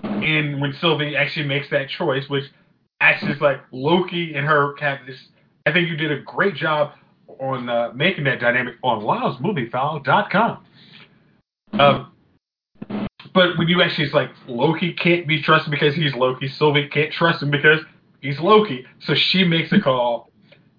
And 0.02 0.60
when 0.60 0.72
Sylvie 0.80 1.16
actually 1.16 1.46
makes 1.46 1.70
that 1.70 1.88
choice, 1.88 2.28
which 2.28 2.44
actually 3.00 3.32
is 3.32 3.40
like 3.40 3.60
Loki 3.70 4.34
and 4.34 4.46
her 4.46 4.74
have 4.80 4.98
this 5.06 5.18
I 5.66 5.72
think 5.72 5.88
you 5.88 5.96
did 5.96 6.10
a 6.10 6.20
great 6.22 6.54
job 6.54 6.94
on 7.40 7.68
uh, 7.68 7.92
making 7.94 8.24
that 8.24 8.40
dynamic 8.40 8.74
on 8.82 9.02
LylesMovieFile.com. 9.02 10.64
Um, 11.72 12.12
but 13.34 13.56
when 13.56 13.68
you 13.68 13.82
actually, 13.82 14.04
it's 14.04 14.14
like 14.14 14.30
Loki 14.46 14.92
can't 14.92 15.26
be 15.26 15.40
trusted 15.42 15.70
because 15.70 15.94
he's 15.94 16.14
Loki. 16.14 16.48
Sylvie 16.48 16.88
can't 16.88 17.12
trust 17.12 17.42
him 17.42 17.50
because 17.50 17.80
he's 18.20 18.38
Loki. 18.38 18.86
So 19.00 19.14
she 19.14 19.44
makes 19.44 19.72
a 19.72 19.80
call, 19.80 20.30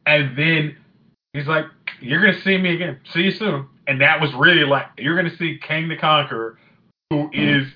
and 0.05 0.37
then 0.37 0.77
he's 1.33 1.47
like, 1.47 1.65
"You're 1.99 2.21
gonna 2.21 2.39
see 2.41 2.57
me 2.57 2.75
again. 2.75 2.99
See 3.11 3.21
you 3.21 3.31
soon." 3.31 3.67
And 3.87 3.99
that 4.01 4.21
was 4.21 4.33
really 4.33 4.65
like 4.65 4.87
you're 4.97 5.15
gonna 5.15 5.35
see 5.35 5.57
Kang 5.57 5.87
the 5.87 5.97
Conqueror, 5.97 6.59
who 7.09 7.29
is 7.33 7.67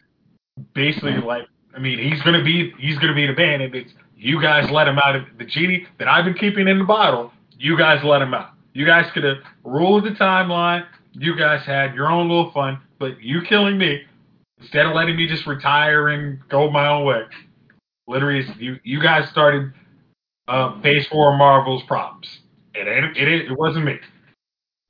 basically 0.73 1.17
like, 1.17 1.47
I 1.75 1.79
mean, 1.79 1.99
he's 1.99 2.21
gonna 2.21 2.43
be 2.43 2.71
he's 2.77 2.97
gonna 2.99 3.15
be 3.15 3.23
in 3.23 3.29
the 3.29 3.35
band, 3.35 3.63
and 3.63 3.73
it's 3.73 3.93
you 4.15 4.41
guys 4.41 4.69
let 4.69 4.87
him 4.87 4.99
out 4.99 5.15
of 5.15 5.23
the 5.37 5.45
genie 5.45 5.87
that 5.97 6.07
I've 6.07 6.25
been 6.25 6.33
keeping 6.33 6.67
in 6.67 6.79
the 6.79 6.85
bottle. 6.85 7.31
You 7.57 7.77
guys 7.77 8.03
let 8.03 8.21
him 8.21 8.33
out. 8.33 8.51
You 8.73 8.85
guys 8.85 9.11
could 9.11 9.23
have 9.23 9.37
ruled 9.63 10.03
the 10.03 10.11
timeline. 10.11 10.85
You 11.13 11.35
guys 11.35 11.65
had 11.65 11.95
your 11.95 12.11
own 12.11 12.27
little 12.27 12.51
fun, 12.51 12.79
but 12.99 13.19
you 13.19 13.41
killing 13.41 13.77
me 13.77 14.03
instead 14.59 14.85
of 14.85 14.93
letting 14.93 15.15
me 15.15 15.27
just 15.27 15.45
retire 15.45 16.09
and 16.09 16.39
go 16.49 16.69
my 16.69 16.87
own 16.87 17.05
way. 17.05 17.23
Literally, 18.07 18.45
you 18.57 18.77
you 18.83 19.01
guys 19.01 19.29
started 19.29 19.73
uh, 20.47 20.79
Phase 20.81 21.07
Four 21.07 21.37
Marvel's 21.37 21.83
problems. 21.83 22.27
It 22.73 22.87
it, 22.87 23.17
it 23.17 23.51
it 23.51 23.57
wasn't 23.57 23.85
me. 23.85 23.97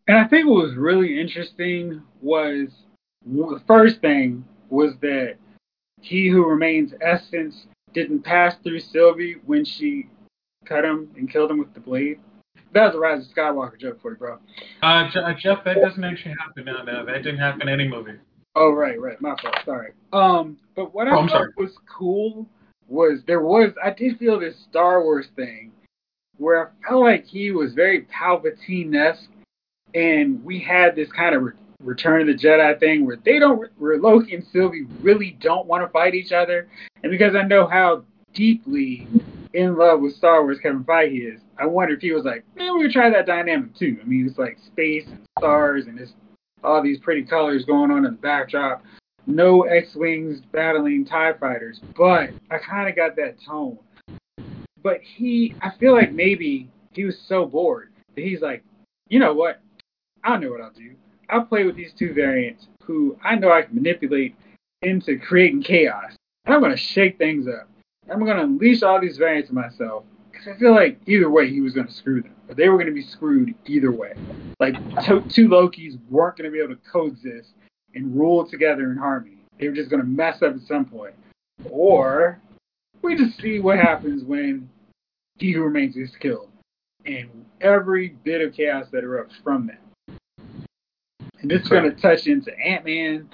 And 0.07 0.17
I 0.17 0.27
think 0.27 0.47
what 0.47 0.63
was 0.63 0.75
really 0.75 1.19
interesting 1.19 2.01
was 2.21 2.69
the 3.25 3.61
first 3.67 3.99
thing 3.99 4.45
was 4.69 4.93
that 5.01 5.35
he 6.01 6.29
who 6.29 6.45
remains 6.45 6.93
essence 7.01 7.65
didn't 7.93 8.23
pass 8.23 8.55
through 8.63 8.79
Sylvie 8.79 9.37
when 9.45 9.65
she 9.65 10.07
cut 10.65 10.85
him 10.85 11.09
and 11.17 11.29
killed 11.29 11.51
him 11.51 11.57
with 11.57 11.73
the 11.73 11.79
blade. 11.79 12.19
That 12.73 12.87
was 12.87 12.95
a 12.95 12.99
Rise 12.99 13.27
of 13.27 13.35
Skywalker 13.35 13.79
joke 13.79 14.01
for 14.01 14.11
you, 14.11 14.17
bro. 14.17 14.37
Uh, 14.83 14.85
uh, 14.85 15.33
Jeff, 15.39 15.63
that 15.63 15.77
doesn't 15.81 16.03
actually 16.03 16.35
happen 16.39 16.65
now. 16.65 16.83
No, 16.83 17.05
that 17.05 17.23
didn't 17.23 17.39
happen 17.39 17.63
in 17.63 17.69
any 17.69 17.87
movie. 17.87 18.19
Oh 18.59 18.71
right, 18.71 18.99
right. 18.99 19.21
My 19.21 19.35
fault. 19.39 19.55
Sorry. 19.65 19.91
Um, 20.13 20.57
but 20.75 20.91
what 20.93 21.07
I 21.07 21.15
Oh, 21.15 21.27
thought 21.27 21.49
was 21.57 21.77
cool 21.87 22.47
was 22.87 23.19
there 23.27 23.41
was 23.41 23.71
I 23.83 23.91
did 23.91 24.17
feel 24.17 24.39
this 24.39 24.55
Star 24.69 25.03
Wars 25.03 25.27
thing 25.35 25.71
where 26.37 26.67
I 26.67 26.87
felt 26.87 27.03
like 27.03 27.25
he 27.25 27.51
was 27.51 27.73
very 27.73 28.05
Palpatine 28.05 28.95
esque, 28.95 29.29
and 29.93 30.43
we 30.43 30.59
had 30.59 30.95
this 30.95 31.11
kind 31.11 31.35
of 31.35 31.43
re- 31.43 31.51
Return 31.83 32.21
of 32.21 32.27
the 32.27 32.33
Jedi 32.33 32.79
thing 32.79 33.05
where 33.05 33.17
they 33.23 33.37
don't, 33.37 33.69
where 33.77 33.99
Loki 33.99 34.33
and 34.33 34.43
Sylvie 34.51 34.87
really 35.01 35.37
don't 35.39 35.67
want 35.67 35.83
to 35.83 35.89
fight 35.89 36.15
each 36.15 36.31
other, 36.31 36.67
and 37.03 37.11
because 37.11 37.35
I 37.35 37.43
know 37.43 37.67
how 37.67 38.03
deeply 38.33 39.07
in 39.53 39.77
love 39.77 39.99
with 40.01 40.15
Star 40.15 40.41
Wars 40.41 40.57
Kevin 40.59 40.83
Feige 40.83 41.35
is, 41.35 41.41
I 41.59 41.67
wonder 41.67 41.93
if 41.93 42.01
he 42.01 42.11
was 42.11 42.25
like, 42.25 42.43
man, 42.55 42.75
we 42.75 42.83
could 42.83 42.91
try 42.93 43.11
that 43.11 43.27
dynamic 43.27 43.75
too. 43.75 43.99
I 44.01 44.05
mean, 44.05 44.25
it's 44.27 44.39
like 44.39 44.57
space 44.65 45.05
and 45.05 45.19
stars 45.37 45.85
and 45.85 45.99
it's 45.99 46.13
all 46.63 46.81
these 46.81 46.99
pretty 46.99 47.23
colors 47.23 47.65
going 47.65 47.91
on 47.91 47.97
in 47.99 48.03
the 48.03 48.11
backdrop. 48.11 48.83
No 49.25 49.63
X-wings 49.63 50.41
battling 50.51 51.05
Tie 51.05 51.33
fighters, 51.33 51.81
but 51.97 52.29
I 52.49 52.57
kind 52.57 52.87
of 52.87 52.95
got 52.95 53.15
that 53.17 53.35
tone. 53.41 53.77
But 54.81 55.01
he, 55.01 55.53
I 55.61 55.71
feel 55.71 55.93
like 55.93 56.13
maybe 56.13 56.69
he 56.93 57.03
was 57.03 57.19
so 57.19 57.45
bored 57.45 57.91
that 58.15 58.23
he's 58.23 58.41
like, 58.41 58.63
you 59.09 59.19
know 59.19 59.33
what? 59.33 59.61
I 60.23 60.37
know 60.37 60.51
what 60.51 60.61
I'll 60.61 60.71
do. 60.71 60.95
I'll 61.29 61.43
play 61.43 61.65
with 61.65 61.75
these 61.75 61.93
two 61.93 62.13
variants 62.13 62.67
who 62.83 63.17
I 63.21 63.35
know 63.35 63.51
I 63.51 63.63
can 63.63 63.75
manipulate 63.75 64.35
into 64.81 65.19
creating 65.19 65.61
chaos. 65.61 66.15
And 66.45 66.55
I'm 66.55 66.61
going 66.61 66.71
to 66.71 66.77
shake 66.77 67.17
things 67.17 67.47
up. 67.47 67.69
I'm 68.09 68.23
going 68.23 68.37
to 68.37 68.43
unleash 68.43 68.81
all 68.81 69.01
these 69.01 69.17
variants 69.17 69.49
of 69.49 69.55
myself. 69.55 70.05
Because 70.31 70.47
I 70.47 70.57
feel 70.57 70.73
like 70.73 70.99
either 71.05 71.29
way 71.29 71.49
he 71.49 71.59
was 71.59 71.73
going 71.73 71.87
to 71.87 71.93
screw 71.93 72.21
them. 72.21 72.36
But 72.47 72.57
they 72.57 72.69
were 72.69 72.77
going 72.77 72.87
to 72.87 72.93
be 72.93 73.03
screwed 73.03 73.53
either 73.65 73.91
way. 73.91 74.13
Like 74.59 74.75
two, 75.05 75.21
two 75.29 75.49
Lokis 75.49 75.97
weren't 76.09 76.37
going 76.37 76.49
to 76.49 76.51
be 76.51 76.63
able 76.63 76.75
to 76.75 76.81
coexist 76.89 77.53
and 77.93 78.15
rule 78.15 78.47
together 78.47 78.91
in 78.91 78.97
harmony. 78.97 79.37
They 79.59 79.67
were 79.67 79.75
just 79.75 79.89
going 79.89 80.01
to 80.01 80.07
mess 80.07 80.41
up 80.41 80.55
at 80.55 80.61
some 80.61 80.85
point. 80.85 81.15
Or 81.69 82.39
we 83.01 83.15
just 83.15 83.39
see 83.39 83.59
what 83.59 83.77
happens 83.77 84.23
when 84.23 84.69
he 85.37 85.51
who 85.51 85.63
remains 85.63 85.95
is 85.95 86.15
killed. 86.19 86.49
And 87.05 87.29
every 87.61 88.09
bit 88.23 88.41
of 88.41 88.53
chaos 88.53 88.87
that 88.91 89.03
erupts 89.03 89.41
from 89.43 89.67
that. 89.67 90.15
And 91.41 91.51
this 91.51 91.63
is 91.63 91.69
going 91.69 91.83
to 91.83 92.01
touch 92.01 92.27
into 92.27 92.57
Ant 92.59 92.85
Man, 92.85 93.29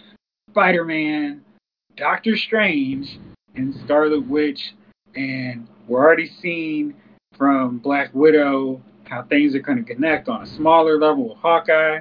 Spider 0.50 0.86
Man, 0.86 1.44
Doctor 1.96 2.36
Strange, 2.38 3.20
and 3.56 3.74
Scarlet 3.84 4.28
Witch. 4.28 4.74
And 5.16 5.68
we're 5.88 6.04
already 6.04 6.30
seeing 6.42 6.96
from 7.38 7.80
Black 7.80 8.10
Widow 8.14 8.82
how 9.14 9.22
things 9.24 9.54
are 9.54 9.60
going 9.60 9.78
to 9.78 9.94
connect 9.94 10.28
on 10.28 10.42
a 10.42 10.46
smaller 10.48 10.98
level 10.98 11.30
with 11.30 11.38
Hawkeye. 11.38 12.00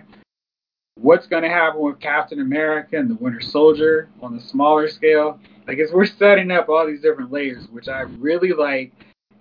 What's 0.94 1.26
going 1.26 1.42
to 1.42 1.48
happen 1.48 1.80
with 1.80 2.00
Captain 2.00 2.40
America 2.40 2.96
and 2.96 3.10
the 3.10 3.16
Winter 3.16 3.40
Soldier 3.42 4.08
on 4.22 4.34
the 4.34 4.42
smaller 4.42 4.88
scale? 4.88 5.38
I 5.68 5.74
guess 5.74 5.90
we're 5.92 6.06
setting 6.06 6.50
up 6.50 6.70
all 6.70 6.86
these 6.86 7.02
different 7.02 7.30
layers, 7.30 7.68
which 7.68 7.88
I 7.88 8.00
really 8.00 8.52
like 8.52 8.92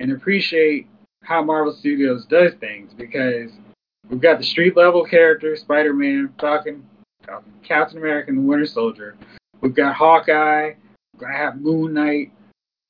and 0.01 0.11
appreciate 0.11 0.87
how 1.23 1.43
Marvel 1.43 1.73
Studios 1.73 2.25
does 2.25 2.53
things 2.55 2.93
because 2.93 3.51
we've 4.09 4.21
got 4.21 4.37
the 4.37 4.43
street 4.43 4.75
level 4.75 5.05
characters, 5.05 5.61
Spider 5.61 5.93
Man, 5.93 6.33
Falcon, 6.39 6.85
Captain 7.63 7.97
America, 7.97 8.31
and 8.31 8.39
the 8.39 8.43
Winter 8.43 8.65
Soldier. 8.65 9.15
We've 9.61 9.75
got 9.75 9.95
Hawkeye, 9.95 10.73
we're 11.13 11.19
going 11.19 11.31
to 11.31 11.37
have 11.37 11.61
Moon 11.61 11.93
Knight, 11.93 12.33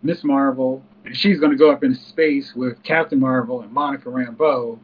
Miss 0.02 0.24
Marvel, 0.24 0.84
she's 1.14 1.40
going 1.40 1.52
to 1.52 1.58
go 1.58 1.72
up 1.72 1.84
into 1.84 2.00
space 2.00 2.54
with 2.56 2.82
Captain 2.84 3.20
Marvel 3.20 3.62
and 3.62 3.72
Monica 3.72 4.10
Rambeau. 4.10 4.80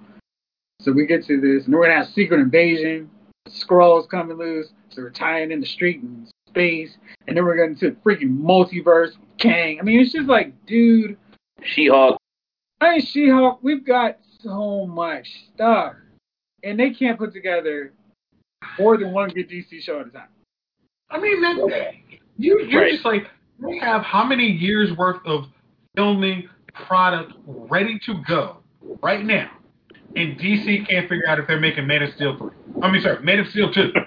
So 0.81 0.91
we 0.91 1.05
get 1.05 1.25
to 1.25 1.39
this, 1.41 1.65
and 1.65 1.73
we're 1.73 1.85
going 1.85 1.97
to 1.97 2.05
have 2.05 2.13
Secret 2.13 2.39
Invasion, 2.39 3.09
Skrulls 3.49 4.07
coming 4.09 4.37
loose, 4.37 4.69
so 4.89 5.01
we're 5.01 5.09
tying 5.09 5.51
in 5.51 5.59
the 5.59 5.65
street 5.65 6.01
and 6.01 6.27
space, 6.49 6.97
and 7.27 7.35
then 7.35 7.43
we're 7.45 7.57
going 7.57 7.75
to 7.77 7.89
the 7.91 7.95
freaking 7.97 8.39
multiverse 8.39 9.17
with 9.17 9.37
Kang. 9.39 9.79
I 9.79 9.83
mean, 9.83 9.99
it's 9.99 10.11
just 10.11 10.27
like, 10.27 10.53
dude, 10.65 11.17
She-Hulk. 11.63 12.17
I 12.81 12.91
mean, 12.93 13.01
She-Hulk, 13.01 13.59
we've 13.63 13.85
got 13.85 14.17
so 14.41 14.85
much 14.85 15.27
stuff, 15.53 15.93
and 16.63 16.79
they 16.79 16.91
can't 16.91 17.17
put 17.17 17.33
together 17.33 17.91
more 18.79 18.97
than 18.97 19.11
one 19.11 19.29
good 19.29 19.49
DC 19.49 19.81
show 19.81 19.99
at 19.99 20.07
a 20.07 20.09
time. 20.11 20.27
I 21.09 21.19
mean, 21.19 21.41
that, 21.41 21.93
you, 22.37 22.59
you're 22.67 22.81
Right. 22.81 22.91
just 22.91 23.05
like, 23.05 23.27
we 23.59 23.79
have 23.79 24.03
how 24.03 24.23
many 24.23 24.45
years 24.45 24.95
worth 24.95 25.25
of 25.25 25.45
filming 25.97 26.47
product 26.85 27.33
ready 27.45 27.99
to 28.05 28.21
go 28.27 28.57
right 29.01 29.25
now, 29.25 29.49
and 30.15 30.39
DC 30.39 30.87
can't 30.87 31.09
figure 31.09 31.27
out 31.27 31.39
if 31.39 31.47
they're 31.47 31.59
making 31.59 31.87
Man 31.87 32.03
of 32.03 32.13
Steel 32.13 32.37
3. 32.37 32.49
I 32.83 32.91
mean, 32.91 33.01
sorry, 33.01 33.21
Man 33.23 33.39
of 33.39 33.47
Steel 33.47 33.73
2. 33.73 33.91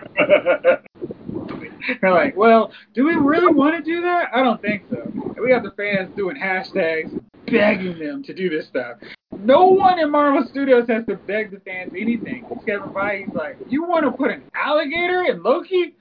They're 2.01 2.13
like, 2.13 2.37
well, 2.37 2.73
do 2.95 3.05
we 3.07 3.15
really 3.15 3.53
want 3.53 3.75
to 3.77 3.83
do 3.83 4.03
that? 4.03 4.29
I 4.35 4.43
don't 4.43 4.61
think 4.63 4.85
so. 4.91 5.11
We 5.43 5.51
have 5.51 5.63
the 5.63 5.73
fans 5.73 6.15
doing 6.15 6.37
hashtags, 6.37 7.21
begging 7.47 7.99
them 7.99 8.23
to 8.25 8.35
do 8.35 8.49
this 8.49 8.69
stuff. 8.69 8.99
No 9.39 9.67
one 9.67 9.99
in 9.99 10.11
Marvel 10.11 10.47
Studios 10.51 10.87
has 10.89 11.05
to 11.07 11.17
beg 11.17 11.51
the 11.51 11.61
fans 11.61 11.93
anything. 11.99 12.45
Kevin 12.67 12.91
Feige's 12.91 13.35
like, 13.35 13.57
you 13.69 13.83
want 13.83 14.05
to 14.05 14.13
put 14.13 14.31
an 14.31 14.43
alligator 14.55 15.25
in 15.25 15.43
Loki? 15.43 15.97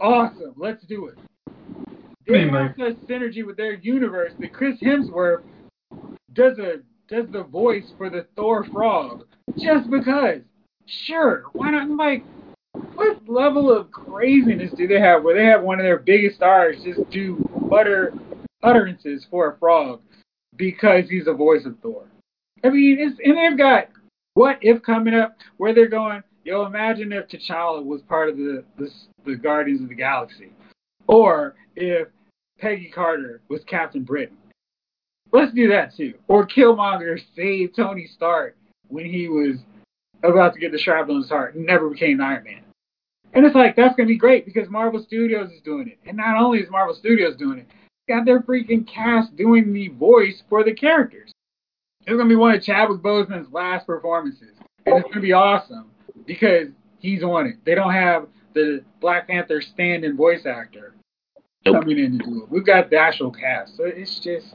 Awesome, 0.00 0.54
let's 0.56 0.84
do 0.86 1.08
it. 1.08 1.18
They 2.28 2.46
have 2.46 2.74
such 2.78 2.96
synergy 3.06 3.44
with 3.44 3.56
their 3.56 3.74
universe 3.74 4.32
that 4.38 4.52
Chris 4.52 4.78
Hemsworth 4.80 5.42
does 6.34 6.58
a 6.58 6.80
does 7.08 7.26
the 7.30 7.42
voice 7.44 7.90
for 7.96 8.10
the 8.10 8.26
Thor 8.36 8.64
frog 8.64 9.24
just 9.58 9.90
because. 9.90 10.42
Sure, 10.84 11.44
why 11.54 11.70
not? 11.70 11.88
Like, 11.88 12.22
what 12.94 13.26
level 13.26 13.74
of 13.74 13.90
craziness 13.90 14.72
do 14.72 14.86
they 14.86 15.00
have 15.00 15.22
where 15.22 15.34
they 15.34 15.46
have 15.46 15.62
one 15.62 15.78
of 15.78 15.84
their 15.84 15.98
biggest 15.98 16.36
stars 16.36 16.76
just 16.84 17.08
do 17.08 17.42
utter 17.74 18.12
utterances 18.62 19.26
for 19.30 19.52
a 19.52 19.58
frog 19.58 20.02
because 20.56 21.08
he's 21.08 21.24
the 21.24 21.32
voice 21.32 21.64
of 21.64 21.78
Thor? 21.80 22.04
I 22.62 22.68
mean, 22.68 22.98
it's 23.00 23.18
and 23.24 23.38
they've 23.38 23.56
got 23.56 23.88
what 24.34 24.58
if 24.60 24.82
coming 24.82 25.14
up 25.14 25.34
where 25.56 25.72
they're 25.74 25.88
going. 25.88 26.22
Yo, 26.44 26.66
imagine 26.66 27.10
if 27.12 27.28
T'Challa 27.28 27.82
was 27.82 28.02
part 28.02 28.28
of 28.28 28.36
the 28.36 28.64
the, 28.76 28.90
the 29.24 29.34
Guardians 29.34 29.80
of 29.80 29.88
the 29.88 29.94
Galaxy, 29.94 30.52
or 31.06 31.54
if 31.74 32.08
Peggy 32.58 32.90
Carter 32.92 33.40
was 33.48 33.62
Captain 33.64 34.02
Britain. 34.02 34.36
Let's 35.32 35.52
do 35.52 35.68
that 35.68 35.94
too. 35.96 36.14
Or 36.26 36.46
Killmonger 36.46 37.20
saved 37.36 37.76
Tony 37.76 38.06
Stark 38.06 38.56
when 38.88 39.06
he 39.06 39.28
was 39.28 39.58
about 40.22 40.54
to 40.54 40.60
get 40.60 40.72
the 40.72 40.78
shrapnel 40.78 41.16
in 41.16 41.22
his 41.22 41.30
heart 41.30 41.54
and 41.54 41.64
never 41.66 41.88
became 41.88 42.20
Iron 42.20 42.44
Man. 42.44 42.62
And 43.34 43.44
it's 43.44 43.54
like 43.54 43.76
that's 43.76 43.94
gonna 43.94 44.08
be 44.08 44.16
great 44.16 44.46
because 44.46 44.68
Marvel 44.68 45.02
Studios 45.02 45.50
is 45.50 45.60
doing 45.60 45.88
it. 45.88 45.98
And 46.06 46.16
not 46.16 46.40
only 46.40 46.60
is 46.60 46.70
Marvel 46.70 46.94
Studios 46.94 47.36
doing 47.36 47.58
it, 47.58 47.66
got 48.08 48.24
their 48.24 48.40
freaking 48.40 48.86
cast 48.88 49.36
doing 49.36 49.72
the 49.72 49.88
voice 49.88 50.42
for 50.48 50.64
the 50.64 50.72
characters. 50.72 51.30
It's 52.06 52.16
gonna 52.16 52.28
be 52.28 52.36
one 52.36 52.54
of 52.54 52.62
Chadwick 52.62 53.02
Boseman's 53.02 53.52
last 53.52 53.86
performances. 53.86 54.56
And 54.86 54.96
it's 54.96 55.08
gonna 55.08 55.20
be 55.20 55.34
awesome 55.34 55.90
because 56.26 56.68
he's 56.98 57.22
on 57.22 57.46
it. 57.46 57.56
They 57.64 57.74
don't 57.74 57.92
have 57.92 58.28
the 58.54 58.82
Black 59.00 59.28
Panther 59.28 59.60
stand 59.60 60.04
in 60.04 60.16
voice 60.16 60.46
actor 60.46 60.94
Nope. 61.72 61.82
coming 61.82 61.98
in 61.98 62.18
to 62.18 62.24
do 62.24 62.42
it. 62.42 62.50
We've 62.50 62.66
got 62.66 62.90
the 62.90 62.98
actual 62.98 63.30
cast. 63.30 63.76
So 63.76 63.84
it's 63.84 64.18
just 64.20 64.54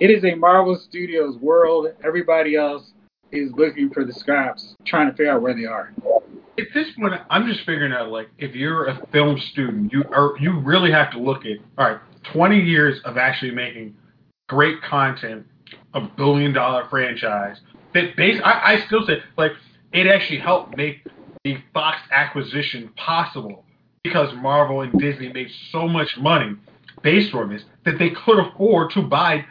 it 0.00 0.10
is 0.10 0.24
a 0.24 0.34
Marvel 0.34 0.76
Studios 0.76 1.36
world. 1.38 1.88
Everybody 2.04 2.56
else 2.56 2.92
is 3.30 3.50
looking 3.52 3.90
for 3.90 4.04
the 4.04 4.12
scraps, 4.12 4.74
trying 4.84 5.10
to 5.10 5.16
figure 5.16 5.32
out 5.32 5.42
where 5.42 5.54
they 5.54 5.64
are. 5.64 5.92
At 6.58 6.66
this 6.74 6.88
point, 6.98 7.14
I'm 7.30 7.46
just 7.46 7.60
figuring 7.60 7.92
out 7.92 8.10
like 8.10 8.28
if 8.38 8.54
you're 8.54 8.86
a 8.86 9.06
film 9.12 9.38
student, 9.38 9.92
you 9.92 10.04
are 10.12 10.34
you 10.38 10.58
really 10.60 10.90
have 10.90 11.10
to 11.12 11.18
look 11.18 11.44
at 11.46 11.58
all 11.78 11.92
right, 11.92 12.00
20 12.32 12.60
years 12.60 13.00
of 13.04 13.16
actually 13.16 13.52
making 13.52 13.96
great 14.48 14.82
content, 14.82 15.46
a 15.94 16.00
billion 16.00 16.52
dollar 16.52 16.86
franchise 16.88 17.60
that 17.94 18.16
base. 18.16 18.40
I, 18.44 18.74
I 18.74 18.86
still 18.86 19.06
say 19.06 19.22
like 19.36 19.52
it 19.92 20.06
actually 20.06 20.38
helped 20.38 20.76
make 20.76 21.06
the 21.44 21.58
Fox 21.74 21.98
acquisition 22.10 22.90
possible 22.96 23.64
because 24.02 24.34
Marvel 24.36 24.80
and 24.80 24.92
Disney 24.98 25.32
made 25.32 25.50
so 25.70 25.86
much 25.86 26.16
money 26.18 26.56
based 27.02 27.34
on 27.34 27.50
this 27.50 27.64
that 27.84 27.98
they 27.98 28.10
could 28.10 28.38
afford 28.38 28.90
to 28.92 29.02
buy 29.02 29.44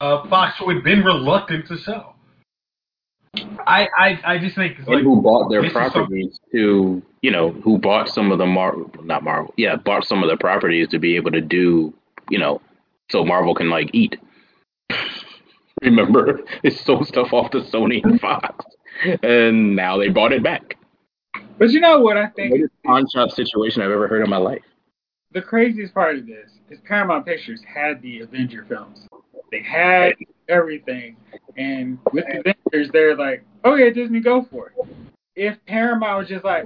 uh, 0.00 0.26
Fox, 0.28 0.58
who 0.58 0.70
had 0.70 0.82
been 0.82 1.04
reluctant 1.04 1.66
to 1.68 1.78
sell. 1.78 2.16
I 3.66 3.88
I, 3.96 4.20
I 4.24 4.38
just 4.38 4.56
think 4.56 4.78
and 4.78 4.86
like, 4.88 5.02
who 5.02 5.22
bought 5.22 5.48
their 5.48 5.70
properties 5.70 6.38
to 6.52 7.02
you 7.22 7.30
know 7.30 7.52
who 7.52 7.78
bought 7.78 8.08
some 8.08 8.30
of 8.30 8.38
the 8.38 8.44
Marvel 8.44 8.90
not 9.02 9.22
Marvel 9.22 9.54
yeah 9.56 9.76
bought 9.76 10.04
some 10.04 10.22
of 10.22 10.28
the 10.28 10.36
properties 10.36 10.88
to 10.88 10.98
be 10.98 11.16
able 11.16 11.30
to 11.30 11.40
do 11.40 11.94
you 12.28 12.38
know 12.38 12.60
so 13.10 13.24
Marvel 13.24 13.54
can 13.54 13.70
like 13.70 13.90
eat. 13.92 14.18
Remember, 15.82 16.40
they 16.62 16.70
sold 16.70 17.08
stuff 17.08 17.32
off 17.32 17.50
to 17.52 17.60
Sony 17.60 18.04
and 18.04 18.20
Fox, 18.20 18.64
and 19.22 19.74
now 19.74 19.98
they 19.98 20.08
bought 20.08 20.32
it 20.32 20.42
back. 20.42 20.76
But 21.58 21.70
you 21.70 21.80
know 21.80 22.00
what 22.00 22.16
I 22.16 22.26
think? 22.28 22.54
Biggest 22.54 22.72
pawn 22.84 23.06
shop 23.12 23.30
situation 23.30 23.82
I've 23.82 23.90
ever 23.90 24.08
heard 24.08 24.22
in 24.22 24.30
my 24.30 24.36
life. 24.38 24.62
the 25.32 25.42
craziest 25.42 25.94
part 25.94 26.16
of 26.16 26.26
this 26.26 26.50
is 26.70 26.78
Paramount 26.86 27.24
Pictures 27.24 27.62
had 27.64 28.02
the 28.02 28.20
Avenger 28.20 28.64
films. 28.68 29.06
They 29.50 29.62
had 29.62 30.14
everything, 30.48 31.16
and 31.56 31.98
with 32.12 32.24
the 32.26 32.40
Avengers, 32.40 32.90
they're 32.92 33.16
like, 33.16 33.44
"Okay, 33.64 33.90
Disney, 33.90 34.20
go 34.20 34.42
for 34.42 34.68
it." 34.68 34.74
If 35.36 35.64
Paramount 35.66 36.18
was 36.18 36.28
just 36.28 36.44
like, 36.44 36.64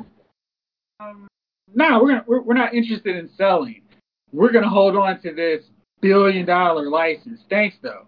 um, 1.01 1.29
"No, 1.75 2.01
we're 2.03 2.09
gonna 2.09 2.25
we're, 2.27 2.41
we're 2.41 2.55
not 2.55 2.75
interested 2.75 3.17
in 3.17 3.29
selling. 3.29 3.83
We're 4.33 4.53
gonna 4.53 4.69
hold 4.69 4.97
on 4.97 5.21
to 5.21 5.33
this 5.33 5.65
billion 6.01 6.47
dollar 6.47 6.89
license. 6.89 7.45
Thanks, 7.51 7.77
though. 7.83 8.07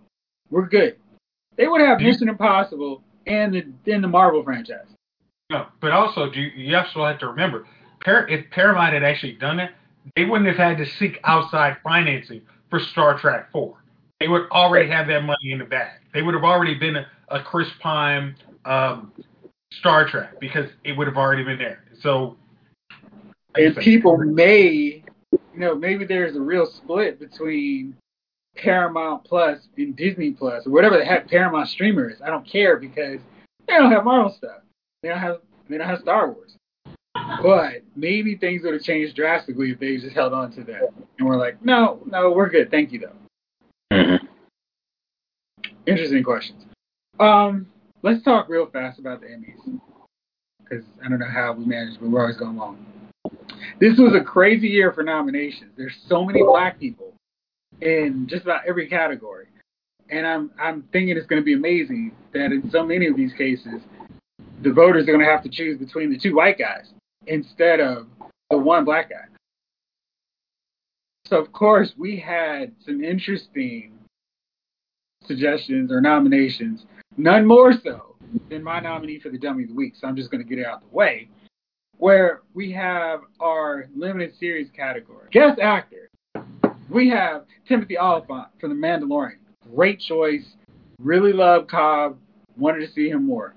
We're 0.51 0.67
good." 0.69 0.97
They 1.57 1.67
would 1.69 1.81
have 1.81 2.01
Mission 2.01 2.29
Impossible 2.29 3.03
and 3.27 3.53
the 3.53 3.67
then 3.85 4.01
the 4.01 4.09
Marvel 4.09 4.43
franchise. 4.45 4.87
No, 5.51 5.67
but 5.81 5.93
also 5.93 6.29
do 6.29 6.41
you, 6.41 6.51
you 6.55 6.77
also 6.77 7.05
have 7.05 7.19
to 7.21 7.29
remember, 7.29 7.67
if 8.07 8.51
Paramount 8.51 8.93
had 8.93 9.03
actually 9.03 9.33
done 9.33 9.61
it, 9.61 9.71
they 10.15 10.25
wouldn't 10.25 10.49
have 10.49 10.57
had 10.57 10.79
to 10.79 10.87
seek 10.87 11.19
outside 11.25 11.79
financing 11.83 12.43
for 12.71 12.79
Star 12.79 13.19
Trek 13.19 13.51
Four. 13.51 13.83
They 14.21 14.29
would 14.29 14.51
already 14.51 14.91
have 14.91 15.07
that 15.09 15.23
money 15.25 15.53
in 15.53 15.59
the 15.59 15.65
bag. 15.65 16.01
They 16.13 16.23
would 16.23 16.35
have 16.35 16.45
already 16.45 16.75
been 16.75 16.97
a, 16.97 17.07
a 17.29 17.43
Chris 17.43 17.69
Pine 17.81 18.37
um, 18.65 19.13
Star 19.73 20.07
Trek 20.07 20.39
because 20.41 20.69
it 20.85 20.93
would 20.93 21.07
have 21.07 21.17
already 21.17 21.45
been 21.45 21.59
there. 21.59 21.85
So, 22.01 22.37
and 23.55 23.77
people 23.77 24.19
may, 24.19 25.03
you 25.33 25.41
know, 25.55 25.75
maybe 25.75 26.05
there's 26.05 26.37
a 26.37 26.41
real 26.41 26.67
split 26.67 27.19
between 27.19 27.97
Paramount 28.57 29.25
Plus 29.25 29.69
and 29.77 29.97
Disney 29.97 30.33
Plus 30.33 30.67
or 30.67 30.71
whatever 30.71 30.99
the 30.99 31.05
heck 31.05 31.29
Paramount 31.29 31.69
streamer 31.69 32.11
is. 32.11 32.21
I 32.21 32.29
don't 32.29 32.47
care 32.47 32.77
because 32.77 33.21
they 33.67 33.75
don't 33.75 33.93
have 33.93 34.05
Marvel 34.05 34.33
stuff. 34.33 34.61
They 35.03 35.09
don't 35.09 35.19
have 35.19 35.39
they 35.69 35.79
don't 35.79 35.87
have 35.87 36.01
Star 36.01 36.31
Wars. 36.31 36.57
But 37.15 37.83
maybe 37.95 38.37
things 38.37 38.63
would 38.63 38.75
have 38.75 38.83
changed 38.83 39.17
drastically 39.17 39.71
if 39.71 39.79
they 39.79 39.97
just 39.99 40.15
held 40.15 40.33
on 40.33 40.51
to 40.53 40.65
that 40.65 40.93
and 41.19 41.29
were 41.29 41.37
like, 41.37 41.63
no, 41.65 42.01
no, 42.07 42.31
we're 42.31 42.49
good, 42.49 42.71
thank 42.71 42.93
you 42.93 43.01
though. 43.01 43.97
Mm-hmm. 43.97 44.27
Interesting 45.87 46.25
questions. 46.25 46.65
Um, 47.21 47.67
let's 48.03 48.23
talk 48.23 48.49
real 48.49 48.67
fast 48.67 48.99
about 48.99 49.21
the 49.21 49.27
Emmys 49.27 49.81
because 50.63 50.85
I 51.05 51.09
don't 51.09 51.19
know 51.19 51.29
how 51.29 51.53
we 51.53 51.65
managed, 51.65 52.01
but 52.01 52.11
we're 52.11 52.21
always 52.21 52.37
going 52.37 52.57
long. 52.57 52.85
This 53.81 53.99
was 53.99 54.15
a 54.15 54.25
crazy 54.25 54.69
year 54.69 54.93
for 54.93 55.03
nominations. 55.03 55.73
There's 55.77 55.97
so 56.09 56.25
many 56.25 56.43
black 56.43 56.79
people 56.79 57.15
in 57.81 58.27
just 58.29 58.43
about 58.43 58.63
every 58.67 58.89
category, 58.89 59.47
and 60.11 60.27
I'm 60.27 60.51
I'm 60.61 60.83
thinking 60.93 61.17
it's 61.17 61.27
going 61.27 61.41
to 61.41 61.45
be 61.45 61.55
amazing 61.55 62.13
that 62.33 62.47
in 62.47 62.71
so 62.71 62.85
many 62.85 63.07
of 63.07 63.17
these 63.17 63.33
cases, 63.33 63.83
the 64.63 64.73
voters 64.73 65.05
are 65.05 65.13
going 65.13 65.21
to 65.21 65.27
have 65.27 65.43
to 65.43 65.49
choose 65.49 65.79
between 65.79 66.11
the 66.11 66.19
two 66.19 66.35
white 66.35 66.59
guys 66.59 66.91
instead 67.27 67.81
of 67.81 68.07
the 68.51 68.59
one 68.59 68.85
black 68.85 69.11
guy. 69.11 69.25
So 71.27 71.37
of 71.37 71.53
course 71.53 71.93
we 71.97 72.19
had 72.19 72.73
some 72.85 73.05
interesting 73.05 73.93
suggestions 75.25 75.93
or 75.93 76.01
nominations, 76.01 76.87
none 77.17 77.47
more 77.47 77.73
so 77.85 78.17
than 78.49 78.63
my 78.63 78.81
nominee 78.81 79.21
for 79.21 79.29
the 79.29 79.39
Dummy 79.39 79.65
of 79.65 79.71
the 79.71 79.75
Week. 79.75 79.95
So 80.01 80.07
I'm 80.07 80.17
just 80.17 80.31
going 80.31 80.43
to 80.43 80.49
get 80.49 80.59
it 80.59 80.67
out 80.67 80.83
of 80.83 80.91
the 80.91 80.97
way. 80.97 81.29
Where 81.99 82.43
we 82.55 82.73
have 82.73 83.21
our 83.41 83.89
limited 83.95 84.37
series 84.39 84.71
category. 84.75 85.29
Guest 85.33 85.59
actor. 85.61 86.09
We 86.89 87.11
have 87.11 87.45
Timothy 87.67 87.99
Olyphant 87.99 88.47
from 88.61 88.71
The 88.71 88.87
Mandalorian. 88.87 89.39
Great 89.75 90.01
choice. 90.01 90.47
Really 91.01 91.33
love 91.33 91.67
Cobb. 91.67 92.17
Wanted 92.57 92.87
to 92.87 92.93
see 92.93 93.09
him 93.11 93.27
more. 93.27 93.55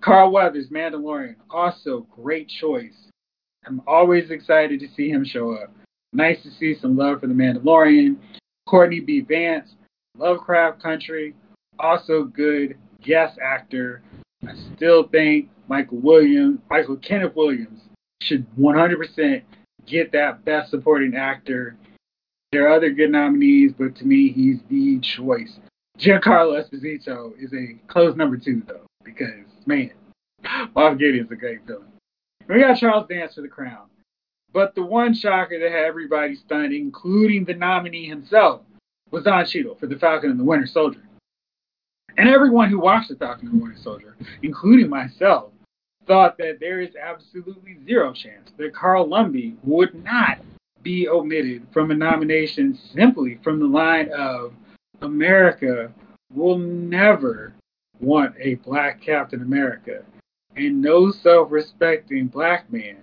Carl 0.00 0.30
Weathers, 0.30 0.68
Mandalorian. 0.68 1.36
Also 1.50 2.06
great 2.14 2.48
choice. 2.48 3.10
I'm 3.66 3.82
always 3.86 4.30
excited 4.30 4.80
to 4.80 4.88
see 4.96 5.10
him 5.10 5.24
show 5.24 5.52
up. 5.52 5.72
Nice 6.12 6.42
to 6.42 6.50
see 6.50 6.74
some 6.74 6.96
love 6.96 7.20
for 7.20 7.26
The 7.26 7.34
Mandalorian. 7.34 8.16
Courtney 8.66 9.00
B. 9.00 9.20
Vance, 9.20 9.74
Lovecraft 10.16 10.82
Country, 10.82 11.34
also 11.78 12.24
good 12.24 12.76
guest 13.02 13.38
actor. 13.42 14.02
I 14.46 14.52
still 14.74 15.08
think 15.08 15.48
Michael 15.68 15.98
Williams, 15.98 16.60
Michael 16.68 16.96
Kenneth 16.96 17.34
Williams, 17.34 17.80
should 18.20 18.46
100% 18.56 19.42
get 19.86 20.12
that 20.12 20.44
Best 20.44 20.70
Supporting 20.70 21.16
Actor. 21.16 21.76
There 22.52 22.68
are 22.68 22.76
other 22.76 22.90
good 22.90 23.10
nominees, 23.10 23.72
but 23.78 23.94
to 23.96 24.04
me, 24.04 24.32
he's 24.32 24.58
the 24.68 25.00
choice. 25.00 25.58
Giancarlo 25.98 26.62
Esposito 26.62 27.32
is 27.38 27.52
a 27.52 27.74
close 27.88 28.16
number 28.16 28.36
two, 28.36 28.62
though, 28.66 28.86
because 29.02 29.46
man, 29.68 29.92
Moff 30.74 30.98
Gideon's 30.98 31.30
a 31.30 31.36
great 31.36 31.64
villain. 31.66 31.92
We 32.48 32.60
got 32.60 32.78
Charles 32.78 33.06
Dance 33.08 33.34
for 33.34 33.42
the 33.42 33.48
crown. 33.48 33.86
But 34.52 34.74
the 34.74 34.82
one 34.82 35.12
shocker 35.12 35.58
that 35.58 35.70
had 35.70 35.84
everybody 35.84 36.34
stunned, 36.34 36.72
including 36.72 37.44
the 37.44 37.54
nominee 37.54 38.06
himself, 38.06 38.62
was 39.10 39.24
Don 39.24 39.44
Cheadle 39.44 39.74
for 39.74 39.86
The 39.86 39.98
Falcon 39.98 40.30
and 40.30 40.40
the 40.40 40.44
Winter 40.44 40.66
Soldier. 40.66 41.02
And 42.16 42.28
everyone 42.28 42.70
who 42.70 42.80
watched 42.80 43.10
The 43.10 43.16
Falcon 43.16 43.48
and 43.48 43.60
the 43.60 43.62
Winter 43.62 43.80
Soldier, 43.80 44.16
including 44.42 44.88
myself, 44.88 45.52
thought 46.06 46.38
that 46.38 46.58
there 46.58 46.80
is 46.80 46.96
absolutely 46.96 47.76
zero 47.84 48.14
chance 48.14 48.50
that 48.56 48.74
Carl 48.74 49.06
Lumbly 49.06 49.56
would 49.62 49.94
not 50.02 50.38
be 50.82 51.06
omitted 51.06 51.66
from 51.70 51.90
a 51.90 51.94
nomination 51.94 52.78
simply 52.94 53.38
from 53.44 53.60
the 53.60 53.66
line 53.66 54.08
of 54.12 54.54
America 55.02 55.92
will 56.32 56.56
never 56.56 57.52
want 58.00 58.34
a 58.40 58.56
black 58.56 59.00
Captain 59.00 59.42
America, 59.42 60.04
and 60.56 60.80
no 60.80 61.10
self 61.10 61.50
respecting 61.50 62.26
black 62.26 62.70
man 62.72 62.98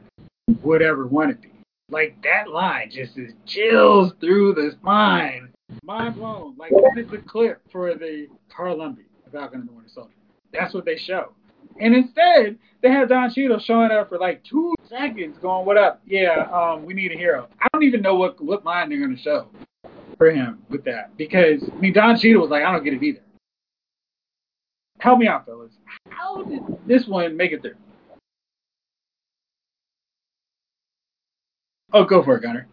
would 0.63 0.81
ever 0.81 1.07
want 1.07 1.41
to. 1.41 1.47
Be. 1.47 1.53
Like 1.89 2.21
that 2.23 2.49
line 2.49 2.89
just 2.89 3.17
is 3.17 3.33
chills 3.45 4.13
through 4.19 4.53
the 4.55 4.71
spine. 4.71 5.51
Mind 5.83 6.15
blown. 6.15 6.55
Like 6.57 6.71
that 6.71 6.97
is 6.97 7.09
the 7.09 7.19
clip 7.19 7.61
for 7.71 7.93
the 7.93 8.27
the 8.55 9.31
Falcon 9.31 9.59
and 9.61 9.69
the 9.69 9.73
Winter 9.73 9.89
Soldier. 9.93 10.13
That's 10.51 10.73
what 10.73 10.85
they 10.85 10.97
show. 10.97 11.33
And 11.79 11.93
instead, 11.93 12.57
they 12.81 12.89
have 12.89 13.09
Don 13.09 13.33
Cheadle 13.33 13.59
showing 13.59 13.91
up 13.91 14.09
for 14.09 14.17
like 14.17 14.43
two 14.43 14.73
seconds, 14.87 15.37
going, 15.41 15.65
"What 15.65 15.77
up? 15.77 16.01
Yeah, 16.05 16.47
um, 16.51 16.85
we 16.85 16.93
need 16.93 17.11
a 17.11 17.17
hero." 17.17 17.49
I 17.59 17.67
don't 17.73 17.83
even 17.83 18.01
know 18.01 18.15
what 18.15 18.41
what 18.43 18.65
line 18.65 18.89
they're 18.89 18.99
gonna 18.99 19.17
show 19.17 19.47
for 20.17 20.31
him 20.31 20.59
with 20.69 20.85
that 20.85 21.15
because 21.17 21.69
I 21.69 21.79
mean 21.79 21.93
Don 21.93 22.17
Cheadle 22.17 22.41
was 22.41 22.49
like, 22.49 22.63
"I 22.63 22.71
don't 22.71 22.83
get 22.83 22.93
it 22.93 23.03
either." 23.03 23.19
Help 24.99 25.19
me 25.19 25.27
out, 25.27 25.45
fellas. 25.45 25.73
How 26.09 26.43
did 26.43 26.61
this 26.87 27.07
one 27.07 27.35
make 27.35 27.51
it 27.51 27.61
through? 27.61 27.75
Oh, 31.93 32.03
go 32.03 32.23
for 32.23 32.37
it, 32.37 32.41
Gunner. 32.41 32.67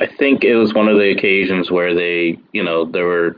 I 0.00 0.06
think 0.06 0.44
it 0.44 0.56
was 0.56 0.74
one 0.74 0.88
of 0.88 0.96
the 0.96 1.10
occasions 1.10 1.70
where 1.70 1.94
they, 1.94 2.38
you 2.52 2.62
know, 2.62 2.84
there 2.84 3.06
were, 3.06 3.36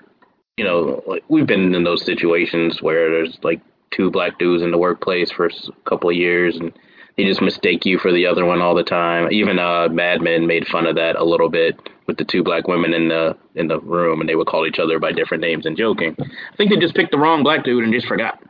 you 0.57 0.65
know, 0.65 1.03
like 1.07 1.25
we've 1.29 1.47
been 1.47 1.75
in 1.75 1.85
those 1.85 2.05
situations 2.05 2.81
where 2.81 3.11
there's 3.11 3.39
like 3.43 3.61
two 3.91 4.11
black 4.11 4.39
dudes 4.39 4.63
in 4.63 4.71
the 4.71 4.79
workplace 4.79 5.31
for 5.31 5.47
a 5.47 5.51
couple 5.85 6.11
of 6.11 6.17
years 6.17 6.57
and 6.57 6.73
they 7.17 7.25
just 7.25 7.41
mistake 7.41 7.85
you 7.87 7.99
for 7.99 8.13
the 8.13 8.27
other 8.27 8.45
one 8.45 8.61
all 8.61 8.75
the 8.75 8.83
time. 8.85 9.31
Even 9.33 9.59
uh, 9.59 9.89
Mad 9.89 10.21
Men 10.21 10.47
made 10.47 10.67
fun 10.67 10.87
of 10.87 10.97
that 10.97 11.17
a 11.17 11.25
little 11.25 11.49
bit 11.49 11.77
with 12.07 12.17
the 12.17 12.25
two 12.25 12.43
black 12.43 12.67
women 12.69 12.93
in 12.93 13.09
the 13.09 13.37
in 13.55 13.69
the 13.69 13.81
room 13.81 14.21
and 14.21 14.29
they 14.29 14.35
would 14.35 14.47
call 14.47 14.67
each 14.67 14.79
other 14.79 14.99
by 14.99 15.13
different 15.13 15.41
names 15.41 15.65
and 15.67 15.77
joking. 15.77 16.17
I 16.19 16.57
think 16.57 16.71
they 16.71 16.77
just 16.77 16.95
picked 16.95 17.13
the 17.13 17.19
wrong 17.19 17.43
black 17.43 17.65
dude 17.65 17.85
and 17.85 17.93
just 17.93 18.07
forgot. 18.07 18.43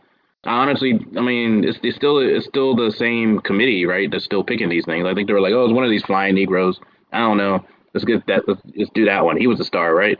Honestly, 0.46 0.98
I 1.16 1.20
mean, 1.20 1.64
it's, 1.64 1.78
it's 1.82 1.96
still 1.96 2.18
it's 2.18 2.46
still 2.46 2.74
the 2.74 2.90
same 2.90 3.40
committee, 3.40 3.86
right? 3.86 4.10
That's 4.10 4.24
still 4.24 4.44
picking 4.44 4.68
these 4.68 4.84
things. 4.84 5.06
I 5.06 5.14
think 5.14 5.26
they 5.26 5.32
were 5.32 5.40
like, 5.40 5.52
oh, 5.52 5.64
it's 5.64 5.74
one 5.74 5.84
of 5.84 5.90
these 5.90 6.04
flying 6.04 6.34
Negroes. 6.34 6.78
I 7.12 7.20
don't 7.20 7.38
know. 7.38 7.64
Let's 7.94 8.04
get 8.04 8.26
that. 8.26 8.42
Let's, 8.48 8.60
let's 8.76 8.90
do 8.94 9.04
that 9.06 9.24
one. 9.24 9.36
He 9.36 9.46
was 9.46 9.60
a 9.60 9.64
star, 9.64 9.94
right? 9.94 10.18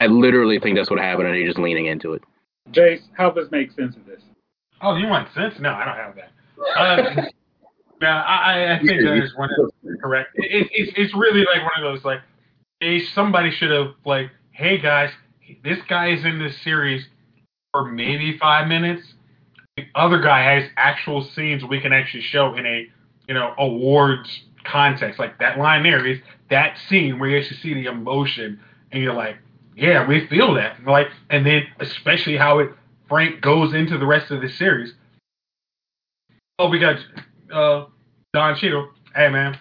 I 0.00 0.06
literally 0.06 0.60
think 0.60 0.76
that's 0.76 0.90
what 0.90 1.00
happened, 1.00 1.26
and 1.26 1.36
they're 1.36 1.46
just 1.46 1.58
leaning 1.58 1.86
into 1.86 2.12
it. 2.14 2.22
Jace, 2.70 3.02
help 3.16 3.36
us 3.36 3.48
make 3.50 3.72
sense 3.72 3.96
of 3.96 4.06
this. 4.06 4.22
Oh, 4.80 4.94
you 4.96 5.08
want 5.08 5.32
sense? 5.34 5.54
No, 5.58 5.72
I 5.72 5.84
don't 5.84 5.96
have 5.96 6.14
that. 6.14 6.30
Uh, 6.76 7.22
no, 8.00 8.08
I, 8.08 8.74
I 8.74 8.78
think 8.78 9.02
that 9.02 9.22
is 9.22 9.34
one 9.36 9.50
of 9.58 9.72
correct. 10.00 10.30
It, 10.34 10.68
it's 10.72 10.92
it's 10.96 11.14
really 11.14 11.40
like 11.40 11.62
one 11.62 11.84
of 11.84 11.94
those 11.94 12.04
like, 12.04 12.20
hey, 12.80 13.04
somebody 13.14 13.50
should 13.50 13.70
have 13.70 13.94
like, 14.04 14.30
hey 14.52 14.78
guys, 14.78 15.10
this 15.64 15.78
guy 15.88 16.10
is 16.10 16.24
in 16.24 16.38
this 16.38 16.60
series 16.62 17.06
for 17.72 17.84
maybe 17.84 18.38
five 18.38 18.68
minutes. 18.68 19.02
The 19.76 19.84
other 19.94 20.20
guy 20.20 20.54
has 20.54 20.70
actual 20.76 21.24
scenes 21.24 21.64
we 21.64 21.80
can 21.80 21.92
actually 21.92 22.22
show 22.22 22.54
in 22.54 22.66
a 22.66 22.86
you 23.26 23.34
know 23.34 23.54
awards 23.58 24.42
context. 24.64 25.18
Like 25.18 25.38
that 25.38 25.58
line 25.58 25.82
there 25.82 26.06
is 26.06 26.18
that 26.50 26.76
scene 26.88 27.18
where 27.18 27.30
you 27.30 27.38
actually 27.38 27.58
see 27.58 27.74
the 27.74 27.86
emotion, 27.86 28.60
and 28.92 29.02
you're 29.02 29.14
like, 29.14 29.36
yeah, 29.76 30.06
we 30.06 30.26
feel 30.28 30.54
that. 30.54 30.84
Like, 30.84 31.08
and 31.30 31.44
then 31.44 31.62
especially 31.80 32.36
how 32.36 32.58
it 32.60 32.70
Frank 33.08 33.40
goes 33.40 33.74
into 33.74 33.98
the 33.98 34.06
rest 34.06 34.30
of 34.30 34.40
the 34.40 34.48
series. 34.48 34.94
Oh, 36.58 36.68
we 36.68 36.78
got 36.78 36.96
uh, 37.52 37.86
Don 38.32 38.56
Cheadle. 38.56 38.90
Hey, 39.14 39.28
man, 39.28 39.58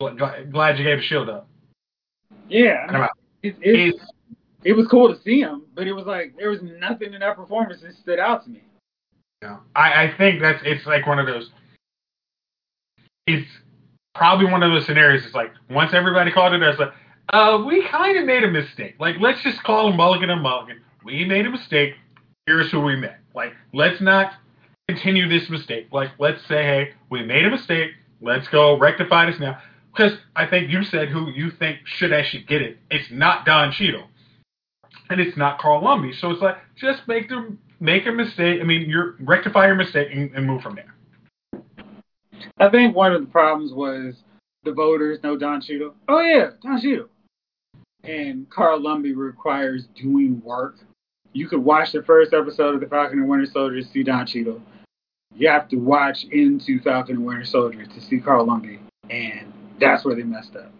glad 0.00 0.78
you 0.78 0.84
gave 0.84 0.98
a 0.98 1.02
shield 1.02 1.28
up. 1.28 1.48
Yeah, 2.48 3.08
it, 3.42 3.56
it, 3.60 3.94
it 4.64 4.72
was 4.72 4.86
cool 4.88 5.14
to 5.14 5.20
see 5.22 5.40
him, 5.40 5.62
but 5.74 5.86
it 5.86 5.92
was 5.92 6.06
like 6.06 6.36
there 6.36 6.50
was 6.50 6.60
nothing 6.62 7.14
in 7.14 7.20
that 7.20 7.36
performance 7.36 7.82
that 7.82 7.94
stood 7.94 8.18
out 8.18 8.44
to 8.44 8.50
me. 8.50 8.62
Yeah, 9.42 9.58
I, 9.74 10.04
I 10.04 10.14
think 10.16 10.40
that's 10.40 10.60
it's 10.64 10.86
like 10.86 11.06
one 11.06 11.18
of 11.18 11.26
those. 11.26 11.50
It's 13.26 13.48
probably 14.14 14.46
one 14.46 14.62
of 14.62 14.72
those 14.72 14.86
scenarios. 14.86 15.24
It's 15.24 15.34
like 15.34 15.52
once 15.70 15.92
everybody 15.92 16.32
called 16.32 16.52
it, 16.54 16.62
it's 16.62 16.78
like, 16.78 16.92
uh, 17.32 17.62
we 17.66 17.86
kind 17.88 18.16
of 18.18 18.24
made 18.24 18.44
a 18.44 18.50
mistake. 18.50 18.94
Like 18.98 19.16
let's 19.20 19.42
just 19.42 19.62
call 19.62 19.90
him 19.90 19.96
Mulligan 19.96 20.30
and 20.30 20.42
Mulligan. 20.42 20.80
We 21.04 21.24
made 21.24 21.46
a 21.46 21.50
mistake. 21.50 21.94
Here's 22.46 22.70
who 22.70 22.80
we 22.80 22.96
met. 22.96 23.18
Like 23.34 23.52
let's 23.72 24.00
not 24.00 24.32
continue 24.88 25.28
this 25.28 25.48
mistake. 25.50 25.88
Like 25.92 26.10
let's 26.18 26.40
say, 26.46 26.62
hey, 26.62 26.90
we 27.10 27.24
made 27.24 27.44
a 27.44 27.50
mistake. 27.50 27.90
Let's 28.20 28.48
go 28.48 28.78
rectify 28.78 29.30
this 29.30 29.40
now. 29.40 29.58
Because 29.94 30.18
I 30.34 30.46
think 30.46 30.70
you 30.70 30.84
said 30.84 31.08
who 31.08 31.30
you 31.30 31.50
think 31.50 31.78
should 31.84 32.12
actually 32.12 32.44
get 32.44 32.62
it. 32.62 32.78
It's 32.90 33.10
not 33.10 33.46
Don 33.46 33.72
Cheadle, 33.72 34.04
and 35.08 35.20
it's 35.20 35.36
not 35.36 35.58
Carl 35.58 35.82
Lumbly. 35.82 36.12
So 36.12 36.30
it's 36.30 36.42
like 36.42 36.56
just 36.76 37.06
make 37.08 37.28
them 37.28 37.58
make 37.80 38.06
a 38.06 38.12
mistake. 38.12 38.60
I 38.60 38.64
mean, 38.64 38.88
you 38.88 39.14
rectify 39.20 39.66
your 39.66 39.74
mistake 39.74 40.08
and, 40.12 40.30
and 40.34 40.46
move 40.46 40.62
from 40.62 40.76
there. 40.76 40.94
I 42.58 42.68
think 42.68 42.94
one 42.94 43.12
of 43.12 43.22
the 43.22 43.28
problems 43.28 43.72
was 43.72 44.22
the 44.64 44.72
voters 44.72 45.18
know 45.22 45.36
Don 45.36 45.60
Cheadle. 45.60 45.94
Oh 46.08 46.20
yeah, 46.20 46.50
Don 46.62 46.80
Cheadle. 46.80 47.08
And 48.04 48.48
Carl 48.50 48.80
Lumbly 48.80 49.14
requires 49.14 49.86
doing 49.96 50.40
work. 50.44 50.76
You 51.32 51.48
could 51.48 51.58
watch 51.58 51.92
the 51.92 52.02
first 52.02 52.32
episode 52.32 52.74
of 52.74 52.80
The 52.80 52.86
Falcon 52.86 53.18
and 53.18 53.28
Winter 53.28 53.46
Soldier 53.46 53.82
to 53.82 53.86
see 53.88 54.02
Don 54.02 54.26
Cheadle. 54.26 54.62
You 55.36 55.48
have 55.48 55.68
to 55.68 55.76
watch 55.76 56.24
into 56.30 56.80
Falcon 56.80 57.16
and 57.16 57.26
Winter 57.26 57.44
Soldier 57.44 57.84
to 57.84 58.00
see 58.00 58.18
Carl 58.18 58.46
Lumbly, 58.46 58.80
and 59.10 59.52
that's 59.78 60.04
where 60.04 60.14
they 60.14 60.22
messed 60.22 60.56
up. 60.56 60.72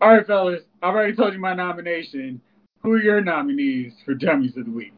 All 0.00 0.14
right, 0.14 0.26
fellas, 0.26 0.62
I've 0.82 0.94
already 0.94 1.14
told 1.14 1.34
you 1.34 1.38
my 1.38 1.54
nomination. 1.54 2.40
Who 2.82 2.92
are 2.92 3.02
your 3.02 3.20
nominees 3.20 3.92
for 4.04 4.14
Dummies 4.14 4.56
of 4.56 4.64
the 4.64 4.70
Week? 4.70 4.92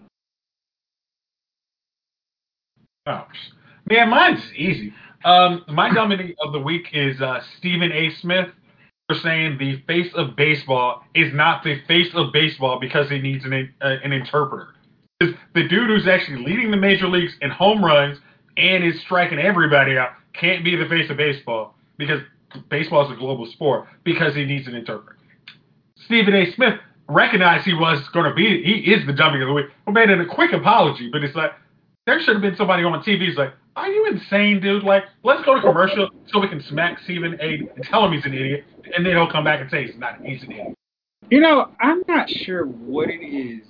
Oh, 3.07 3.27
man, 3.91 4.09
mine's 4.09 4.41
easy. 4.57 4.95
Um, 5.25 5.65
my 5.69 5.93
dummy 5.93 6.35
of 6.41 6.53
the 6.53 6.59
week 6.59 6.89
is 6.93 7.21
uh, 7.21 7.41
Stephen 7.59 7.93
A. 7.93 8.11
Smith 8.21 8.49
for 9.09 9.17
saying 9.17 9.59
the 9.59 9.83
face 9.87 10.13
of 10.15 10.37
baseball 10.37 11.03
is 11.15 11.33
not 11.35 11.63
the 11.65 11.81
face 11.87 12.09
of 12.15 12.33
baseball 12.33 12.79
because 12.81 13.11
he 13.11 13.19
needs 13.19 13.45
an 13.45 13.75
uh, 13.83 13.97
an 14.03 14.13
interpreter. 14.13 14.74
The 15.55 15.69
dude 15.69 15.89
who's 15.89 16.07
actually 16.09 16.45
leading 16.45 16.71
the 16.71 16.77
major 16.77 17.09
leagues 17.09 17.35
in 17.41 17.51
home 17.51 17.85
runs 17.85 18.19
and 18.57 18.85
is 18.85 19.01
striking 19.01 19.39
everybody 19.39 19.99
out 19.99 20.11
can't 20.33 20.65
be 20.65 20.77
the 20.77 20.87
face 20.87 21.11
of 21.11 21.17
baseball 21.17 21.75
because 21.97 22.21
baseball 22.69 23.05
is 23.05 23.13
a 23.13 23.19
global 23.19 23.47
sport 23.47 23.87
because 24.05 24.35
he 24.35 24.45
needs 24.45 24.67
an 24.67 24.75
interpreter. 24.75 25.19
Stephen 25.97 26.35
A. 26.35 26.51
Smith 26.53 26.75
recognized 27.09 27.65
he 27.65 27.75
was 27.75 28.07
going 28.11 28.29
to 28.29 28.35
be, 28.35 28.63
he 28.63 28.93
is 28.93 29.07
the 29.07 29.13
dummy 29.13 29.41
of 29.41 29.49
the 29.49 29.55
week, 29.55 29.67
but 29.85 29.93
made 29.93 30.11
a 30.11 30.27
quick 30.27 30.53
apology. 30.53 31.09
But 31.11 31.25
it's 31.25 31.35
like, 31.35 31.53
there 32.07 32.21
should 32.21 32.35
have 32.35 32.43
been 32.43 32.57
somebody 32.57 32.85
on 32.85 33.03
TV 33.03 33.27
who's 33.27 33.37
like, 33.37 33.55
are 33.77 33.89
you 33.89 34.07
insane, 34.07 34.61
dude? 34.61 34.85
Like, 34.85 35.05
let's 35.25 35.45
go 35.45 35.55
to 35.55 35.61
commercial 35.61 36.09
so 36.27 36.39
we 36.39 36.49
can 36.49 36.63
smack 36.63 37.01
Stephen 37.01 37.37
A. 37.41 37.69
and 37.75 37.83
tell 37.83 38.05
him 38.05 38.13
he's 38.13 38.25
an 38.25 38.35
idiot, 38.35 38.65
and 38.95 39.05
then 39.05 39.17
he'll 39.17 39.31
come 39.31 39.45
back 39.45 39.61
and 39.61 39.71
say 39.71 39.87
he's 39.87 39.97
not. 39.97 40.21
He's 40.23 40.43
an 40.45 40.53
idiot. 40.53 40.75
You 41.31 41.41
know, 41.41 41.71
I'm 41.81 42.03
not 42.07 42.29
sure 42.29 42.67
what 42.67 43.09
it 43.09 43.25
is, 43.25 43.63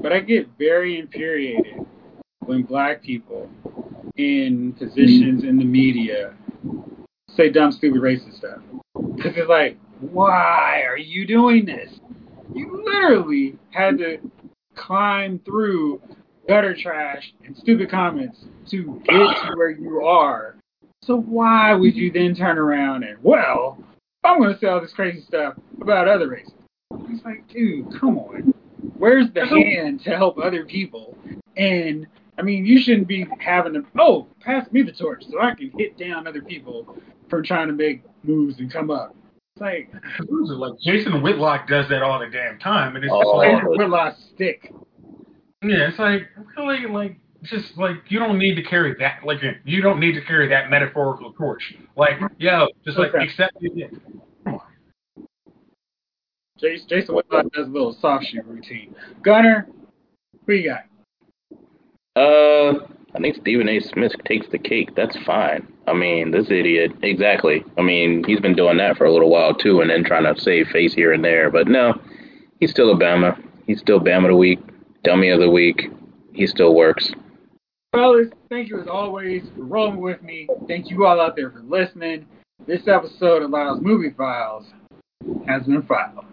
but 0.00 0.12
I 0.12 0.20
get 0.20 0.48
very 0.58 0.98
infuriated 0.98 1.84
when 2.40 2.62
black 2.62 3.02
people 3.02 3.50
in 4.16 4.72
positions 4.74 5.42
in 5.42 5.58
the 5.58 5.64
media 5.64 6.34
say 7.30 7.50
dumb, 7.50 7.72
stupid, 7.72 8.00
racist 8.00 8.36
stuff. 8.36 8.58
Because 9.16 9.36
it's 9.36 9.48
like, 9.48 9.76
why 10.00 10.82
are 10.86 10.96
you 10.96 11.26
doing 11.26 11.64
this? 11.66 11.98
You 12.54 12.84
literally 12.84 13.58
had 13.70 13.98
to 13.98 14.18
climb 14.76 15.40
through 15.40 16.00
gutter 16.48 16.76
trash 16.76 17.34
and 17.44 17.56
stupid 17.56 17.90
comments 17.90 18.44
to 18.68 19.02
get 19.04 19.14
to 19.14 19.52
where 19.56 19.70
you 19.70 20.04
are. 20.04 20.56
So 21.02 21.20
why 21.20 21.74
would 21.74 21.96
you 21.96 22.12
then 22.12 22.34
turn 22.34 22.56
around 22.56 23.02
and, 23.02 23.18
well, 23.22 23.78
I'm 24.22 24.38
going 24.38 24.54
to 24.54 24.58
say 24.60 24.68
all 24.68 24.80
this 24.80 24.92
crazy 24.92 25.22
stuff 25.22 25.54
about 25.80 26.08
other 26.08 26.28
races? 26.28 26.52
It's 27.08 27.24
like, 27.24 27.48
dude, 27.48 27.98
come 27.98 28.18
on. 28.18 28.54
Where's 28.98 29.30
the 29.32 29.46
hand 29.46 30.02
to 30.04 30.16
help 30.16 30.38
other 30.38 30.64
people? 30.64 31.16
And 31.56 32.06
I 32.38 32.42
mean, 32.42 32.66
you 32.66 32.80
shouldn't 32.80 33.08
be 33.08 33.26
having 33.38 33.74
to, 33.74 33.84
oh, 33.98 34.26
pass 34.40 34.70
me 34.72 34.82
the 34.82 34.92
torch 34.92 35.24
so 35.30 35.40
I 35.40 35.54
can 35.54 35.70
hit 35.70 35.96
down 35.96 36.26
other 36.26 36.42
people 36.42 36.96
for 37.28 37.42
trying 37.42 37.68
to 37.68 37.74
make 37.74 38.02
moves 38.22 38.58
and 38.58 38.70
come 38.72 38.90
up. 38.90 39.14
It's 39.56 39.60
like, 39.60 39.92
like 40.28 40.80
Jason 40.80 41.22
Whitlock 41.22 41.68
does 41.68 41.88
that 41.88 42.02
all 42.02 42.18
the 42.18 42.26
damn 42.26 42.58
time, 42.58 42.96
and 42.96 43.04
it's 43.04 43.14
oh, 43.14 43.36
like 43.36 43.52
Jason 43.52 43.78
Whitlock's 43.78 44.20
stick. 44.34 44.72
Yeah, 45.62 45.88
it's 45.88 45.98
like 45.98 46.22
really 46.56 46.86
like 46.86 47.18
just 47.44 47.76
like 47.78 47.98
you 48.08 48.18
don't 48.18 48.38
need 48.38 48.56
to 48.56 48.62
carry 48.62 48.96
that 48.98 49.20
like 49.24 49.38
you 49.64 49.80
don't 49.80 50.00
need 50.00 50.14
to 50.14 50.22
carry 50.22 50.48
that 50.48 50.70
metaphorical 50.70 51.32
torch. 51.34 51.74
Like, 51.96 52.18
yo, 52.38 52.66
just 52.84 52.98
like 52.98 53.14
okay. 53.14 53.24
accept 53.24 53.52
it. 53.60 53.92
Jason, 56.64 56.88
Jason 56.88 57.14
Whitlock 57.14 57.52
does 57.52 57.66
a 57.66 57.70
little 57.70 57.92
soft 57.92 58.26
shoe 58.26 58.42
routine. 58.46 58.94
Gunner, 59.22 59.68
who 60.46 60.52
you 60.54 60.70
got? 60.70 60.84
Uh, 62.16 62.86
I 63.14 63.20
think 63.20 63.36
Stephen 63.36 63.68
A. 63.68 63.80
Smith 63.80 64.12
takes 64.24 64.48
the 64.48 64.58
cake. 64.58 64.94
That's 64.94 65.16
fine. 65.24 65.66
I 65.86 65.92
mean, 65.92 66.30
this 66.30 66.50
idiot, 66.50 66.92
exactly. 67.02 67.64
I 67.76 67.82
mean, 67.82 68.24
he's 68.24 68.40
been 68.40 68.54
doing 68.54 68.78
that 68.78 68.96
for 68.96 69.04
a 69.04 69.12
little 69.12 69.30
while 69.30 69.54
too, 69.54 69.80
and 69.80 69.90
then 69.90 70.04
trying 70.04 70.32
to 70.32 70.40
save 70.40 70.68
face 70.68 70.94
here 70.94 71.12
and 71.12 71.24
there. 71.24 71.50
But 71.50 71.68
no, 71.68 72.00
he's 72.60 72.70
still 72.70 72.90
a 72.90 72.96
Bama. 72.96 73.38
He's 73.66 73.80
still 73.80 74.00
Bama 74.00 74.28
the 74.28 74.36
week 74.36 74.60
dummy 75.04 75.28
of 75.28 75.38
the 75.38 75.50
week. 75.50 75.90
He 76.32 76.46
still 76.46 76.74
works. 76.74 77.12
Fellas, 77.94 78.28
thank 78.50 78.68
you 78.68 78.80
as 78.80 78.88
always 78.88 79.42
for 79.54 79.62
rolling 79.62 80.00
with 80.00 80.20
me. 80.22 80.48
Thank 80.66 80.90
you 80.90 81.06
all 81.06 81.20
out 81.20 81.36
there 81.36 81.50
for 81.50 81.60
listening. 81.60 82.26
This 82.66 82.88
episode 82.88 83.42
of 83.42 83.50
Lyle's 83.50 83.80
Movie 83.80 84.10
Files 84.16 84.66
has 85.46 85.62
been 85.62 85.82
filed. 85.82 86.24